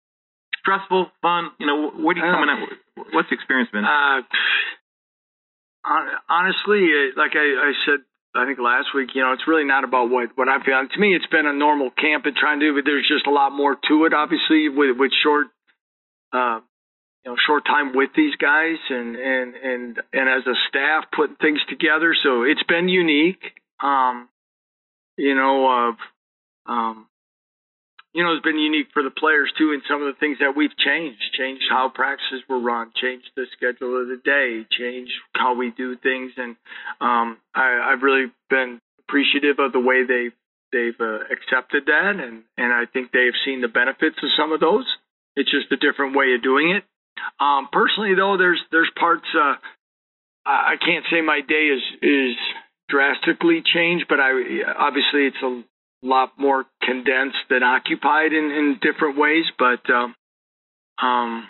stressful, 0.57 1.13
fun? 1.21 1.53
You 1.59 1.67
know, 1.69 1.93
what 1.93 2.17
are 2.17 2.25
you 2.25 2.33
coming 2.33 2.49
at? 2.49 2.57
What's 3.13 3.29
the 3.29 3.35
experience 3.37 3.69
been? 3.69 3.85
Uh, 3.85 4.25
honestly, 6.25 6.89
like 7.13 7.37
I, 7.37 7.69
I 7.69 7.71
said, 7.85 8.01
I 8.33 8.49
think 8.49 8.57
last 8.57 8.89
week, 8.95 9.13
you 9.13 9.21
know, 9.21 9.31
it's 9.33 9.45
really 9.45 9.63
not 9.63 9.83
about 9.83 10.09
what 10.09 10.33
what 10.33 10.49
I'm 10.49 10.65
feeling. 10.65 10.89
To 10.89 10.99
me, 10.99 11.13
it's 11.13 11.29
been 11.29 11.45
a 11.45 11.53
normal 11.53 11.91
camp 11.93 12.25
and 12.25 12.33
trying 12.35 12.59
to 12.59 12.73
do, 12.73 12.73
but 12.73 12.81
there's 12.81 13.05
just 13.05 13.27
a 13.27 13.31
lot 13.31 13.53
more 13.53 13.77
to 13.77 14.05
it. 14.09 14.13
Obviously, 14.17 14.73
with 14.73 14.97
with 14.97 15.11
short, 15.21 15.53
uh, 16.33 16.65
you 17.21 17.29
know, 17.29 17.37
short 17.45 17.61
time 17.69 17.93
with 17.93 18.09
these 18.17 18.33
guys 18.41 18.81
and 18.89 19.15
and 19.15 19.53
and 19.53 20.01
and 20.17 20.25
as 20.25 20.49
a 20.49 20.57
staff 20.65 21.05
putting 21.13 21.35
things 21.35 21.61
together. 21.69 22.17
So 22.17 22.41
it's 22.41 22.65
been 22.65 22.89
unique. 22.89 23.53
Um, 23.85 24.29
you 25.19 25.35
know, 25.35 25.89
of 25.89 25.95
um, 26.65 27.07
you 28.13 28.23
know, 28.23 28.33
it's 28.33 28.43
been 28.43 28.57
unique 28.57 28.87
for 28.93 29.03
the 29.03 29.11
players 29.11 29.51
too, 29.57 29.71
and 29.73 29.83
some 29.87 30.01
of 30.01 30.07
the 30.07 30.19
things 30.19 30.37
that 30.39 30.55
we've 30.55 30.75
changed, 30.77 31.21
changed 31.37 31.65
how 31.69 31.91
practices 31.93 32.41
were 32.49 32.59
run, 32.59 32.91
changed 32.95 33.29
the 33.35 33.45
schedule 33.53 34.01
of 34.01 34.07
the 34.07 34.17
day, 34.23 34.65
changed 34.71 35.13
how 35.35 35.53
we 35.53 35.71
do 35.71 35.95
things, 35.97 36.31
and 36.37 36.55
um, 37.01 37.37
I, 37.53 37.91
I've 37.91 38.01
really 38.01 38.31
been 38.49 38.79
appreciative 39.05 39.59
of 39.59 39.73
the 39.73 39.79
way 39.79 40.07
they 40.07 40.31
they've 40.71 40.99
uh, 40.99 41.27
accepted 41.29 41.85
that, 41.85 42.15
and 42.17 42.43
and 42.57 42.73
I 42.73 42.85
think 42.91 43.11
they've 43.11 43.37
seen 43.45 43.61
the 43.61 43.67
benefits 43.67 44.17
of 44.23 44.29
some 44.37 44.53
of 44.53 44.59
those. 44.59 44.85
It's 45.35 45.51
just 45.51 45.71
a 45.71 45.77
different 45.77 46.15
way 46.15 46.33
of 46.33 46.41
doing 46.41 46.71
it. 46.71 46.83
Um, 47.39 47.67
personally, 47.71 48.15
though, 48.15 48.37
there's 48.37 48.61
there's 48.71 48.89
parts 48.97 49.27
uh, 49.35 49.55
I 50.45 50.75
can't 50.79 51.05
say 51.11 51.21
my 51.21 51.41
day 51.45 51.69
is 51.75 51.83
is 52.01 52.35
drastically 52.89 53.61
changed, 53.63 54.05
but 54.09 54.19
I 54.19 54.31
obviously 54.77 55.27
it's 55.27 55.43
a 55.43 55.63
lot 56.01 56.31
more 56.37 56.65
condensed 56.81 57.45
and 57.49 57.63
occupied 57.63 58.33
in, 58.33 58.45
in 58.51 58.79
different 58.81 59.17
ways. 59.17 59.45
But 59.57 59.89
um, 59.89 60.15
um, 61.01 61.47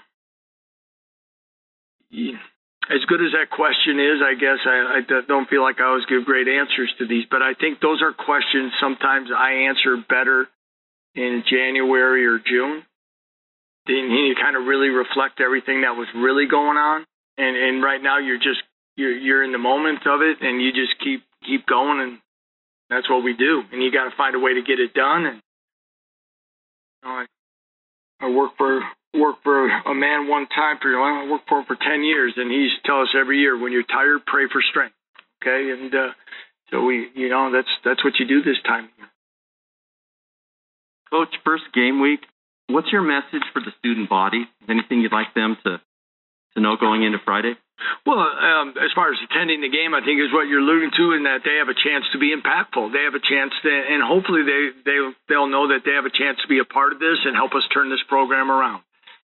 as 2.90 3.06
good 3.08 3.22
as 3.22 3.32
that 3.34 3.50
question 3.56 4.00
is, 4.00 4.22
I 4.22 4.34
guess 4.34 4.60
I, 4.66 5.00
I 5.00 5.22
don't 5.28 5.50
feel 5.50 5.62
like 5.62 5.80
I 5.80 5.86
always 5.86 6.06
give 6.06 6.26
great 6.26 6.48
answers 6.48 6.92
to 7.00 7.08
these. 7.08 7.26
But 7.30 7.42
I 7.42 7.54
think 7.54 7.80
those 7.80 8.02
are 8.02 8.14
questions 8.14 8.74
sometimes 8.82 9.30
I 9.36 9.70
answer 9.70 9.98
better 10.08 10.48
in 11.16 11.44
January 11.50 12.26
or 12.26 12.40
June. 12.40 12.84
Then 13.86 14.10
you 14.12 14.36
kind 14.36 14.56
of 14.56 14.66
really 14.66 14.90
reflect 14.90 15.42
everything 15.42 15.82
that 15.82 15.96
was 15.96 16.08
really 16.14 16.46
going 16.46 16.78
on, 16.78 17.06
and 17.38 17.56
and 17.56 17.84
right 17.84 18.02
now 18.02 18.20
you're 18.20 18.38
just 18.38 18.62
you're 18.96 19.18
you're 19.18 19.44
in 19.44 19.52
the 19.52 19.58
moment 19.58 20.06
of 20.06 20.22
it, 20.22 20.38
and 20.42 20.62
you 20.62 20.72
just 20.74 21.00
keep 21.04 21.24
keep 21.46 21.66
going, 21.66 22.02
and 22.02 22.18
that's 22.90 23.10
what 23.10 23.24
we 23.24 23.34
do. 23.34 23.64
And 23.72 23.84
you 23.84 23.92
got 23.92 24.10
to 24.10 24.16
find 24.16 24.36
a 24.36 24.40
way 24.40 24.56
to 24.56 24.62
get 24.62 24.80
it 24.80 24.94
done. 24.94 25.26
And 25.26 25.36
you 25.36 27.10
know, 27.10 27.10
I, 27.10 27.26
I 28.22 28.30
work 28.30 28.52
for 28.58 28.82
work 29.14 29.38
for 29.44 29.68
a 29.68 29.94
man 29.94 30.28
one 30.28 30.48
time 30.48 30.78
for 30.82 30.90
I 31.00 31.30
worked 31.30 31.50
for 31.50 31.60
him 31.60 31.66
for 31.66 31.76
ten 31.76 32.04
years, 32.04 32.34
and 32.38 32.52
he's 32.52 32.72
tell 32.86 33.02
us 33.02 33.10
every 33.20 33.40
year 33.40 33.58
when 33.58 33.72
you're 33.72 33.84
tired, 33.84 34.26
pray 34.26 34.46
for 34.52 34.62
strength. 34.62 34.96
Okay, 35.42 35.72
and 35.72 35.94
uh, 35.94 36.12
so 36.72 36.84
we, 36.84 37.08
you 37.16 37.30
know, 37.30 37.52
that's 37.52 37.70
that's 37.84 38.04
what 38.04 38.14
you 38.20 38.28
do 38.28 38.44
this 38.44 38.62
time. 38.66 38.90
Coach, 41.10 41.34
first 41.44 41.64
game 41.74 42.02
week. 42.02 42.20
What's 42.68 42.92
your 42.92 43.02
message 43.02 43.42
for 43.52 43.62
the 43.62 43.72
student 43.80 44.10
body? 44.10 44.46
Anything 44.70 45.02
you'd 45.02 45.12
like 45.12 45.34
them 45.34 45.58
to 45.66 45.82
know 46.60 46.78
going 46.78 47.04
into 47.04 47.20
Friday? 47.24 47.56
Well, 48.06 48.20
um, 48.20 48.76
as 48.76 48.92
far 48.94 49.12
as 49.12 49.20
attending 49.24 49.62
the 49.62 49.72
game, 49.72 49.96
I 49.96 50.04
think 50.04 50.20
is 50.20 50.34
what 50.36 50.48
you're 50.52 50.60
alluding 50.60 50.92
to, 51.00 51.16
in 51.16 51.24
that 51.24 51.48
they 51.48 51.64
have 51.64 51.72
a 51.72 51.78
chance 51.78 52.04
to 52.12 52.20
be 52.20 52.36
impactful. 52.36 52.92
They 52.92 53.08
have 53.08 53.16
a 53.16 53.24
chance 53.24 53.56
to, 53.64 53.72
and 53.72 54.04
hopefully 54.04 54.44
they 54.44 54.76
they 54.84 55.00
they'll 55.32 55.48
know 55.48 55.72
that 55.72 55.88
they 55.88 55.96
have 55.96 56.06
a 56.06 56.12
chance 56.12 56.40
to 56.44 56.50
be 56.52 56.60
a 56.60 56.68
part 56.68 56.92
of 56.92 57.00
this 57.00 57.24
and 57.24 57.36
help 57.36 57.56
us 57.56 57.64
turn 57.72 57.88
this 57.90 58.04
program 58.08 58.52
around. 58.52 58.84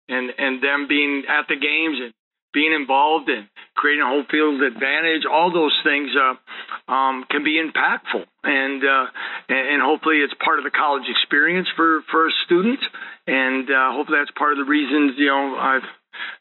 And 0.09 0.31
and 0.39 0.63
them 0.63 0.87
being 0.87 1.27
at 1.27 1.51
the 1.51 1.59
games 1.59 1.99
and 1.99 2.15
being 2.57 2.73
involved 2.73 3.29
and 3.29 3.49
creating 3.77 4.01
a 4.01 4.09
home 4.09 4.25
field 4.31 4.63
advantage, 4.63 5.29
all 5.29 5.53
those 5.53 5.77
things 5.85 6.09
uh, 6.17 6.41
um, 6.91 7.29
can 7.29 7.45
be 7.45 7.61
impactful. 7.61 8.25
And, 8.43 8.81
uh, 8.81 9.07
and 9.53 9.83
hopefully 9.83 10.25
it's 10.25 10.33
part 10.43 10.57
of 10.59 10.65
the 10.65 10.73
college 10.73 11.05
experience 11.05 11.69
for 11.77 12.01
for 12.11 12.27
a 12.27 12.33
student. 12.47 12.81
And 13.27 13.69
uh, 13.69 13.93
hopefully 13.93 14.19
that's 14.25 14.33
part 14.39 14.57
of 14.57 14.59
the 14.59 14.71
reasons 14.71 15.19
you 15.19 15.29
know 15.29 15.55
I've 15.61 15.85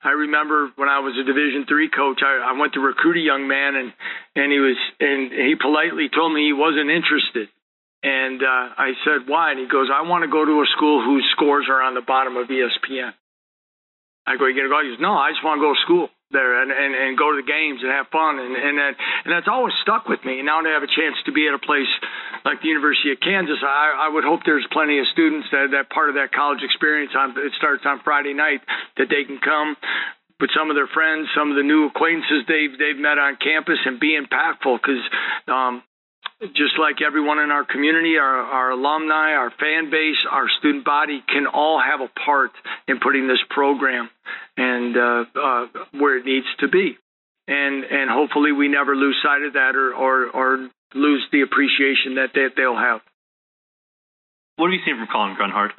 I 0.03 0.11
remember 0.11 0.71
when 0.75 0.89
I 0.89 0.99
was 0.99 1.17
a 1.17 1.23
Division 1.23 1.65
three 1.67 1.89
coach, 1.89 2.21
I, 2.23 2.51
I 2.51 2.59
went 2.59 2.73
to 2.73 2.79
recruit 2.79 3.17
a 3.17 3.25
young 3.25 3.47
man, 3.47 3.75
and 3.75 3.93
and 4.35 4.51
he 4.51 4.59
was 4.59 4.77
and 4.99 5.31
he 5.31 5.55
politely 5.59 6.09
told 6.09 6.33
me 6.33 6.45
he 6.45 6.53
wasn't 6.53 6.89
interested. 6.89 7.49
And 8.03 8.43
uh, 8.43 8.65
I 8.77 8.93
said, 9.01 9.25
why? 9.25 9.51
And 9.51 9.59
he 9.59 9.67
goes, 9.67 9.89
I 9.89 10.05
want 10.05 10.21
to 10.23 10.29
go 10.29 10.45
to 10.45 10.61
a 10.61 10.67
school 10.77 11.01
whose 11.01 11.25
scores 11.33 11.65
are 11.67 11.81
on 11.81 11.95
the 11.95 12.05
bottom 12.05 12.37
of 12.37 12.45
ESPN. 12.47 13.13
I 14.27 14.37
go, 14.37 14.45
you 14.45 14.53
gonna 14.53 14.69
go? 14.69 14.77
He 14.85 14.93
goes, 14.93 15.01
no, 15.01 15.17
I 15.17 15.31
just 15.31 15.43
want 15.43 15.57
to 15.57 15.65
go 15.65 15.73
to 15.73 15.81
school 15.81 16.09
there 16.35 16.59
and, 16.59 16.75
and, 16.75 16.91
and 16.91 17.15
go 17.15 17.31
to 17.31 17.39
the 17.39 17.47
games 17.47 17.79
and 17.79 17.87
have 17.87 18.11
fun. 18.11 18.35
And, 18.43 18.51
and, 18.51 18.75
that, 18.75 18.93
and 19.23 19.31
that's 19.31 19.47
always 19.47 19.71
stuck 19.79 20.11
with 20.11 20.19
me. 20.27 20.43
And 20.43 20.45
now 20.45 20.59
to 20.59 20.67
have 20.67 20.83
a 20.83 20.91
chance 20.91 21.15
to 21.25 21.31
be 21.31 21.47
at 21.47 21.55
a 21.55 21.63
place 21.63 21.87
like 22.43 22.59
the 22.59 22.67
University 22.67 23.15
of 23.15 23.23
Kansas, 23.23 23.63
I, 23.63 24.05
I 24.05 24.07
would 24.11 24.27
hope 24.27 24.43
there's 24.43 24.67
plenty 24.75 24.99
of 24.99 25.07
students 25.15 25.47
that, 25.55 25.71
that 25.71 25.87
part 25.87 26.11
of 26.11 26.19
that 26.19 26.35
college 26.35 26.59
experience 26.59 27.15
on, 27.15 27.31
it 27.39 27.55
starts 27.55 27.87
on 27.87 28.03
Friday 28.03 28.35
night, 28.35 28.59
that 28.99 29.07
they 29.07 29.23
can 29.23 29.39
come 29.39 29.79
with 30.39 30.51
some 30.51 30.69
of 30.69 30.75
their 30.75 30.91
friends, 30.91 31.31
some 31.31 31.49
of 31.49 31.55
the 31.55 31.63
new 31.63 31.87
acquaintances 31.87 32.43
they've 32.47 32.75
they've 32.75 32.99
met 32.99 33.17
on 33.17 33.39
campus, 33.39 33.79
and 33.85 33.99
be 33.99 34.19
impactful. 34.19 34.75
Because 34.83 34.99
um, 35.47 35.81
just 36.41 36.77
like 36.79 37.01
everyone 37.05 37.39
in 37.39 37.51
our 37.51 37.65
community, 37.65 38.17
our, 38.17 38.25
our 38.25 38.71
alumni, 38.71 39.33
our 39.33 39.51
fan 39.51 39.89
base, 39.89 40.17
our 40.29 40.47
student 40.59 40.83
body 40.83 41.23
can 41.27 41.47
all 41.47 41.81
have 41.81 42.01
a 42.01 42.11
part 42.19 42.51
in 42.87 42.99
putting 42.99 43.27
this 43.27 43.39
program 43.49 44.09
and 44.57 44.97
uh, 44.97 45.23
uh, 45.35 45.67
where 45.93 46.17
it 46.17 46.25
needs 46.25 46.47
to 46.59 46.67
be. 46.67 46.97
And 47.47 47.83
and 47.83 48.09
hopefully 48.09 48.51
we 48.51 48.67
never 48.67 48.95
lose 48.95 49.15
sight 49.23 49.43
of 49.43 49.53
that 49.53 49.75
or 49.75 49.93
or, 49.93 50.29
or 50.29 50.69
lose 50.95 51.23
the 51.31 51.41
appreciation 51.41 52.15
that 52.15 52.29
they, 52.33 52.47
they'll 52.57 52.75
have. 52.75 53.01
What 54.55 54.67
have 54.67 54.73
you 54.73 54.79
seen 54.85 54.97
from 54.97 55.07
Colin 55.11 55.35
Grunhard? 55.35 55.71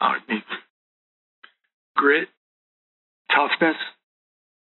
Uh, 0.00 0.14
grit, 1.96 2.28
toughness, 3.30 3.76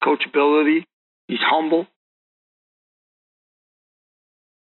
coachability. 0.02 0.84
He's 1.26 1.40
humble. 1.42 1.86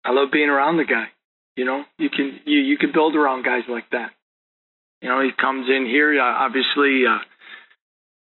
I 0.05 0.11
love 0.11 0.29
being 0.31 0.49
around 0.49 0.77
the 0.77 0.85
guy. 0.85 1.07
You 1.55 1.65
know, 1.65 1.83
you 1.97 2.09
can 2.09 2.39
you 2.45 2.59
you 2.59 2.77
can 2.77 2.91
build 2.93 3.15
around 3.15 3.43
guys 3.43 3.63
like 3.67 3.89
that. 3.91 4.11
You 5.01 5.09
know, 5.09 5.21
he 5.21 5.31
comes 5.31 5.67
in 5.69 5.85
here. 5.85 6.19
Obviously, 6.21 7.03
uh, 7.09 7.19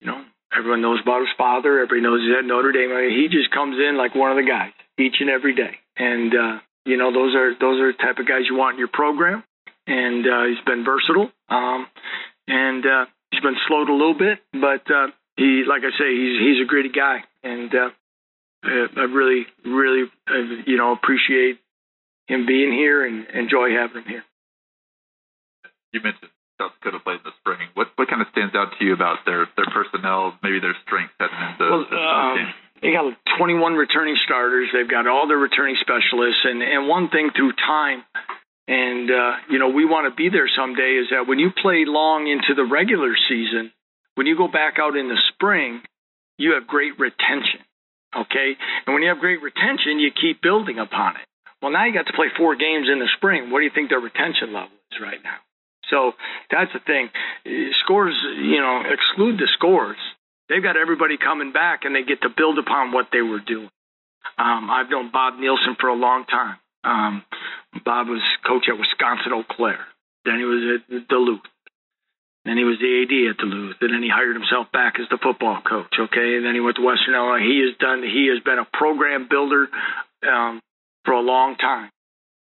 you 0.00 0.06
know, 0.06 0.22
everyone 0.56 0.82
knows 0.82 1.00
about 1.02 1.20
his 1.20 1.34
father. 1.38 1.80
Everybody 1.80 2.02
knows 2.02 2.20
he's 2.20 2.36
at 2.38 2.44
Notre 2.44 2.72
Dame. 2.72 2.92
I 2.92 3.08
mean, 3.08 3.18
he 3.18 3.28
just 3.28 3.50
comes 3.50 3.76
in 3.78 3.96
like 3.96 4.14
one 4.14 4.30
of 4.30 4.36
the 4.36 4.48
guys 4.48 4.72
each 4.98 5.16
and 5.20 5.30
every 5.30 5.54
day. 5.54 5.78
And 5.96 6.34
uh, 6.34 6.58
you 6.84 6.96
know, 6.96 7.12
those 7.12 7.34
are 7.34 7.54
those 7.58 7.80
are 7.80 7.92
the 7.92 7.98
type 7.98 8.18
of 8.18 8.28
guys 8.28 8.44
you 8.50 8.56
want 8.56 8.74
in 8.74 8.78
your 8.78 8.92
program. 8.92 9.44
And 9.86 10.26
uh, 10.26 10.44
he's 10.46 10.64
been 10.64 10.84
versatile. 10.84 11.30
Um, 11.48 11.86
and 12.46 12.84
uh, 12.84 13.04
he's 13.30 13.40
been 13.40 13.56
slowed 13.66 13.88
a 13.88 13.92
little 13.92 14.18
bit, 14.18 14.38
but 14.52 14.84
uh, 14.90 15.08
he, 15.36 15.64
like 15.66 15.82
I 15.82 15.90
say, 15.98 16.10
he's 16.10 16.38
he's 16.38 16.62
a 16.62 16.66
gritty 16.66 16.90
guy, 16.90 17.24
and 17.42 17.74
uh, 17.74 17.90
I 18.64 19.04
really, 19.10 19.46
really, 19.64 20.04
uh, 20.28 20.62
you 20.66 20.76
know, 20.76 20.92
appreciate 20.92 21.58
him 22.26 22.46
being 22.46 22.72
here 22.72 23.04
and 23.04 23.26
enjoy 23.30 23.70
having 23.70 24.02
him 24.02 24.08
here. 24.08 24.24
You 25.92 26.00
mentioned 26.00 26.30
South 26.62 26.72
Dakota 26.78 27.02
played 27.02 27.20
in 27.20 27.26
the 27.26 27.36
spring. 27.40 27.68
What 27.74 27.90
what 27.96 28.08
kind 28.08 28.22
of 28.22 28.28
stands 28.30 28.54
out 28.54 28.72
to 28.78 28.84
you 28.84 28.94
about 28.94 29.26
their 29.26 29.48
their 29.56 29.66
personnel, 29.66 30.38
maybe 30.42 30.60
their 30.60 30.76
strengths 30.86 31.14
heading 31.18 31.36
into 31.36 31.64
well, 31.66 31.84
the 31.90 31.96
um, 31.98 32.36
game? 32.38 32.54
They 32.82 32.90
got 32.90 33.14
21 33.38 33.74
returning 33.74 34.16
starters. 34.24 34.70
They've 34.74 34.88
got 34.88 35.06
all 35.06 35.28
their 35.28 35.38
returning 35.38 35.76
specialists, 35.80 36.42
and 36.44 36.62
and 36.62 36.88
one 36.88 37.10
thing 37.10 37.30
through 37.34 37.52
time, 37.58 38.02
and 38.66 39.10
uh, 39.10 39.32
you 39.50 39.58
know 39.58 39.68
we 39.68 39.84
want 39.84 40.06
to 40.10 40.14
be 40.14 40.30
there 40.30 40.48
someday. 40.48 41.02
Is 41.02 41.10
that 41.10 41.26
when 41.26 41.38
you 41.38 41.50
play 41.50 41.84
long 41.86 42.26
into 42.26 42.54
the 42.54 42.64
regular 42.64 43.14
season, 43.28 43.72
when 44.14 44.26
you 44.26 44.36
go 44.36 44.48
back 44.48 44.78
out 44.78 44.96
in 44.96 45.08
the 45.08 45.18
spring, 45.34 45.82
you 46.38 46.54
have 46.54 46.66
great 46.66 46.98
retention. 46.98 47.60
Okay, 48.14 48.54
and 48.86 48.94
when 48.94 49.02
you 49.02 49.08
have 49.08 49.18
great 49.18 49.42
retention, 49.42 49.98
you 49.98 50.10
keep 50.10 50.42
building 50.42 50.78
upon 50.78 51.16
it. 51.16 51.26
Well, 51.62 51.70
now 51.70 51.86
you 51.86 51.94
got 51.94 52.06
to 52.08 52.12
play 52.12 52.26
four 52.36 52.56
games 52.56 52.88
in 52.90 52.98
the 52.98 53.08
spring. 53.16 53.50
What 53.50 53.60
do 53.60 53.64
you 53.64 53.70
think 53.72 53.88
their 53.88 54.02
retention 54.02 54.52
level 54.52 54.74
is 54.90 54.98
right 55.00 55.22
now? 55.22 55.38
So 55.88 56.12
that's 56.50 56.72
the 56.72 56.80
thing. 56.80 57.08
Scores, 57.84 58.18
you 58.42 58.60
know, 58.60 58.82
exclude 58.90 59.38
the 59.38 59.48
scores. 59.54 59.98
They've 60.48 60.62
got 60.62 60.76
everybody 60.76 61.16
coming 61.16 61.52
back, 61.52 61.84
and 61.84 61.94
they 61.94 62.02
get 62.02 62.22
to 62.22 62.28
build 62.28 62.58
upon 62.58 62.90
what 62.92 63.08
they 63.12 63.22
were 63.22 63.40
doing. 63.40 63.70
Um, 64.36 64.70
I've 64.70 64.90
known 64.90 65.10
Bob 65.12 65.34
Nielson 65.34 65.78
for 65.78 65.88
a 65.88 65.94
long 65.94 66.24
time. 66.24 66.56
Um, 66.84 67.22
Bob 67.84 68.08
was 68.08 68.22
coach 68.46 68.66
at 68.68 68.78
Wisconsin 68.78 69.32
Eau 69.32 69.44
Claire. 69.48 69.86
Then 70.24 70.38
he 70.38 70.44
was 70.44 70.80
at 70.90 71.08
Duluth. 71.08 71.46
Then 72.44 72.58
he 72.58 72.64
was 72.64 72.78
the 72.80 72.90
AD 72.90 73.30
at 73.30 73.38
Duluth, 73.38 73.76
and 73.80 73.94
then 73.94 74.02
he 74.02 74.10
hired 74.10 74.34
himself 74.34 74.66
back 74.72 74.98
as 74.98 75.06
the 75.10 75.18
football 75.22 75.62
coach. 75.62 75.94
Okay, 75.94 76.36
and 76.36 76.44
then 76.44 76.54
he 76.54 76.60
went 76.60 76.76
to 76.76 76.82
Western 76.82 77.14
Illinois. 77.14 77.38
He 77.38 77.62
has 77.62 77.78
done. 77.78 78.02
He 78.02 78.28
has 78.34 78.42
been 78.42 78.58
a 78.58 78.66
program 78.66 79.28
builder 79.30 79.68
um, 80.26 80.60
for 81.04 81.12
a 81.12 81.20
long 81.20 81.56
time, 81.56 81.90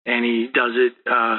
and 0.06 0.24
he 0.24 0.48
does 0.52 0.72
it 0.74 0.94
uh, 1.10 1.38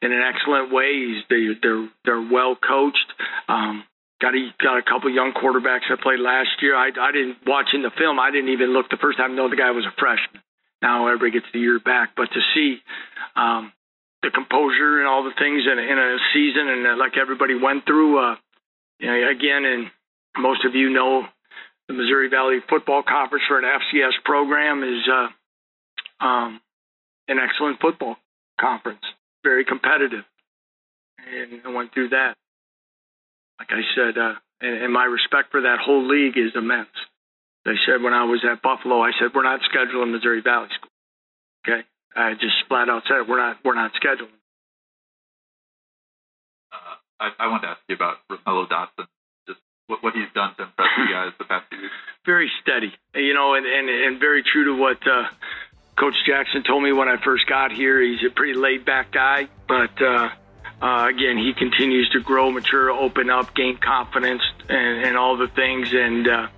in 0.00 0.12
an 0.12 0.22
excellent 0.22 0.72
way. 0.72 0.92
He's 0.94 1.22
they, 1.28 1.58
they're 1.60 1.88
they're 2.04 2.20
well 2.20 2.56
coached. 2.56 3.12
Um, 3.48 3.84
got 4.20 4.34
a, 4.34 4.50
got 4.62 4.78
a 4.78 4.82
couple 4.82 5.10
young 5.10 5.32
quarterbacks 5.32 5.88
that 5.90 6.00
played 6.00 6.20
last 6.20 6.60
year. 6.60 6.76
I 6.76 6.88
I 6.88 7.12
didn't 7.12 7.38
watch 7.46 7.68
in 7.72 7.82
the 7.82 7.92
film. 7.96 8.18
I 8.18 8.30
didn't 8.30 8.50
even 8.50 8.72
look 8.72 8.90
the 8.90 9.00
first 9.00 9.18
time. 9.18 9.36
Know 9.36 9.50
the 9.50 9.56
guy 9.56 9.70
was 9.70 9.84
a 9.84 9.94
freshman. 9.98 10.42
Now 10.80 11.06
everybody 11.06 11.32
gets 11.38 11.46
the 11.52 11.60
year 11.60 11.78
back, 11.78 12.10
but 12.16 12.28
to 12.32 12.40
see 12.54 12.82
um, 13.36 13.72
the 14.22 14.30
composure 14.30 14.98
and 14.98 15.06
all 15.06 15.24
the 15.24 15.34
things 15.38 15.62
in, 15.66 15.78
in 15.78 15.98
a 15.98 16.16
season 16.34 16.68
and 16.68 16.86
uh, 16.86 16.96
like 16.96 17.18
everybody 17.20 17.54
went 17.54 17.84
through. 17.86 18.18
Uh, 18.18 18.36
you 18.98 19.06
know, 19.06 19.30
again, 19.30 19.64
and 19.64 19.90
most 20.38 20.64
of 20.64 20.74
you 20.74 20.90
know 20.90 21.22
the 21.88 21.94
Missouri 21.94 22.28
Valley 22.28 22.58
Football 22.68 23.02
Conference 23.02 23.44
for 23.48 23.58
an 23.58 23.64
FCS 23.64 24.22
program 24.24 24.82
is 24.82 25.02
uh, 25.10 25.28
um, 26.22 26.60
an 27.28 27.38
excellent 27.38 27.80
football 27.80 28.16
conference, 28.60 29.02
very 29.42 29.64
competitive, 29.64 30.24
and 31.18 31.60
I 31.64 31.70
went 31.70 31.92
through 31.92 32.10
that. 32.10 32.36
Like 33.58 33.68
I 33.70 33.82
said, 33.94 34.18
uh, 34.18 34.34
and, 34.60 34.84
and 34.84 34.92
my 34.92 35.04
respect 35.04 35.50
for 35.50 35.62
that 35.62 35.78
whole 35.84 36.06
league 36.06 36.36
is 36.36 36.52
immense. 36.54 36.94
They 37.64 37.78
said 37.86 38.02
when 38.02 38.14
I 38.14 38.24
was 38.24 38.42
at 38.42 38.62
Buffalo, 38.62 39.02
I 39.02 39.12
said 39.18 39.30
we're 39.34 39.44
not 39.44 39.60
scheduling 39.70 40.10
Missouri 40.10 40.42
Valley 40.42 40.68
School. 40.74 40.90
Okay, 41.62 41.86
I 42.16 42.34
just 42.34 42.58
flat 42.68 42.88
out 42.88 43.02
said 43.06 43.28
we're 43.28 43.38
not 43.38 43.58
we're 43.64 43.74
not 43.74 43.92
scheduling. 43.94 44.34
Uh, 46.72 46.96
I, 47.20 47.30
I 47.38 47.46
wanted 47.46 47.62
to 47.62 47.68
ask 47.68 47.80
you 47.88 47.94
about 47.94 48.16
Ra'Mello 48.30 48.66
Dotson, 48.66 49.06
just 49.46 49.60
what, 49.86 50.02
what 50.02 50.14
he's 50.14 50.30
done 50.34 50.54
to 50.58 50.64
impress 50.64 50.90
you 50.98 51.06
guys 51.14 51.30
the 51.38 51.44
past 51.44 51.66
few 51.70 51.78
years. 51.78 51.92
Very 52.26 52.50
steady, 52.62 52.92
you 53.14 53.34
know, 53.34 53.54
and 53.54 53.64
and, 53.64 53.88
and 53.88 54.18
very 54.18 54.42
true 54.42 54.64
to 54.64 54.74
what 54.74 54.98
uh, 55.06 55.30
Coach 55.96 56.14
Jackson 56.26 56.62
told 56.62 56.82
me 56.82 56.92
when 56.92 57.08
I 57.08 57.16
first 57.22 57.46
got 57.46 57.72
here. 57.72 58.00
He's 58.00 58.24
a 58.26 58.30
pretty 58.30 58.54
laid 58.54 58.84
back 58.84 59.12
guy, 59.12 59.48
but. 59.68 60.00
Uh, 60.00 60.30
uh, 60.80 61.06
again, 61.08 61.38
he 61.38 61.54
continues 61.54 62.10
to 62.10 62.18
grow, 62.18 62.50
mature, 62.50 62.90
open 62.90 63.30
up, 63.30 63.54
gain 63.54 63.76
confidence, 63.76 64.42
and, 64.68 65.06
and 65.06 65.16
all 65.16 65.36
the 65.36 65.46
things. 65.46 65.92
And 65.92 66.26
uh, 66.26 66.48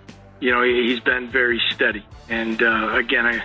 you 0.41 0.51
know, 0.51 0.63
he's 0.63 1.01
been 1.01 1.29
very 1.29 1.61
steady. 1.75 2.07
And 2.29 2.63
uh, 2.63 2.95
again, 2.95 3.27
I, 3.27 3.45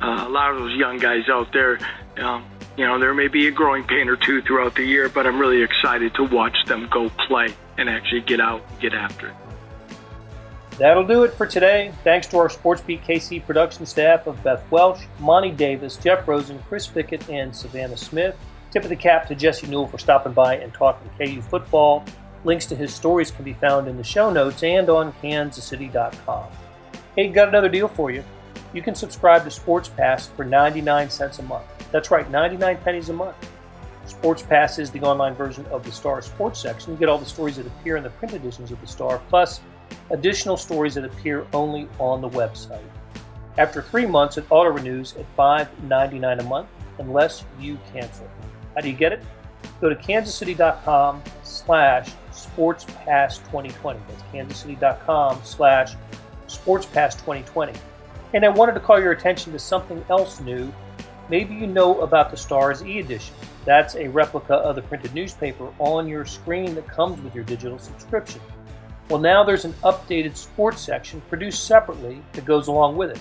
uh, 0.00 0.28
a 0.28 0.30
lot 0.30 0.52
of 0.52 0.58
those 0.58 0.76
young 0.76 0.98
guys 0.98 1.28
out 1.28 1.52
there, 1.52 1.78
um, 2.18 2.44
you 2.76 2.86
know, 2.86 2.98
there 2.98 3.14
may 3.14 3.28
be 3.28 3.48
a 3.48 3.50
growing 3.50 3.84
pain 3.84 4.08
or 4.08 4.16
two 4.16 4.42
throughout 4.42 4.74
the 4.74 4.84
year, 4.84 5.08
but 5.08 5.26
I'm 5.26 5.38
really 5.38 5.62
excited 5.62 6.14
to 6.14 6.24
watch 6.24 6.56
them 6.66 6.88
go 6.90 7.08
play 7.26 7.54
and 7.76 7.88
actually 7.88 8.20
get 8.20 8.40
out 8.40 8.62
and 8.68 8.80
get 8.80 8.94
after 8.94 9.28
it. 9.28 9.34
That'll 10.78 11.06
do 11.06 11.24
it 11.24 11.34
for 11.34 11.46
today. 11.46 11.92
Thanks 12.04 12.26
to 12.28 12.38
our 12.38 12.48
SportsBeat 12.48 13.04
KC 13.04 13.44
production 13.44 13.84
staff 13.84 14.26
of 14.26 14.42
Beth 14.44 14.64
Welsh, 14.70 15.04
Monty 15.18 15.50
Davis, 15.50 15.96
Jeff 15.96 16.26
Rosen, 16.28 16.58
Chris 16.68 16.86
Pickett, 16.86 17.28
and 17.28 17.54
Savannah 17.54 17.96
Smith. 17.96 18.36
Tip 18.70 18.84
of 18.84 18.88
the 18.88 18.96
cap 18.96 19.26
to 19.26 19.34
Jesse 19.34 19.66
Newell 19.66 19.88
for 19.88 19.98
stopping 19.98 20.32
by 20.32 20.56
and 20.56 20.72
talking 20.72 21.10
KU 21.18 21.42
football. 21.42 22.04
Links 22.44 22.66
to 22.66 22.76
his 22.76 22.94
stories 22.94 23.30
can 23.30 23.44
be 23.44 23.54
found 23.54 23.88
in 23.88 23.96
the 23.96 24.04
show 24.04 24.30
notes 24.30 24.62
and 24.62 24.88
on 24.88 25.12
kansascity.com. 25.14 26.44
Hey, 27.16 27.28
got 27.28 27.48
another 27.48 27.68
deal 27.68 27.88
for 27.88 28.10
you 28.10 28.22
you 28.72 28.82
can 28.82 28.94
subscribe 28.94 29.44
to 29.44 29.50
Sports 29.50 29.88
Pass 29.88 30.28
for 30.28 30.44
99 30.44 31.10
cents 31.10 31.38
a 31.38 31.42
month. 31.42 31.64
That's 31.90 32.10
right, 32.10 32.30
99 32.30 32.78
pennies 32.78 33.08
a 33.08 33.12
month. 33.12 33.36
Sports 34.06 34.42
Pass 34.42 34.78
is 34.78 34.90
the 34.90 35.00
online 35.00 35.34
version 35.34 35.64
of 35.66 35.84
the 35.84 35.92
Star 35.92 36.20
Sports 36.22 36.60
section. 36.60 36.92
You 36.92 36.98
get 36.98 37.08
all 37.08 37.18
the 37.18 37.26
stories 37.26 37.56
that 37.56 37.66
appear 37.66 37.96
in 37.96 38.02
the 38.02 38.10
print 38.10 38.34
editions 38.34 38.70
of 38.70 38.80
the 38.80 38.86
Star, 38.86 39.20
plus 39.28 39.60
additional 40.10 40.56
stories 40.56 40.94
that 40.94 41.04
appear 41.04 41.46
only 41.52 41.88
on 41.98 42.20
the 42.20 42.28
website. 42.28 42.80
After 43.56 43.82
three 43.82 44.06
months, 44.06 44.38
it 44.38 44.44
auto 44.50 44.70
renews 44.70 45.16
at 45.16 45.36
$5.99 45.36 46.40
a 46.40 46.42
month 46.44 46.68
unless 46.98 47.44
you 47.58 47.78
cancel. 47.92 48.28
How 48.74 48.80
do 48.80 48.88
you 48.88 48.96
get 48.96 49.12
it? 49.12 49.22
Go 49.80 49.88
to 49.88 49.96
kansascity.com 49.96 51.22
slash 51.42 52.10
sportspass2020. 52.32 53.98
That's 54.08 54.22
kansascity.com 54.32 55.40
slash 55.42 55.94
sportspass2020. 56.46 57.76
And 58.34 58.44
I 58.44 58.48
wanted 58.48 58.74
to 58.74 58.80
call 58.80 59.00
your 59.00 59.12
attention 59.12 59.52
to 59.52 59.58
something 59.58 60.04
else 60.10 60.40
new. 60.40 60.72
Maybe 61.28 61.54
you 61.54 61.66
know 61.66 62.00
about 62.00 62.30
the 62.30 62.36
Stars 62.36 62.82
e 62.84 63.00
edition. 63.00 63.34
That's 63.64 63.96
a 63.96 64.08
replica 64.08 64.54
of 64.54 64.76
the 64.76 64.82
printed 64.82 65.14
newspaper 65.14 65.72
on 65.78 66.08
your 66.08 66.24
screen 66.24 66.74
that 66.74 66.86
comes 66.86 67.20
with 67.20 67.34
your 67.34 67.44
digital 67.44 67.78
subscription. 67.78 68.40
Well, 69.08 69.20
now 69.20 69.42
there's 69.44 69.64
an 69.64 69.72
updated 69.84 70.36
sports 70.36 70.80
section 70.80 71.20
produced 71.28 71.64
separately 71.64 72.22
that 72.32 72.44
goes 72.44 72.68
along 72.68 72.96
with 72.96 73.10
it. 73.10 73.18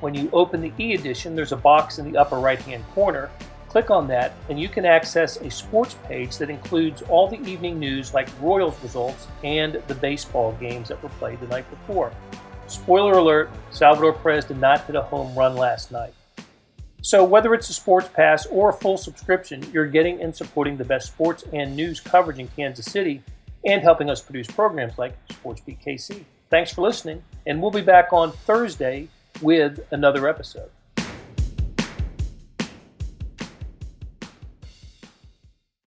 When 0.00 0.14
you 0.14 0.30
open 0.32 0.60
the 0.60 0.72
e 0.78 0.94
edition, 0.94 1.34
there's 1.34 1.52
a 1.52 1.56
box 1.56 1.98
in 1.98 2.10
the 2.10 2.18
upper 2.18 2.38
right 2.38 2.60
hand 2.60 2.84
corner 2.94 3.30
Click 3.68 3.90
on 3.90 4.08
that, 4.08 4.32
and 4.48 4.58
you 4.58 4.68
can 4.68 4.86
access 4.86 5.36
a 5.36 5.50
sports 5.50 5.94
page 6.04 6.38
that 6.38 6.48
includes 6.48 7.02
all 7.02 7.28
the 7.28 7.40
evening 7.42 7.78
news 7.78 8.14
like 8.14 8.28
Royals 8.40 8.82
results 8.82 9.26
and 9.44 9.74
the 9.88 9.94
baseball 9.94 10.52
games 10.52 10.88
that 10.88 11.02
were 11.02 11.10
played 11.10 11.38
the 11.40 11.46
night 11.48 11.68
before. 11.68 12.10
Spoiler 12.66 13.18
alert 13.18 13.50
Salvador 13.70 14.14
Perez 14.14 14.46
did 14.46 14.58
not 14.58 14.86
hit 14.86 14.96
a 14.96 15.02
home 15.02 15.34
run 15.38 15.54
last 15.54 15.92
night. 15.92 16.14
So, 17.02 17.22
whether 17.22 17.52
it's 17.52 17.68
a 17.68 17.74
sports 17.74 18.08
pass 18.08 18.46
or 18.46 18.70
a 18.70 18.72
full 18.72 18.96
subscription, 18.96 19.62
you're 19.70 19.86
getting 19.86 20.22
and 20.22 20.34
supporting 20.34 20.78
the 20.78 20.84
best 20.84 21.08
sports 21.08 21.44
and 21.52 21.76
news 21.76 22.00
coverage 22.00 22.38
in 22.38 22.48
Kansas 22.48 22.86
City 22.86 23.22
and 23.64 23.82
helping 23.82 24.10
us 24.10 24.20
produce 24.20 24.46
programs 24.46 24.98
like 24.98 25.14
SportsBeat 25.28 25.84
KC. 25.84 26.24
Thanks 26.50 26.72
for 26.72 26.82
listening, 26.82 27.22
and 27.46 27.60
we'll 27.60 27.70
be 27.70 27.82
back 27.82 28.12
on 28.12 28.32
Thursday 28.32 29.08
with 29.42 29.80
another 29.90 30.28
episode. 30.28 30.70